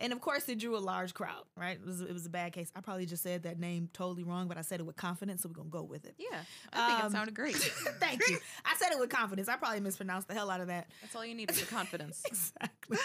And 0.01 0.13
of 0.13 0.21
course, 0.21 0.47
it 0.47 0.59
drew 0.59 0.77
a 0.77 0.79
large 0.79 1.13
crowd, 1.13 1.43
right? 1.57 1.77
It 1.77 1.85
was, 1.85 1.99
it 1.99 2.13
was 2.13 2.25
a 2.25 2.29
bad 2.29 2.53
case. 2.53 2.71
I 2.73 2.79
probably 2.79 3.05
just 3.05 3.21
said 3.21 3.43
that 3.43 3.59
name 3.59 3.89
totally 3.91 4.23
wrong, 4.23 4.47
but 4.47 4.57
I 4.57 4.61
said 4.61 4.79
it 4.79 4.85
with 4.85 4.95
confidence, 4.95 5.41
so 5.43 5.49
we're 5.49 5.55
going 5.55 5.67
to 5.67 5.71
go 5.77 5.83
with 5.83 6.05
it. 6.05 6.15
Yeah, 6.17 6.39
I 6.71 6.87
think 6.87 6.99
Um, 7.01 7.07
it 7.07 7.11
sounded 7.11 7.35
great. 7.35 7.55
Thank 7.99 8.21
you. 8.29 8.37
I 8.63 8.75
said 8.77 8.93
it 8.93 8.99
with 8.99 9.09
confidence. 9.09 9.49
I 9.49 9.57
probably 9.57 9.81
mispronounced 9.81 10.29
the 10.29 10.35
hell 10.35 10.49
out 10.49 10.61
of 10.61 10.67
that. 10.67 10.87
That's 11.01 11.13
all 11.17 11.25
you 11.25 11.35
need 11.35 11.51
is 11.51 11.59
the 11.59 11.65
confidence. 11.65 12.23
Exactly. 12.27 12.97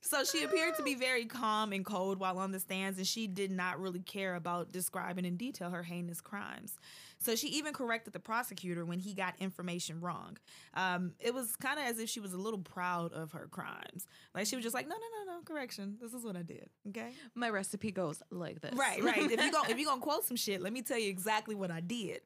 so 0.00 0.24
she 0.24 0.44
appeared 0.44 0.76
to 0.76 0.82
be 0.82 0.94
very 0.94 1.26
calm 1.26 1.72
and 1.72 1.84
cold 1.84 2.18
while 2.18 2.38
on 2.38 2.52
the 2.52 2.60
stands, 2.60 2.96
and 2.96 3.06
she 3.06 3.26
did 3.26 3.50
not 3.50 3.78
really 3.80 4.00
care 4.00 4.34
about 4.34 4.72
describing 4.72 5.24
in 5.24 5.36
detail 5.36 5.68
her 5.70 5.82
heinous 5.82 6.20
crimes. 6.20 6.76
So 7.22 7.36
she 7.36 7.48
even 7.48 7.72
corrected 7.72 8.12
the 8.12 8.20
prosecutor 8.20 8.84
when 8.84 8.98
he 8.98 9.14
got 9.14 9.34
information 9.38 10.00
wrong. 10.00 10.38
Um, 10.74 11.12
it 11.20 11.32
was 11.32 11.56
kind 11.56 11.78
of 11.78 11.86
as 11.86 11.98
if 11.98 12.08
she 12.08 12.20
was 12.20 12.32
a 12.32 12.38
little 12.38 12.58
proud 12.58 13.12
of 13.12 13.32
her 13.32 13.48
crimes. 13.50 14.06
Like 14.34 14.46
she 14.46 14.56
was 14.56 14.64
just 14.64 14.74
like, 14.74 14.88
no, 14.88 14.94
no, 14.94 15.32
no, 15.32 15.36
no, 15.36 15.42
correction. 15.44 15.96
This 16.00 16.12
is 16.12 16.24
what 16.24 16.36
I 16.36 16.42
did. 16.42 16.68
Okay. 16.88 17.10
My 17.34 17.48
recipe 17.48 17.92
goes 17.92 18.22
like 18.30 18.60
this. 18.60 18.74
Right, 18.74 19.02
right. 19.02 19.30
if 19.30 19.42
you 19.42 19.52
go 19.52 19.62
if 19.68 19.78
you 19.78 19.86
gonna 19.92 20.00
quote 20.00 20.24
some 20.24 20.36
shit, 20.36 20.60
let 20.60 20.72
me 20.72 20.82
tell 20.82 20.98
you 20.98 21.08
exactly 21.08 21.54
what 21.54 21.70
I 21.70 21.80
did. 21.80 22.20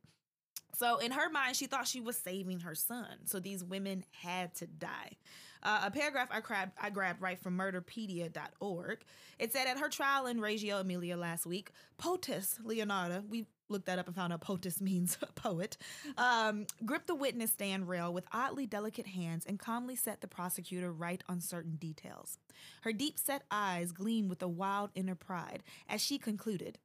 So 0.78 0.98
in 0.98 1.12
her 1.12 1.30
mind, 1.30 1.56
she 1.56 1.66
thought 1.66 1.86
she 1.86 2.00
was 2.00 2.16
saving 2.16 2.60
her 2.60 2.74
son. 2.74 3.06
So 3.24 3.40
these 3.40 3.64
women 3.64 4.04
had 4.10 4.54
to 4.56 4.66
die. 4.66 5.16
Uh, 5.62 5.80
a 5.84 5.90
paragraph 5.90 6.28
I 6.30 6.40
grabbed, 6.40 6.72
I 6.80 6.90
grabbed 6.90 7.22
right 7.22 7.38
from 7.38 7.56
murderpedia.org. 7.56 8.98
It 9.38 9.52
said 9.52 9.66
at 9.66 9.78
her 9.78 9.88
trial 9.88 10.26
in 10.26 10.40
Reggio 10.40 10.78
Emilia 10.78 11.16
last 11.16 11.46
week, 11.46 11.70
POTUS 11.98 12.58
Leonardo, 12.62 13.24
we 13.28 13.46
looked 13.68 13.86
that 13.86 13.98
up 13.98 14.06
and 14.06 14.16
found 14.16 14.32
out 14.32 14.40
POTUS 14.40 14.80
means 14.80 15.18
poet, 15.34 15.76
um, 16.16 16.66
gripped 16.84 17.06
the 17.06 17.14
witness 17.14 17.52
stand 17.52 17.88
rail 17.88 18.12
with 18.12 18.26
oddly 18.32 18.66
delicate 18.66 19.06
hands 19.06 19.44
and 19.46 19.58
calmly 19.58 19.96
set 19.96 20.20
the 20.20 20.28
prosecutor 20.28 20.92
right 20.92 21.22
on 21.28 21.40
certain 21.40 21.76
details. 21.76 22.38
Her 22.82 22.92
deep 22.92 23.18
set 23.18 23.42
eyes 23.50 23.92
gleamed 23.92 24.30
with 24.30 24.42
a 24.42 24.48
wild 24.48 24.90
inner 24.94 25.14
pride 25.14 25.62
as 25.88 26.00
she 26.00 26.18
concluded. 26.18 26.78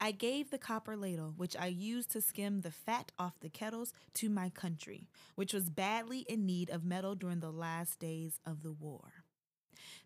I 0.00 0.12
gave 0.12 0.50
the 0.50 0.58
copper 0.58 0.96
ladle, 0.96 1.34
which 1.36 1.56
I 1.56 1.66
used 1.66 2.10
to 2.12 2.20
skim 2.20 2.60
the 2.60 2.70
fat 2.70 3.10
off 3.18 3.40
the 3.40 3.48
kettles, 3.48 3.92
to 4.14 4.28
my 4.28 4.50
country, 4.50 5.08
which 5.34 5.52
was 5.52 5.70
badly 5.70 6.20
in 6.28 6.46
need 6.46 6.70
of 6.70 6.84
metal 6.84 7.14
during 7.14 7.40
the 7.40 7.50
last 7.50 7.98
days 7.98 8.38
of 8.46 8.62
the 8.62 8.72
war. 8.72 9.23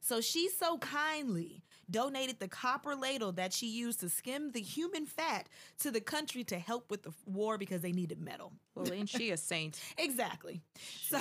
So 0.00 0.20
she 0.20 0.48
so 0.48 0.78
kindly 0.78 1.62
donated 1.90 2.38
the 2.38 2.48
copper 2.48 2.94
ladle 2.94 3.32
that 3.32 3.52
she 3.52 3.66
used 3.66 4.00
to 4.00 4.08
skim 4.08 4.52
the 4.52 4.60
human 4.60 5.06
fat 5.06 5.48
to 5.80 5.90
the 5.90 6.00
country 6.00 6.44
to 6.44 6.58
help 6.58 6.90
with 6.90 7.02
the 7.02 7.12
war 7.26 7.56
because 7.56 7.80
they 7.80 7.92
needed 7.92 8.20
metal. 8.20 8.52
Well, 8.74 8.92
ain't 8.92 9.08
she 9.08 9.30
a 9.30 9.36
saint? 9.36 9.80
Exactly. 9.98 10.60
So 11.08 11.18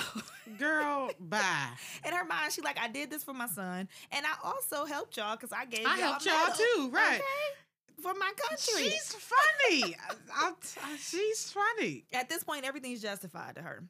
Girl, 0.58 1.10
bye. 1.18 1.68
in 2.06 2.12
her 2.12 2.24
mind, 2.24 2.52
she 2.52 2.60
like, 2.60 2.78
I 2.78 2.88
did 2.88 3.10
this 3.10 3.24
for 3.24 3.32
my 3.34 3.46
son, 3.46 3.88
and 4.12 4.26
I 4.26 4.34
also 4.44 4.84
helped 4.84 5.16
y'all 5.16 5.36
because 5.36 5.52
I 5.52 5.64
gave 5.64 5.86
I 5.86 5.96
y'all 5.96 6.06
helped 6.18 6.26
y'all 6.26 6.54
too, 6.56 6.90
right. 6.92 7.14
okay? 7.16 8.02
For 8.02 8.14
my 8.14 8.30
country. 8.48 8.90
She's 8.90 9.12
funny. 9.14 9.96
I, 10.34 10.52
I- 10.52 10.96
she's 11.00 11.50
funny. 11.50 12.04
At 12.12 12.28
this 12.28 12.44
point, 12.44 12.64
everything's 12.64 13.02
justified 13.02 13.56
to 13.56 13.62
her. 13.62 13.82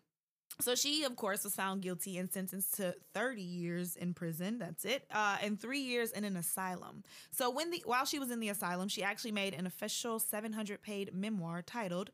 So 0.61 0.75
she, 0.75 1.05
of 1.05 1.15
course, 1.15 1.45
was 1.45 1.55
found 1.55 1.83
guilty 1.83 2.19
and 2.19 2.31
sentenced 2.33 2.75
to 2.79 2.95
30 3.15 3.43
years 3.43 3.95
in 3.95 4.13
prison. 4.13 4.59
That's 4.59 4.85
it, 4.85 5.05
uh, 5.13 5.37
and 5.41 5.61
three 5.61 5.79
years 5.81 6.11
in 6.11 6.25
an 6.25 6.37
asylum. 6.37 7.05
So 7.31 7.49
when 7.49 7.71
the 7.71 7.83
while 7.87 8.05
she 8.05 8.19
was 8.19 8.31
in 8.33 8.41
the 8.41 8.49
asylum, 8.49 8.89
she 8.89 9.03
actually 9.03 9.33
made 9.33 9.55
an 9.55 9.67
official 9.67 10.19
700 10.19 10.83
page 10.83 11.13
memoir 11.13 11.63
titled 11.63 12.11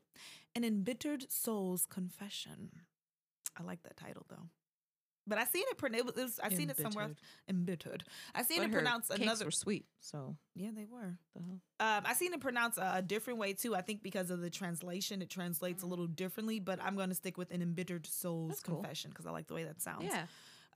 "An 0.53 0.63
Embittered 0.63 1.25
Soul's 1.31 1.87
Confession." 1.87 2.69
I 3.57 3.63
like 3.63 3.81
that 3.83 3.97
title 3.97 4.25
though. 4.29 4.49
But 5.27 5.39
I 5.39 5.45
seen 5.45 5.63
it. 5.71 5.83
It 5.95 6.05
was, 6.05 6.13
it 6.17 6.21
was 6.23 6.39
I 6.43 6.49
seen 6.49 6.69
it 6.69 6.77
somewhere. 6.77 7.05
else. 7.05 7.17
Embittered. 7.49 8.03
I 8.35 8.43
seen 8.43 8.59
But 8.59 8.69
it 8.69 8.71
pronounced 8.73 9.09
another. 9.11 9.45
were 9.45 9.51
sweet, 9.51 9.85
so 9.99 10.35
Yeah, 10.55 10.69
they 10.75 10.85
were. 10.85 11.17
the? 11.35 11.41
Um, 11.85 12.03
I 12.05 12.13
seen 12.13 12.33
it 12.33 12.41
pronounced 12.41 12.77
a, 12.77 12.97
a 12.97 13.01
different 13.01 13.39
way 13.39 13.53
too. 13.53 13.75
I 13.75 13.81
think 13.81 14.03
because 14.03 14.29
of 14.29 14.41
the 14.41 14.49
translation, 14.51 15.21
it 15.21 15.29
translates 15.29 15.81
a 15.83 15.87
little 15.87 16.07
differently. 16.07 16.59
But 16.59 16.79
I'm 16.83 16.95
going 16.95 17.09
to 17.09 17.15
stick 17.15 17.37
with 17.37 17.51
an 17.51 17.61
embittered 17.61 18.05
soul's 18.05 18.49
That's 18.49 18.61
confession 18.61 19.09
because 19.09 19.25
I 19.25 19.31
like 19.31 19.47
the 19.47 19.55
way 19.55 19.63
that 19.63 19.81
sounds. 19.81 20.05
Yeah. 20.05 20.25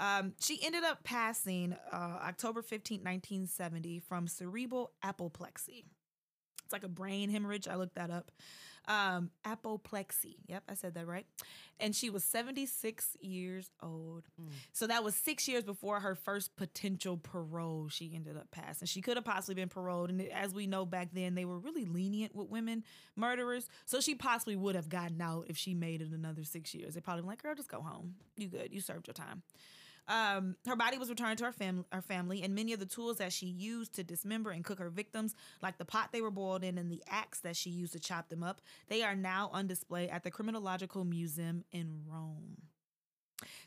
Um, 0.01 0.33
she 0.39 0.59
ended 0.63 0.83
up 0.85 1.03
passing 1.03 1.75
uh, 1.91 1.95
October 2.23 2.61
15, 2.61 2.99
1970, 2.99 3.99
from 3.99 4.27
cerebral 4.27 4.91
apoplexy. 5.03 5.83
It's 6.63 6.71
like 6.73 6.83
a 6.83 6.87
brain 6.89 7.29
hemorrhage. 7.29 7.67
I 7.67 7.75
looked 7.75 7.95
that 7.95 8.09
up. 8.09 8.31
Um, 8.89 9.29
apoplexy. 9.45 10.37
Yep, 10.47 10.63
I 10.67 10.73
said 10.73 10.95
that 10.95 11.05
right. 11.05 11.27
And 11.79 11.95
she 11.95 12.09
was 12.09 12.23
76 12.23 13.15
years 13.21 13.69
old. 13.83 14.23
Mm. 14.41 14.47
So 14.73 14.87
that 14.87 15.03
was 15.03 15.13
six 15.13 15.47
years 15.47 15.63
before 15.63 15.99
her 15.99 16.15
first 16.15 16.55
potential 16.55 17.15
parole. 17.15 17.87
She 17.89 18.11
ended 18.15 18.35
up 18.35 18.49
passing. 18.49 18.87
She 18.87 19.01
could 19.01 19.15
have 19.15 19.23
possibly 19.23 19.53
been 19.53 19.69
paroled. 19.69 20.09
And 20.09 20.19
as 20.31 20.55
we 20.55 20.65
know 20.65 20.87
back 20.87 21.09
then, 21.13 21.35
they 21.35 21.45
were 21.45 21.59
really 21.59 21.85
lenient 21.85 22.35
with 22.35 22.49
women 22.49 22.83
murderers. 23.15 23.69
So 23.85 24.01
she 24.01 24.15
possibly 24.15 24.55
would 24.55 24.73
have 24.73 24.89
gotten 24.89 25.21
out 25.21 25.45
if 25.49 25.55
she 25.55 25.75
made 25.75 26.01
it 26.01 26.11
another 26.11 26.43
six 26.43 26.73
years. 26.73 26.95
They 26.95 26.99
probably 26.99 27.21
been 27.21 27.29
like, 27.29 27.43
girl, 27.43 27.53
just 27.53 27.69
go 27.69 27.81
home. 27.81 28.15
You 28.37 28.47
good. 28.47 28.73
You 28.73 28.81
served 28.81 29.07
your 29.07 29.13
time. 29.13 29.43
Um, 30.09 30.55
her 30.65 30.75
body 30.75 30.97
was 30.97 31.09
returned 31.09 31.37
to 31.37 31.45
her, 31.45 31.53
her 31.91 32.01
family, 32.01 32.41
and 32.41 32.55
many 32.55 32.73
of 32.73 32.79
the 32.79 32.85
tools 32.87 33.17
that 33.17 33.31
she 33.31 33.45
used 33.45 33.93
to 33.93 34.03
dismember 34.03 34.49
and 34.49 34.65
cook 34.65 34.79
her 34.79 34.89
victims, 34.89 35.35
like 35.61 35.77
the 35.77 35.85
pot 35.85 36.09
they 36.11 36.21
were 36.21 36.31
boiled 36.31 36.63
in 36.63 36.79
and 36.79 36.91
the 36.91 37.03
axe 37.07 37.39
that 37.41 37.55
she 37.55 37.69
used 37.69 37.93
to 37.93 37.99
chop 37.99 38.29
them 38.29 38.41
up, 38.41 38.59
they 38.87 39.03
are 39.03 39.15
now 39.15 39.51
on 39.53 39.67
display 39.67 40.09
at 40.09 40.23
the 40.23 40.31
Criminological 40.31 41.05
Museum 41.05 41.63
in 41.71 42.01
Rome. 42.07 42.57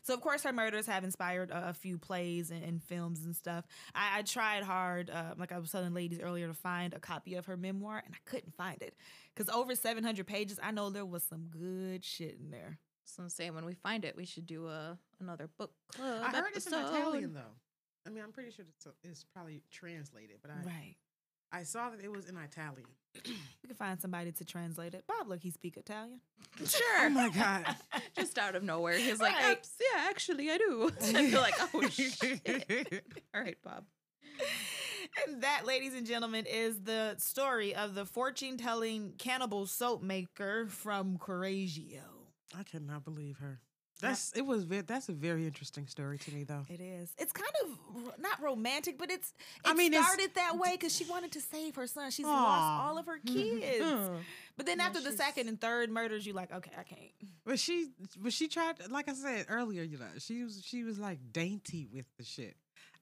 So, 0.03 0.13
of 0.13 0.21
course, 0.21 0.43
her 0.43 0.53
murders 0.53 0.85
have 0.85 1.03
inspired 1.03 1.51
uh, 1.51 1.63
a 1.67 1.73
few 1.73 1.97
plays 1.97 2.51
and, 2.51 2.63
and 2.63 2.83
films 2.83 3.25
and 3.25 3.35
stuff. 3.35 3.65
I, 3.95 4.19
I 4.19 4.21
tried 4.23 4.63
hard, 4.63 5.09
uh, 5.09 5.33
like 5.37 5.51
I 5.51 5.59
was 5.59 5.71
telling 5.71 5.93
ladies 5.93 6.19
earlier, 6.19 6.47
to 6.47 6.53
find 6.53 6.93
a 6.93 6.99
copy 6.99 7.35
of 7.35 7.45
her 7.45 7.57
memoir, 7.57 8.03
and 8.05 8.13
I 8.13 8.29
couldn't 8.29 8.53
find 8.55 8.81
it 8.81 8.95
because 9.33 9.53
over 9.53 9.75
700 9.75 10.27
pages. 10.27 10.59
I 10.61 10.71
know 10.71 10.89
there 10.89 11.05
was 11.05 11.23
some 11.23 11.47
good 11.49 12.03
shit 12.03 12.37
in 12.39 12.51
there. 12.51 12.79
So 13.05 13.23
I'm 13.23 13.29
saying 13.29 13.53
when 13.55 13.65
we 13.65 13.73
find 13.73 14.05
it, 14.05 14.15
we 14.15 14.25
should 14.25 14.45
do 14.45 14.67
a 14.67 14.97
another 15.19 15.49
book 15.57 15.71
club. 15.93 16.23
I 16.25 16.31
heard 16.35 16.51
it's 16.55 16.67
in. 16.67 16.73
Italian 16.73 17.33
though. 17.33 17.41
I 18.05 18.09
mean, 18.09 18.23
I'm 18.23 18.31
pretty 18.33 18.51
sure 18.51 18.65
it's, 18.67 18.87
it's 19.03 19.23
probably 19.23 19.61
translated, 19.71 20.37
but 20.41 20.51
I 20.51 20.55
Right. 20.65 20.95
I 21.51 21.63
saw 21.63 21.89
that 21.91 22.03
it 22.03 22.11
was 22.11 22.25
in 22.27 22.35
Italian. 22.37 22.87
We 23.63 23.67
can 23.67 23.77
find 23.77 24.01
somebody 24.01 24.31
to 24.33 24.43
translate 24.43 24.93
it. 24.93 25.05
Bob, 25.07 25.29
look, 25.29 25.41
he 25.41 25.51
speak 25.51 25.77
Italian. 25.77 26.19
Sure. 26.65 27.05
oh 27.05 27.09
my 27.09 27.29
god. 27.29 27.75
Just 28.17 28.37
out 28.37 28.55
of 28.55 28.63
nowhere, 28.63 28.97
he's 28.97 29.19
like, 29.19 29.33
Right. 29.33 29.51
"Oops, 29.57 29.71
yeah, 29.79 30.01
actually, 30.09 30.49
I 30.51 30.57
do." 30.57 30.91
I 31.01 31.29
feel 31.29 31.41
like, 31.41 31.53
oh 31.73 31.87
shit. 31.89 33.03
All 33.33 33.41
right, 33.41 33.57
Bob. 33.63 33.85
And 35.27 35.43
that, 35.43 35.65
ladies 35.65 35.93
and 35.93 36.05
gentlemen, 36.07 36.45
is 36.45 36.81
the 36.81 37.15
story 37.19 37.73
of 37.75 37.93
the 37.95 38.05
fortune-telling 38.05 39.13
cannibal 39.17 39.65
soap 39.67 40.01
maker 40.01 40.67
from 40.67 41.17
Correggio. 41.17 42.01
I 42.57 42.63
cannot 42.63 43.03
believe 43.05 43.37
her. 43.37 43.59
That's 44.01 44.33
it 44.33 44.41
was 44.41 44.63
ve- 44.63 44.81
that's 44.81 45.07
a 45.07 45.13
very 45.13 45.45
interesting 45.45 45.85
story 45.87 46.17
to 46.17 46.31
me 46.33 46.43
though. 46.43 46.65
It 46.67 46.81
is. 46.81 47.13
It's 47.19 47.31
kind 47.31 47.51
of 47.63 48.19
not 48.19 48.41
romantic, 48.41 48.97
but 48.97 49.11
it's. 49.11 49.29
It 49.29 49.61
I 49.65 49.73
mean, 49.75 49.93
it's- 49.93 50.03
started 50.05 50.33
that 50.35 50.57
way 50.57 50.71
because 50.71 50.95
she 50.95 51.05
wanted 51.05 51.31
to 51.33 51.41
save 51.41 51.75
her 51.75 51.85
son. 51.85 52.09
She's 52.11 52.25
Aw. 52.25 52.29
lost 52.29 52.87
all 52.89 52.97
of 52.97 53.05
her 53.05 53.19
kids. 53.25 53.85
Hmm. 53.85 54.15
but 54.57 54.65
then 54.65 54.79
Yeah, 54.79 54.87
after 54.87 54.99
the 54.99 55.11
second 55.11 55.47
and 55.47 55.61
third 55.61 55.89
murders, 55.91 56.25
you 56.25 56.33
like, 56.33 56.51
okay, 56.51 56.71
I 56.77 56.83
can't. 56.83 57.11
But 57.45 57.59
she 57.59 57.89
but 58.17 58.33
she 58.33 58.47
tried 58.47 58.75
like 58.89 59.07
I 59.07 59.13
said 59.13 59.45
earlier, 59.47 59.83
you 59.83 59.99
know, 59.99 60.05
she 60.17 60.43
was 60.43 60.61
she 60.65 60.83
was 60.83 60.97
like 60.97 61.19
dainty 61.31 61.87
with 61.93 62.05
the 62.17 62.23
shit. 62.23 62.55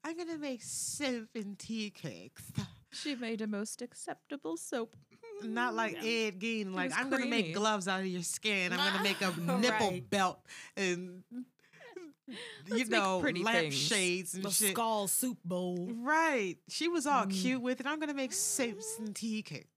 I'm 0.04 0.18
gonna 0.18 0.38
make 0.38 0.62
seven 0.62 1.56
tea 1.58 1.90
cakes. 1.90 2.44
She 2.92 3.16
made 3.16 3.40
a 3.42 3.48
most 3.48 3.82
acceptable 3.82 4.58
soap. 4.58 4.98
Not 5.43 5.73
like 5.73 5.97
Ed 6.04 6.39
Gein, 6.39 6.73
like 6.73 6.91
I'm 6.97 7.10
gonna 7.10 7.25
make 7.25 7.54
gloves 7.54 7.88
out 7.88 7.99
of 8.01 8.06
your 8.08 8.23
skin. 8.23 8.71
I'm 8.73 8.80
gonna 8.91 9.04
make 9.04 9.21
a 9.21 9.34
nipple 9.60 9.89
Right. 9.91 10.10
belt 10.10 10.39
and 10.77 11.23
you 12.27 12.36
Let's 12.69 12.89
make 12.89 12.99
know 12.99 13.19
pretty 13.19 13.43
things. 13.43 13.54
lampshades 13.56 14.34
and 14.36 14.43
The 14.43 14.51
shit. 14.51 14.71
skull 14.71 15.08
soup 15.08 15.38
bowl. 15.43 15.89
Right. 16.01 16.58
She 16.69 16.88
was 16.88 17.06
all 17.06 17.25
Mm. 17.25 17.32
cute 17.41 17.62
with 17.62 17.80
it. 17.80 17.86
I'm 17.88 17.99
gonna 17.99 18.13
make 18.13 18.32
soaps 18.34 18.97
and 18.99 19.15
tea 19.15 19.41
cakes. 19.41 19.67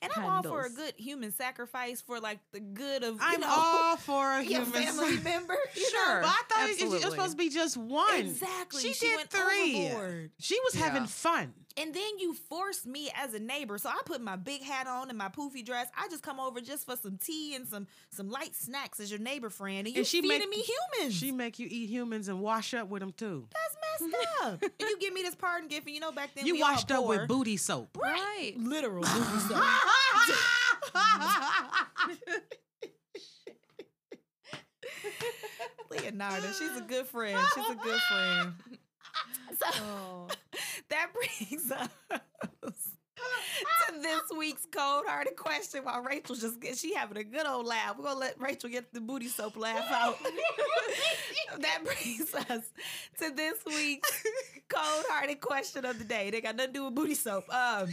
And 0.00 0.10
I'm 0.16 0.24
all 0.24 0.42
for 0.42 0.62
a 0.64 0.70
good 0.70 0.94
human 0.96 1.32
sacrifice 1.32 2.00
for 2.00 2.18
like 2.20 2.38
the 2.52 2.60
good 2.60 3.02
of 3.02 3.14
you 3.14 3.20
I'm 3.20 3.40
know, 3.40 3.46
all 3.48 3.96
for 3.96 4.32
a 4.32 4.42
human. 4.42 4.66
family 4.70 5.18
member. 5.20 5.56
You 5.76 5.88
Sure. 5.90 6.20
know? 6.20 6.26
But 6.26 6.28
I 6.30 6.42
thought 6.48 6.68
it- 6.70 6.80
it, 6.80 6.88
was 6.88 7.02
supposed 7.02 7.32
to 7.32 7.36
be 7.36 7.48
just 7.50 7.76
one. 7.76 8.14
Exactly. 8.14 8.80
She, 8.82 8.92
She 8.94 9.06
did 9.08 9.16
went 9.16 9.30
three. 9.30 9.86
overboard. 9.86 10.30
She 10.38 10.58
was 10.64 10.74
having 10.74 11.06
fun. 11.06 11.52
And 11.78 11.94
then 11.94 12.18
you 12.18 12.34
forced 12.34 12.84
me 12.86 13.10
as 13.16 13.32
a 13.32 13.38
neighbor. 13.38 13.78
So 13.78 13.88
I 13.88 13.98
put 14.04 14.20
my 14.20 14.36
big 14.36 14.62
hat 14.62 14.86
on 14.86 15.08
and 15.08 15.16
my 15.16 15.28
poofy 15.30 15.64
dress. 15.64 15.88
I 15.96 16.06
just 16.08 16.22
come 16.22 16.38
over 16.38 16.60
just 16.60 16.84
for 16.84 16.96
some 16.96 17.16
tea 17.16 17.54
and 17.54 17.66
some 17.66 17.86
some 18.10 18.28
light 18.28 18.54
snacks 18.54 19.00
as 19.00 19.10
your 19.10 19.20
neighbor 19.20 19.48
friend. 19.48 19.86
And 19.86 19.88
you 19.88 20.00
And 20.00 20.06
she 20.06 20.20
feeding 20.20 20.38
make- 20.38 20.48
me 20.50 20.64
humans. 20.98 21.14
She 21.14 21.32
make 21.32 21.58
you 21.58 21.66
eat 21.70 21.88
humans 21.88 22.28
and 22.28 22.40
wash 22.40 22.74
up 22.74 22.88
with 22.88 23.00
them 23.00 23.12
too. 23.12 23.48
That's 23.52 24.10
messed 24.12 24.16
up. 24.42 24.62
and 24.62 24.72
you 24.80 24.98
give 24.98 25.14
me 25.14 25.22
this 25.22 25.34
pardon 25.34 25.66
gift, 25.68 25.86
and 25.86 25.94
you 25.94 26.00
know 26.00 26.12
back 26.12 26.34
then 26.34 26.44
You 26.46 26.54
we 26.54 26.62
all 26.62 26.72
washed 26.72 26.90
up 26.92 26.98
poor. 27.04 27.08
with 27.20 27.28
booty 27.28 27.56
soap. 27.56 27.96
Right. 27.98 28.52
literal 28.58 29.04
soap. 29.40 29.62
Leonarda, 35.90 36.52
she's 36.58 36.76
a 36.76 36.84
good 36.86 37.06
friend. 37.06 37.38
She's 37.54 37.70
a 37.70 37.74
good 37.74 38.00
friend. 38.00 38.52
So 39.58 39.66
Oh. 39.84 40.28
that 40.88 41.08
brings 41.12 41.68
to 41.68 41.90
this 44.02 44.22
week's 44.36 44.66
cold 44.70 45.04
hearted 45.06 45.36
question 45.36 45.84
while 45.84 46.02
Rachel 46.02 46.34
just 46.34 46.56
she 46.78 46.94
having 46.94 47.16
a 47.16 47.24
good 47.24 47.46
old 47.46 47.66
laugh. 47.66 47.96
We're 47.96 48.04
gonna 48.04 48.20
let 48.20 48.40
Rachel 48.40 48.68
get 48.68 48.92
the 48.92 49.00
booty 49.00 49.28
soap 49.28 49.56
laugh 49.56 49.90
out. 49.90 50.18
that 51.60 51.84
brings 51.84 52.34
us 52.34 52.64
to 53.20 53.30
this 53.34 53.58
week's 53.66 54.24
cold 54.68 55.04
hearted 55.08 55.40
question 55.40 55.84
of 55.84 55.98
the 55.98 56.04
day. 56.04 56.30
They 56.30 56.40
got 56.40 56.56
nothing 56.56 56.72
to 56.72 56.78
do 56.78 56.84
with 56.86 56.94
booty 56.94 57.14
soap. 57.14 57.44
Um 57.54 57.88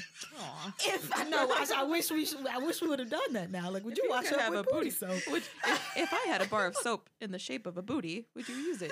if 0.82 1.10
I 1.16 1.24
know 1.26 1.48
I, 1.50 1.66
I 1.78 1.84
wish 1.84 2.10
we 2.12 2.26
should 2.26 2.46
I 2.48 2.58
wish 2.58 2.82
we 2.82 2.88
would 2.88 3.00
have 3.00 3.10
done 3.10 3.34
that 3.34 3.52
now. 3.52 3.70
Like 3.70 3.86
would 3.86 3.98
you, 3.98 4.04
you 4.06 4.10
wash 4.10 4.32
up 4.32 4.40
have 4.40 4.52
with 4.52 4.68
a 4.68 4.72
booty 4.72 4.90
soap? 4.90 5.22
Which, 5.30 5.44
if, 5.68 5.92
if 5.96 6.14
I 6.14 6.28
had 6.28 6.42
a 6.42 6.46
bar 6.46 6.68
of 6.68 6.76
soap 6.76 7.10
in 7.22 7.32
the 7.32 7.40
shape 7.40 7.68
of 7.68 7.78
a 7.78 7.82
booty, 7.82 8.26
would 8.36 8.48
you 8.48 8.56
use 8.56 8.82
it? 8.82 8.92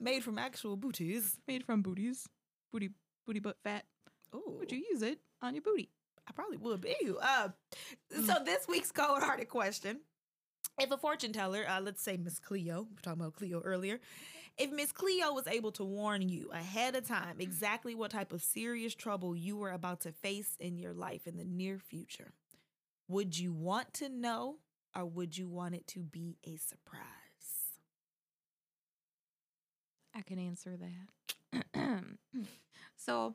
Made 0.00 0.24
from 0.24 0.38
actual 0.38 0.76
booties. 0.76 1.38
Made 1.46 1.64
from 1.64 1.82
booties, 1.82 2.28
booty, 2.72 2.90
booty 3.26 3.40
butt 3.40 3.56
fat. 3.62 3.84
Ooh. 4.34 4.56
Would 4.58 4.72
you 4.72 4.84
use 4.90 5.02
it 5.02 5.18
on 5.40 5.54
your 5.54 5.62
booty? 5.62 5.90
I 6.28 6.32
probably 6.32 6.56
would 6.58 6.80
be. 6.80 6.96
Uh, 7.20 7.48
so 8.10 8.34
this 8.44 8.66
week's 8.68 8.92
cold 8.92 9.22
hearted 9.22 9.48
question. 9.48 10.00
If 10.78 10.90
a 10.90 10.96
fortune 10.96 11.32
teller, 11.32 11.64
uh, 11.68 11.80
let's 11.80 12.02
say 12.02 12.16
Miss 12.16 12.38
Cleo, 12.38 12.82
we 12.82 12.94
were 12.94 13.00
talking 13.02 13.20
about 13.20 13.34
Cleo 13.36 13.60
earlier, 13.60 14.00
if 14.56 14.70
Miss 14.70 14.92
Cleo 14.92 15.32
was 15.32 15.46
able 15.46 15.72
to 15.72 15.84
warn 15.84 16.28
you 16.28 16.50
ahead 16.52 16.94
of 16.94 17.06
time 17.06 17.36
exactly 17.40 17.94
what 17.94 18.10
type 18.10 18.32
of 18.32 18.42
serious 18.42 18.94
trouble 18.94 19.36
you 19.36 19.56
were 19.56 19.70
about 19.70 20.00
to 20.02 20.12
face 20.12 20.56
in 20.58 20.78
your 20.78 20.92
life 20.92 21.26
in 21.26 21.36
the 21.36 21.44
near 21.44 21.78
future, 21.78 22.32
would 23.08 23.38
you 23.38 23.52
want 23.52 23.92
to 23.94 24.08
know 24.08 24.56
or 24.96 25.04
would 25.04 25.36
you 25.36 25.48
want 25.48 25.74
it 25.74 25.86
to 25.88 26.00
be 26.00 26.38
a 26.44 26.56
surprise? 26.56 27.04
I 30.14 30.22
can 30.22 30.38
answer 30.38 30.76
that. 30.76 32.04
so, 32.96 33.34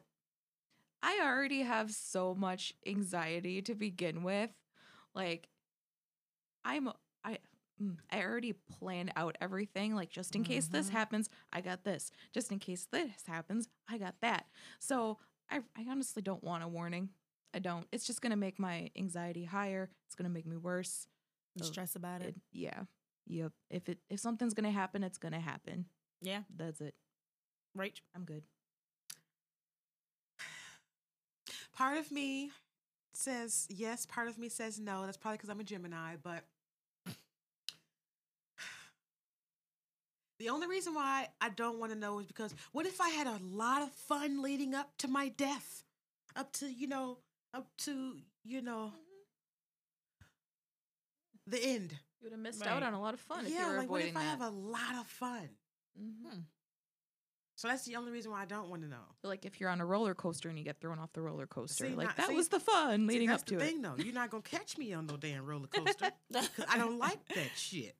I 1.02 1.20
already 1.24 1.62
have 1.62 1.92
so 1.92 2.36
much 2.36 2.74
anxiety 2.86 3.62
to 3.64 3.76
begin 3.76 4.24
with. 4.24 4.52
Like, 5.16 5.50
I'm 6.66 6.90
I 7.24 7.40
mm, 7.82 7.98
I 8.12 8.22
already 8.24 8.54
planned 8.54 9.12
out 9.16 9.38
everything. 9.42 9.96
Like, 9.96 10.10
just 10.10 10.36
in 10.36 10.44
case 10.44 10.68
this 10.68 10.90
Mhm. 10.90 10.94
happens, 10.94 11.30
I 11.52 11.62
got 11.62 11.84
this. 11.84 12.12
Just 12.34 12.52
in 12.52 12.60
case 12.60 12.86
this 12.86 13.26
happens, 13.26 13.70
I 13.88 13.98
got 13.98 14.20
that. 14.22 14.48
So, 14.80 15.20
I 15.50 15.58
I 15.76 15.86
honestly 15.90 16.22
don't 16.22 16.44
want 16.44 16.64
a 16.64 16.68
warning. 16.68 17.10
I 17.54 17.60
don't. 17.60 17.88
It's 17.92 18.06
just 18.06 18.22
gonna 18.22 18.36
make 18.36 18.60
my 18.60 18.92
anxiety 18.96 19.46
higher. 19.46 19.90
It's 20.06 20.16
gonna 20.16 20.30
make 20.30 20.46
me 20.46 20.58
worse. 20.58 21.08
So 21.58 21.66
stress 21.66 21.96
about 21.96 22.22
it? 22.22 22.36
It, 22.36 22.42
yeah. 22.52 22.84
Yep. 23.26 23.54
If 23.70 23.90
it 23.90 24.00
if 24.10 24.20
something's 24.20 24.54
gonna 24.54 24.72
happen, 24.72 25.04
it's 25.04 25.18
gonna 25.18 25.40
happen. 25.40 25.90
Yeah, 26.22 26.44
That's 26.56 26.82
it. 26.82 26.96
Right. 27.74 28.00
I'm 28.14 28.26
good. 28.26 28.44
Part 31.80 31.98
of 31.98 32.12
me 32.12 32.52
says 33.14 33.66
yes. 33.70 34.06
Part 34.06 34.28
of 34.28 34.38
me 34.38 34.50
says 34.50 34.82
no. 34.82 35.06
That's 35.06 35.16
probably 35.16 35.38
because 35.38 35.50
I'm 35.50 35.62
a 35.62 35.64
Gemini. 35.64 36.18
But 36.22 36.44
the 40.40 40.50
only 40.50 40.68
reason 40.68 40.94
why 40.94 41.30
I 41.40 41.48
don't 41.48 41.80
want 41.80 41.94
to 41.94 41.98
know 41.98 42.20
is 42.20 42.26
because 42.26 42.54
what 42.74 42.86
if 42.86 43.00
I 43.00 43.08
had 43.12 43.28
a 43.28 43.40
lot 43.42 43.82
of 43.82 43.92
fun 43.94 44.42
leading 44.42 44.76
up 44.76 44.90
to 44.98 45.08
my 45.08 45.30
death, 45.30 45.86
up 46.36 46.52
to 46.54 46.68
you 46.70 46.86
know, 46.88 47.20
up 47.54 47.68
to 47.86 48.18
you 48.44 48.62
know, 48.62 48.92
the 51.48 51.64
end. 51.64 51.92
You 52.20 52.26
would 52.26 52.34
have 52.34 52.42
missed 52.42 52.60
Right. 52.60 52.70
out 52.72 52.84
on 52.84 52.94
a 52.94 53.00
lot 53.02 53.14
of 53.14 53.22
fun 53.22 53.46
if 53.46 53.52
you 53.52 53.58
yeah, 53.58 53.72
were 53.72 53.78
like 53.78 53.90
what 53.90 54.02
avoiding 54.02 54.10
if 54.10 54.18
I 54.18 54.24
that. 54.26 54.30
have 54.32 54.42
a 54.42 54.50
lot 54.50 54.96
of 55.00 55.08
fun? 55.08 55.50
Mhm. 55.98 56.44
So 57.60 57.68
that's 57.68 57.84
the 57.84 57.98
only 57.98 58.14
reason 58.14 58.32
why 58.32 58.42
I 58.42 58.46
don't 58.46 58.70
want 58.70 58.84
to 58.84 58.88
know. 58.88 59.04
Like 59.22 59.44
if 59.44 59.60
you're 59.60 59.70
on 59.70 59.82
a 59.82 59.86
roller 59.86 60.16
coaster 60.16 60.48
and 60.48 60.58
you 60.58 60.64
get 60.64 60.80
thrown 60.80 60.98
off 60.98 61.12
the 61.12 61.22
roller 61.22 61.46
coaster, 61.46 61.88
See, 61.90 61.94
like 61.94 62.08
not- 62.08 62.16
that 62.16 62.28
see- 62.30 62.34
was 62.34 62.48
the 62.48 62.60
fun 62.62 63.06
leading 63.06 63.28
that's 63.28 63.42
up 63.44 63.48
to 63.48 63.58
the 63.58 63.62
it. 63.62 63.68
thing, 63.68 63.82
though. 63.82 63.96
You're 63.98 64.14
not 64.14 64.30
gonna 64.30 64.44
catch 64.44 64.78
me 64.78 64.94
on 64.94 65.08
no 65.08 65.18
damn 65.18 65.46
roller 65.46 65.68
coaster. 65.74 66.12
'cause 66.32 66.50
I 66.70 66.78
don't 66.78 66.98
like 67.00 67.20
that 67.36 67.50
shit. 67.58 67.98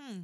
Hmm. 0.00 0.22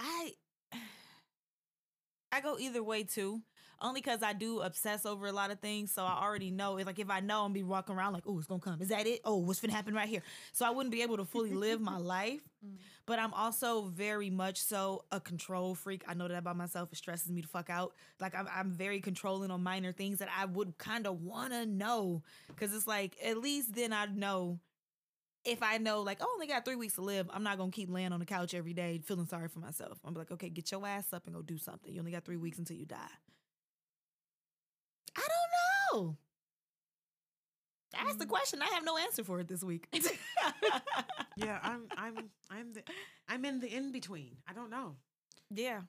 I 0.00 0.32
I 2.32 2.40
go 2.40 2.58
either 2.58 2.82
way 2.82 3.04
too. 3.04 3.42
Only 3.82 4.00
because 4.00 4.22
I 4.22 4.32
do 4.32 4.60
obsess 4.60 5.04
over 5.04 5.26
a 5.26 5.32
lot 5.32 5.50
of 5.50 5.58
things, 5.58 5.92
so 5.92 6.04
I 6.04 6.22
already 6.22 6.50
know. 6.52 6.76
It's 6.76 6.86
like 6.86 7.00
if 7.00 7.10
I 7.10 7.20
know, 7.20 7.44
I'm 7.44 7.52
be 7.52 7.64
walking 7.64 7.96
around 7.96 8.12
like, 8.12 8.22
"Oh, 8.26 8.38
it's 8.38 8.46
gonna 8.46 8.60
come. 8.60 8.80
Is 8.80 8.88
that 8.88 9.06
it? 9.06 9.20
Oh, 9.24 9.36
what's 9.36 9.60
gonna 9.60 9.74
happen 9.74 9.94
right 9.94 10.08
here?" 10.08 10.22
So 10.52 10.64
I 10.64 10.70
wouldn't 10.70 10.92
be 10.92 11.02
able 11.02 11.16
to 11.16 11.24
fully 11.24 11.52
live 11.52 11.80
my 11.80 11.96
life. 11.98 12.40
Mm. 12.64 12.76
But 13.06 13.18
I'm 13.18 13.34
also 13.34 13.82
very 13.82 14.30
much 14.30 14.62
so 14.62 15.04
a 15.10 15.18
control 15.18 15.74
freak. 15.74 16.04
I 16.06 16.14
know 16.14 16.28
that 16.28 16.38
about 16.38 16.56
myself. 16.56 16.92
It 16.92 16.98
stresses 16.98 17.32
me 17.32 17.42
to 17.42 17.48
fuck 17.48 17.68
out. 17.68 17.94
Like 18.20 18.34
I'm, 18.36 18.46
I'm 18.54 18.70
very 18.70 19.00
controlling 19.00 19.50
on 19.50 19.62
minor 19.62 19.92
things 19.92 20.20
that 20.20 20.28
I 20.36 20.44
would 20.44 20.78
kind 20.78 21.06
of 21.06 21.20
want 21.22 21.52
to 21.52 21.66
know, 21.66 22.22
because 22.48 22.72
it's 22.72 22.86
like 22.86 23.16
at 23.24 23.38
least 23.38 23.74
then 23.74 23.92
I'd 23.92 24.16
know 24.16 24.60
if 25.44 25.62
I 25.62 25.78
know, 25.78 26.02
like, 26.02 26.22
I 26.22 26.24
only 26.32 26.46
got 26.46 26.64
three 26.64 26.76
weeks 26.76 26.94
to 26.94 27.00
live, 27.00 27.28
I'm 27.32 27.42
not 27.42 27.58
gonna 27.58 27.72
keep 27.72 27.90
laying 27.90 28.12
on 28.12 28.20
the 28.20 28.26
couch 28.26 28.54
every 28.54 28.74
day 28.74 29.00
feeling 29.04 29.26
sorry 29.26 29.48
for 29.48 29.58
myself. 29.58 29.98
I'm 30.04 30.14
like, 30.14 30.30
okay, 30.30 30.48
get 30.48 30.70
your 30.70 30.86
ass 30.86 31.12
up 31.12 31.26
and 31.26 31.34
go 31.34 31.42
do 31.42 31.58
something. 31.58 31.92
You 31.92 31.98
only 32.00 32.12
got 32.12 32.24
three 32.24 32.36
weeks 32.36 32.58
until 32.58 32.76
you 32.76 32.86
die. 32.86 33.10
I 35.92 35.96
don't 35.96 36.04
know. 36.06 36.16
Ask 37.94 38.18
the 38.18 38.24
Mm. 38.26 38.28
question. 38.28 38.62
I 38.62 38.66
have 38.74 38.84
no 38.84 38.96
answer 38.96 39.22
for 39.24 39.40
it 39.40 39.48
this 39.48 39.62
week. 39.62 39.88
Yeah, 41.34 41.58
I'm 41.62 41.84
I'm 41.96 42.30
I'm 42.50 42.72
the 42.74 42.82
I'm 43.26 43.42
in 43.46 43.60
the 43.60 43.66
in 43.74 43.90
between. 43.90 44.36
I 44.46 44.52
don't 44.52 44.68
know. 44.70 44.96
yeah. 45.50 45.80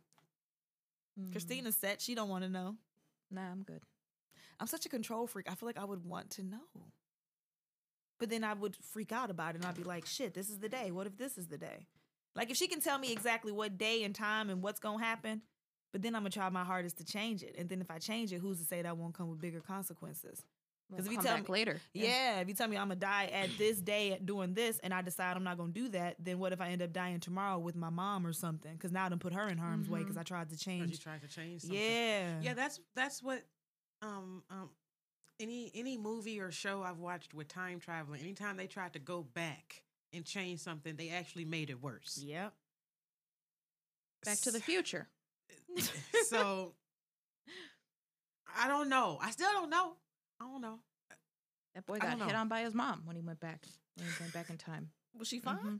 Mm. 1.20 1.32
Christina 1.32 1.72
said 1.74 2.02
she 2.02 2.16
don't 2.16 2.30
want 2.30 2.44
to 2.46 2.50
know. 2.50 2.78
Nah, 3.30 3.52
I'm 3.52 3.64
good. 3.64 3.82
I'm 4.60 4.68
such 4.68 4.86
a 4.86 4.90
control 4.90 5.28
freak. 5.28 5.52
I 5.52 5.56
feel 5.56 5.68
like 5.68 5.78
I 5.78 5.84
would 5.84 6.06
want 6.06 6.30
to 6.32 6.44
know. 6.44 6.88
But 8.20 8.30
then 8.30 8.44
I 8.46 8.54
would 8.54 8.78
freak 8.78 9.12
out 9.12 9.30
about 9.30 9.52
it 9.56 9.58
and 9.58 9.66
I'd 9.66 9.76
be 9.76 9.84
like, 9.84 10.06
shit, 10.06 10.34
this 10.34 10.50
is 10.50 10.60
the 10.60 10.70
day. 10.70 10.92
What 10.92 11.08
if 11.08 11.18
this 11.18 11.38
is 11.38 11.48
the 11.48 11.58
day? 11.58 11.88
Like 12.36 12.50
if 12.50 12.56
she 12.56 12.68
can 12.68 12.80
tell 12.80 12.98
me 12.98 13.12
exactly 13.12 13.52
what 13.52 13.78
day 13.78 14.04
and 14.04 14.16
time 14.16 14.50
and 14.50 14.62
what's 14.64 14.80
gonna 14.80 15.04
happen, 15.04 15.42
but 15.94 16.02
then 16.02 16.14
I'm 16.16 16.24
gonna 16.24 16.32
try 16.32 16.50
my 16.50 16.66
hardest 16.66 16.98
to 16.98 17.06
change 17.06 17.42
it. 17.44 17.56
And 17.58 17.70
then 17.70 17.80
if 17.80 17.90
I 17.90 18.00
change 18.00 18.34
it, 18.34 18.40
who's 18.40 18.60
to 18.60 18.66
say 18.66 18.82
that 18.82 18.98
won't 18.98 19.14
come 19.14 19.30
with 19.30 19.40
bigger 19.40 19.62
consequences? 19.62 20.44
'Cause 20.92 21.06
if 21.08 21.12
you 21.14 21.22
tell 21.22 21.38
me- 21.38 21.44
later, 21.48 21.82
Yeah. 21.94 22.42
if 22.42 22.48
you 22.50 22.54
tell 22.54 22.68
me 22.68 22.78
I'm 22.78 22.90
gonna 22.90 23.00
die 23.00 23.26
at 23.28 23.50
this 23.58 23.80
day 23.82 24.20
doing 24.20 24.54
this 24.54 24.78
and 24.80 24.94
I 24.94 25.02
decide 25.02 25.38
I'm 25.38 25.44
not 25.44 25.58
gonna 25.58 25.72
do 25.72 25.88
that, 25.90 26.18
then 26.20 26.38
what 26.38 26.52
if 26.54 26.60
I 26.62 26.68
end 26.70 26.82
up 26.84 26.92
dying 26.92 27.20
tomorrow 27.22 27.58
with 27.58 27.76
my 27.76 27.90
mom 27.90 28.28
or 28.28 28.34
something? 28.34 28.74
Because 28.74 28.92
now 28.92 29.06
I 29.06 29.10
done 29.10 29.18
put 29.18 29.34
her 29.34 29.48
in 29.48 29.58
harm's 29.58 29.90
way 29.90 30.00
because 30.00 30.18
I 30.18 30.24
tried 30.24 30.50
to 30.50 30.56
'Cause 30.56 30.68
you 30.68 30.72
change. 30.74 31.00
tried 31.00 31.22
to 31.22 31.28
change 31.28 31.62
something. 31.62 31.80
Yeah. 31.80 32.42
Yeah, 32.42 32.54
that's 32.54 32.80
that's 32.96 33.24
what 33.24 33.44
um 34.02 34.44
um 34.50 34.70
any 35.40 35.72
any 35.74 35.98
movie 35.98 36.40
or 36.40 36.52
show 36.52 36.84
I've 36.84 37.00
watched 37.00 37.34
with 37.34 37.48
time 37.48 37.80
traveling, 37.80 38.22
anytime 38.22 38.58
they 38.58 38.68
tried 38.68 38.94
to 38.94 39.00
go 39.00 39.24
back 39.24 39.84
and 40.12 40.24
change 40.26 40.60
something, 40.60 40.96
they 40.96 41.10
actually 41.10 41.46
made 41.46 41.70
it 41.72 41.82
worse. 41.82 42.20
Yep. 42.20 42.54
Back 44.26 44.38
to 44.40 44.52
the 44.52 44.60
Future. 44.60 45.08
so 46.28 46.74
I 48.58 48.68
don't 48.68 48.90
know. 48.90 49.18
I 49.22 49.32
still 49.32 49.52
don't 49.52 49.70
know. 49.70 49.94
I 50.40 50.46
don't 50.46 50.62
know. 50.62 50.80
That 51.76 51.86
boy 51.86 51.98
got 52.00 52.20
hit 52.28 52.36
on 52.36 52.48
by 52.50 52.62
his 52.62 52.74
mom 52.74 53.02
when 53.06 53.16
he 53.16 53.22
went 53.22 53.40
back. 53.40 53.64
When 53.98 54.08
he 54.08 54.14
went 54.20 54.34
back 54.34 54.50
in 54.50 54.58
time. 54.58 54.90
Was 55.18 55.28
she 55.28 55.40
fine? 55.40 55.58
Mhm. 55.58 55.80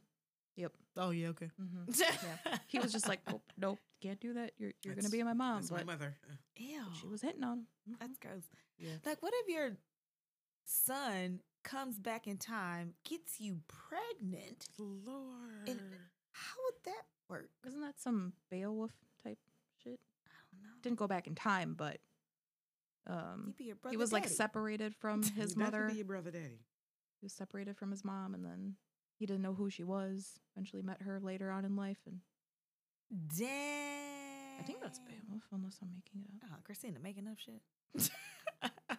Yep. 0.56 0.72
Oh 0.98 1.10
yeah, 1.12 1.28
okay. 1.30 1.50
hmm 1.58 1.92
Yeah. 2.00 2.58
He 2.68 2.80
was 2.80 2.92
just 2.92 3.08
like, 3.08 3.22
nope, 3.30 3.44
nope, 3.58 3.80
can't 4.02 4.20
do 4.20 4.34
that. 4.34 4.52
You're 4.58 4.74
you're 4.84 4.96
gonna 4.96 5.10
be 5.10 5.24
my 5.24 5.34
mom. 5.34 5.58
That's 5.62 5.72
my 5.72 5.84
mother. 5.84 6.16
Ew. 6.58 6.82
she 7.00 7.08
was 7.08 7.22
hitting 7.22 7.44
on 7.44 7.60
him. 7.60 7.68
Mhm. 7.90 8.00
That's 8.00 8.18
gross. 8.20 8.44
Yeah. 8.78 8.94
Like, 9.06 9.22
what 9.24 9.34
if 9.36 9.50
your 9.54 9.72
son 10.66 11.42
comes 11.64 11.98
back 12.00 12.28
in 12.28 12.38
time, 12.38 12.94
gets 13.08 13.40
you 13.40 13.62
pregnant? 13.68 14.68
Lord. 14.78 15.68
And 15.68 15.80
How 16.32 16.56
would 16.66 16.76
that 16.86 17.04
work? 17.30 17.50
Isn't 17.66 17.82
that 17.82 18.00
some 18.00 18.34
Beowulf 18.52 18.92
type 19.24 19.38
shit? 19.84 20.00
I 20.28 20.32
don't 20.52 20.62
know. 20.64 20.73
Didn't 20.84 21.00
go 21.00 21.08
back 21.08 21.26
in 21.28 21.34
time, 21.36 21.74
but 21.78 21.98
um, 23.08 23.46
He'd 23.48 23.58
be 23.58 23.64
your 23.66 23.76
brother. 23.76 23.94
he 23.94 23.98
was 23.98 24.12
like 24.14 24.28
separated 24.28 24.94
from 24.96 25.24
his 25.36 25.56
mother. 25.58 25.88
be 25.90 25.96
your 25.96 26.06
brother 26.06 26.30
daddy. 26.32 26.60
He 27.20 27.26
was 27.26 27.34
separated 27.34 27.78
from 27.78 27.90
his 27.92 28.04
mom, 28.06 28.34
and 28.36 28.44
then 28.46 28.76
he 29.18 29.26
didn't 29.26 29.42
know 29.42 29.54
who 29.54 29.70
she 29.70 29.84
was. 29.84 30.40
Eventually, 30.56 30.82
met 30.82 31.02
her 31.02 31.20
later 31.20 31.50
on 31.52 31.66
in 31.66 31.76
life, 31.76 31.98
and 32.06 32.20
Dang. 33.38 34.60
I 34.60 34.64
think 34.64 34.82
that's 34.82 35.00
Beowulf, 35.00 35.44
unless 35.52 35.78
I'm 35.82 35.90
making 35.94 36.22
it 36.28 36.44
up. 36.46 36.50
Oh, 36.54 36.58
Christina 36.64 37.00
making 37.02 37.28
up 37.28 37.38
shit. 37.40 38.10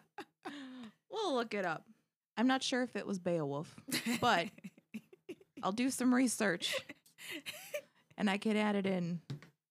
We'll 1.10 1.34
look 1.34 1.54
it 1.54 1.64
up. 1.64 1.84
I'm 2.36 2.46
not 2.48 2.62
sure 2.62 2.82
if 2.82 2.96
it 2.96 3.06
was 3.06 3.18
Beowulf. 3.20 3.74
But- 4.20 4.48
I'll 5.62 5.72
do 5.72 5.88
some 5.90 6.12
research, 6.14 6.74
and 8.18 8.28
I 8.28 8.36
can 8.36 8.56
add 8.56 8.74
it 8.76 8.84
in 8.84 9.20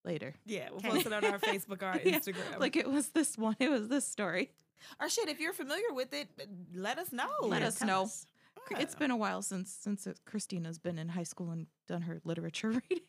later. 0.06 0.34
yeah, 0.46 0.70
we'll 0.70 0.78
Okay. 0.80 0.90
post 0.90 1.06
it 1.06 1.14
on 1.14 1.26
our 1.26 1.40
Facebook 1.40 1.82
or 1.82 1.86
our 1.88 2.00
Yeah, 2.04 2.20
Instagram. 2.20 2.60
Like 2.60 2.76
it 2.76 2.90
was 2.90 3.10
this 3.10 3.38
one. 3.38 3.56
It 3.60 3.70
was 3.70 3.88
this 3.90 4.08
story. 4.08 4.52
or 5.00 5.10
shit, 5.10 5.30
if 5.30 5.40
you're 5.40 5.54
familiar 5.54 5.92
with 5.94 6.14
it, 6.14 6.28
let 6.76 6.98
us 6.98 7.12
know. 7.12 7.30
Let 7.42 7.62
Yeah, 7.62 7.68
us 7.70 7.82
know. 7.82 8.04
us. 8.04 8.26
It's 8.72 8.94
Yeah. 8.94 9.00
been 9.00 9.12
a 9.12 9.18
while 9.18 9.42
since 9.42 9.72
since 9.72 10.08
Christina's 10.26 10.78
been 10.80 10.98
in 11.00 11.10
high 11.10 11.24
school 11.24 11.52
and 11.52 11.68
done 11.88 12.04
her 12.04 12.22
literature 12.24 12.70
reading. 12.90 13.00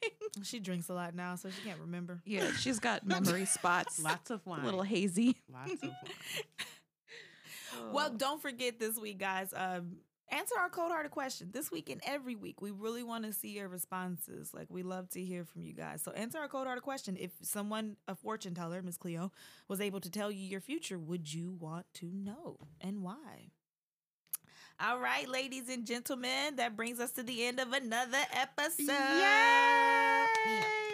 She 0.43 0.59
drinks 0.59 0.89
a 0.89 0.95
lot 0.95 1.15
now, 1.15 1.37
so 1.37 1.49
she 1.51 1.61
can't 1.63 1.81
remember. 1.81 2.23
yeah, 2.25 2.51
she's 2.53 2.81
got 2.81 3.07
memory 3.17 3.45
spots. 3.45 4.03
Lots 4.03 4.31
of 4.31 4.41
a 4.47 4.51
wine. 4.51 4.65
little 4.65 4.83
hazy. 4.83 5.37
Lots 5.53 5.73
of 5.75 5.83
wine. 5.83 5.95
Well, 7.93 8.11
don't 8.11 8.41
forget 8.41 8.79
this 8.79 8.97
week, 8.99 9.19
guys. 9.19 9.53
Um, 9.55 9.97
answer 10.31 10.55
our 10.59 10.69
cold 10.69 10.91
hearted 10.91 11.11
question 11.11 11.51
this 11.53 11.71
week 11.71 11.91
and 11.91 12.01
every 12.07 12.35
week. 12.35 12.61
We 12.61 12.71
really 12.71 13.03
want 13.03 13.25
to 13.25 13.33
see 13.33 13.51
your 13.51 13.69
responses. 13.69 14.53
Like 14.55 14.67
we 14.71 14.83
love 14.83 15.09
to 15.11 15.23
hear 15.23 15.45
from 15.45 15.63
you 15.63 15.73
guys. 15.73 16.03
So 16.03 16.13
answer 16.13 16.39
our 16.39 16.49
cold 16.49 16.67
hearted 16.67 16.83
question. 16.83 17.17
If 17.19 17.31
someone, 17.43 17.97
a 18.09 18.15
fortune 18.15 18.55
teller, 18.55 18.83
Miss 18.83 18.97
Cleo, 18.97 19.33
was 19.69 19.81
able 19.81 20.01
to 20.01 20.11
tell 20.11 20.31
you 20.31 20.47
your 20.47 20.61
future, 20.61 20.99
would 20.99 21.33
you 21.33 21.57
want 21.59 21.87
to 21.95 22.07
know 22.07 22.59
and 22.81 23.03
why? 23.03 23.51
All 24.81 24.99
right, 24.99 25.29
ladies 25.29 25.69
and 25.69 25.87
gentlemen, 25.87 26.57
that 26.57 26.77
brings 26.77 26.99
us 26.99 27.13
to 27.13 27.23
the 27.23 27.45
end 27.47 27.61
of 27.61 27.73
another 27.73 28.19
episode. 28.33 28.89
Yay! 28.89 30.27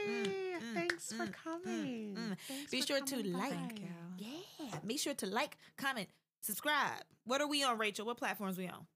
Mm, 0.06 0.24
mm, 0.26 0.74
Thanks 0.74 1.12
for 1.12 1.24
mm, 1.24 1.32
coming. 1.32 2.14
mm. 2.14 2.36
Thanks 2.46 2.70
Be 2.70 2.80
for 2.82 2.86
sure 2.88 3.00
to 3.00 3.26
like. 3.28 3.80
Yeah. 4.18 4.28
Make 4.84 4.98
sure 5.00 5.14
to 5.14 5.26
like, 5.26 5.56
comment, 5.78 6.08
subscribe. 6.42 7.02
What 7.24 7.40
are 7.40 7.48
we 7.48 7.62
on, 7.64 7.78
Rachel? 7.78 8.04
What 8.04 8.18
platforms 8.18 8.58
we 8.58 8.68
on? 8.68 8.86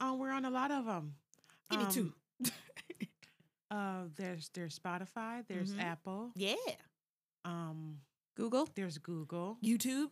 Oh, 0.00 0.14
we're 0.16 0.30
on 0.32 0.44
a 0.44 0.50
lot 0.50 0.70
of 0.70 0.84
them. 0.86 1.14
Give 1.70 1.80
me 1.80 1.86
two. 1.90 2.12
Uh, 3.68 4.04
there's 4.14 4.48
there's 4.54 4.78
Spotify. 4.78 5.44
There's 5.48 5.74
Mhm. 5.74 5.82
Apple. 5.82 6.30
Yeah. 6.36 6.54
Um, 7.44 7.98
Google. 8.36 8.68
there's 8.76 8.96
Google. 8.98 9.58
YouTube. 9.62 10.10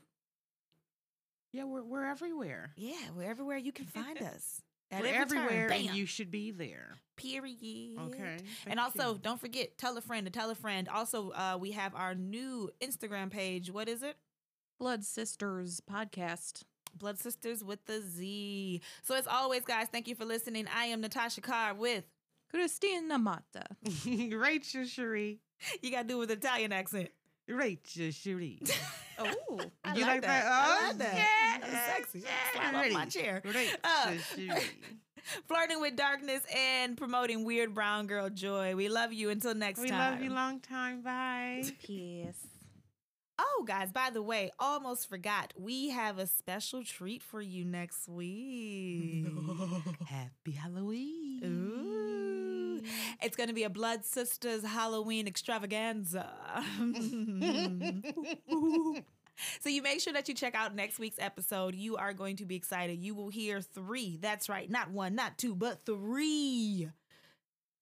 Yeah, 1.53 1.63
we're 1.65 1.85
we're 1.85 2.05
everywhere. 2.05 2.73
Yeah, 2.77 2.97
we're 3.17 3.31
everywhere 3.31 3.57
you 3.57 3.71
can 3.71 3.87
find 3.87 4.21
us. 4.23 4.61
At 4.91 5.03
we're 5.03 5.15
every 5.15 5.39
everywhere, 5.39 5.71
and 5.71 5.85
you 5.97 6.05
should 6.05 6.33
be 6.33 6.51
there. 6.51 6.97
Period. 7.17 7.97
Okay. 8.01 8.39
And 8.67 8.81
also, 8.81 9.13
you. 9.15 9.19
don't 9.23 9.41
forget, 9.41 9.79
tell 9.79 9.97
a 9.97 10.01
friend 10.01 10.27
to 10.27 10.33
tell 10.33 10.51
a 10.51 10.57
friend. 10.57 10.89
Also, 10.89 11.31
uh, 11.31 11.57
we 11.59 11.71
have 11.71 11.95
our 11.95 12.15
new 12.17 12.71
Instagram 12.83 13.31
page. 13.31 13.71
What 13.71 13.89
is 13.89 14.03
it? 14.03 14.17
Blood 14.81 15.05
Sisterz 15.05 15.81
podcast. 15.81 16.63
Blood 16.99 17.19
Sisterz 17.19 17.63
with 17.65 17.85
the 17.87 18.01
Z. 18.01 18.81
So, 19.03 19.15
as 19.15 19.27
always, 19.27 19.65
guys, 19.65 19.89
thank 19.91 20.09
you 20.09 20.15
for 20.15 20.25
listening. 20.25 20.67
I 20.75 20.87
am 20.87 21.01
Natasha 21.01 21.41
Carr 21.41 21.75
with, 21.75 22.05
Christina 22.51 23.19
Mata. 23.19 23.65
Rachel 24.07 24.85
Cherie. 24.85 25.41
you 25.83 25.91
got 25.91 26.03
to 26.03 26.09
do 26.09 26.17
it 26.17 26.21
with 26.21 26.31
an 26.31 26.39
Italian 26.39 26.73
accent. 26.73 27.09
Rachel 27.49 28.11
Cherie. 28.11 28.61
Oh, 29.17 29.27
You 29.95 30.01
like 30.03 30.07
like 30.07 30.21
that. 30.23 30.23
that? 30.23 30.47
I 30.47 30.79
Oh, 30.83 30.87
like 30.89 30.99
that. 30.99 31.15
yeah, 31.15 31.59
That's 31.71 31.87
sexy. 31.97 32.19
yeah. 32.19 32.31
Slide 32.53 32.67
off 32.67 32.93
my 32.93 32.99
Ready. 32.99 33.11
chair. 33.13 33.43
Rachel 33.45 33.79
Uh, 33.85 34.13
Cherie. 34.35 34.49
Flirting 35.47 35.81
with 35.81 35.95
darkness 35.95 36.43
and 36.53 36.97
promoting 36.97 37.45
weird 37.45 37.75
brown 37.75 38.09
girl 38.09 38.29
joy. 38.29 38.75
We 38.75 38.89
love 38.89 39.13
you. 39.13 39.31
Until 39.31 39.55
next 39.55 39.79
We 39.79 39.89
time. 39.89 40.15
We 40.15 40.17
love 40.17 40.25
you 40.25 40.35
long 40.35 40.59
time. 40.59 41.03
Bye. 41.03 41.63
peace. 41.81 42.35
Oh, 43.39 43.65
guys, 43.67 43.91
by 43.91 44.11
the 44.13 44.23
way, 44.23 44.51
almost 44.61 45.09
forgot. 45.09 45.53
We 45.57 45.91
have 45.91 46.19
a 46.19 46.27
special 46.27 46.85
treat 46.85 47.23
for 47.23 47.41
you 47.41 47.65
next 47.65 48.09
week. 48.09 49.27
Happy 50.07 50.53
Halloween. 50.53 51.41
Ooh. 51.45 52.83
It's 53.23 53.37
going 53.37 53.49
to 53.49 53.55
be 53.55 53.65
a 53.65 53.71
Blood 53.71 54.05
Sisterz 54.05 54.65
Halloween 54.65 55.27
extravaganza. 55.27 56.31
so 59.61 59.69
you 59.69 59.83
make 59.83 60.01
sure 60.01 60.13
that 60.13 60.29
you 60.29 60.35
check 60.35 60.55
out 60.55 60.75
next 60.75 61.01
week's 61.01 61.19
episode. 61.19 61.75
You 61.75 61.97
are 61.97 62.13
going 62.13 62.37
to 62.37 62.45
be 62.45 62.55
excited. 62.55 63.03
You 63.03 63.15
will 63.15 63.31
hear 63.31 63.61
three. 63.61 64.19
That's 64.21 64.49
right. 64.49 64.71
Not 64.71 64.91
one, 64.91 65.15
not 65.15 65.39
two, 65.39 65.57
but 65.57 65.85
three. 65.85 66.89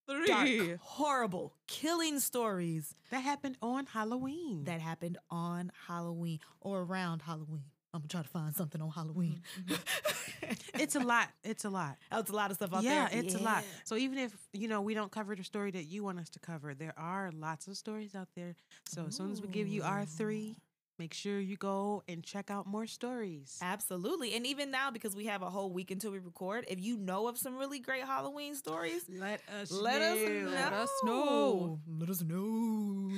Three. 0.09 0.27
Dark, 0.27 0.81
horrible, 0.81 1.55
killing 1.67 2.19
stories 2.21 2.95
that 3.11 3.21
happened 3.21 3.57
on 3.63 3.87
Halloween. 3.87 4.65
that 4.65 4.81
happened 4.81 5.19
on 5.31 5.71
Halloween 5.87 6.41
or 6.61 6.83
around 6.83 7.23
Halloween. 7.23 7.65
I'm 7.95 8.01
gonna 8.01 8.09
try 8.09 8.23
to 8.23 8.29
find 8.29 8.55
something 8.55 8.81
on 8.81 8.91
Halloween. 8.91 9.43
Mm-hmm. 9.67 10.53
it's 10.81 10.97
a 10.97 11.01
lot. 11.01 11.29
It's 11.45 11.65
a 11.67 11.71
lot. 11.71 11.99
That's 12.11 12.31
a 12.31 12.35
lot 12.35 12.51
of 12.51 12.57
stuff 12.57 12.73
out 12.73 12.83
there. 12.83 12.93
yeah, 12.93 13.09
there. 13.09 13.21
it's 13.21 13.35
a 13.35 13.43
lot. 13.43 13.65
So 13.85 13.97
even 13.97 14.19
if 14.19 14.35
you 14.55 14.67
know 14.67 14.81
we 14.81 14.95
don't 14.95 15.13
cover 15.13 15.37
the 15.37 15.45
story 15.45 15.71
that 15.73 15.85
you 15.85 16.03
want 16.03 16.19
us 16.19 16.31
to 16.31 16.39
cover, 16.39 16.75
there 16.75 16.95
are 16.97 17.31
lots 17.35 17.67
of 17.69 17.77
stories 17.77 18.15
out 18.15 18.29
there. 18.35 18.55
So 18.89 19.05
as 19.09 19.17
soon 19.17 19.31
as 19.31 19.43
we 19.43 19.49
give 19.49 19.69
you 19.69 19.83
our 19.83 20.07
three, 20.07 20.57
make 20.99 21.15
sure 21.15 21.41
you 21.41 21.57
go 21.57 22.03
and 22.09 22.23
check 22.23 22.51
out 22.51 22.67
more 22.67 22.87
stories. 22.87 23.59
Absolutely. 23.63 24.35
And 24.35 24.47
even 24.47 24.71
now, 24.71 24.91
because 24.91 25.15
we 25.17 25.27
have 25.27 25.43
a 25.43 25.51
whole 25.51 25.73
week 25.73 25.91
until 25.91 26.13
we 26.13 26.19
record, 26.19 26.65
if 26.69 26.81
you 26.81 26.97
know 26.97 27.29
of 27.29 27.39
some 27.39 27.57
really 27.57 27.79
great 27.79 28.05
Halloween 28.05 28.55
stories, 28.55 29.05
Let 29.09 29.41
us 29.61 29.71
let 29.71 30.03
us 30.03 30.19
know. 30.19 30.51
Let 30.51 30.73
us 30.73 30.91
know. 31.05 31.81
Let 31.89 32.11
us 32.11 32.23
know. 32.23 33.09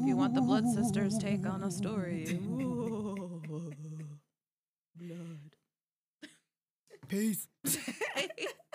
If 0.00 0.06
you 0.06 0.16
want 0.16 0.34
the 0.34 0.40
Blood 0.40 0.64
Sisterz 0.64 1.18
take 1.18 1.46
on 1.46 1.62
a 1.62 1.70
story. 1.70 2.38
Blood. 4.96 5.56
Peace. 7.08 7.48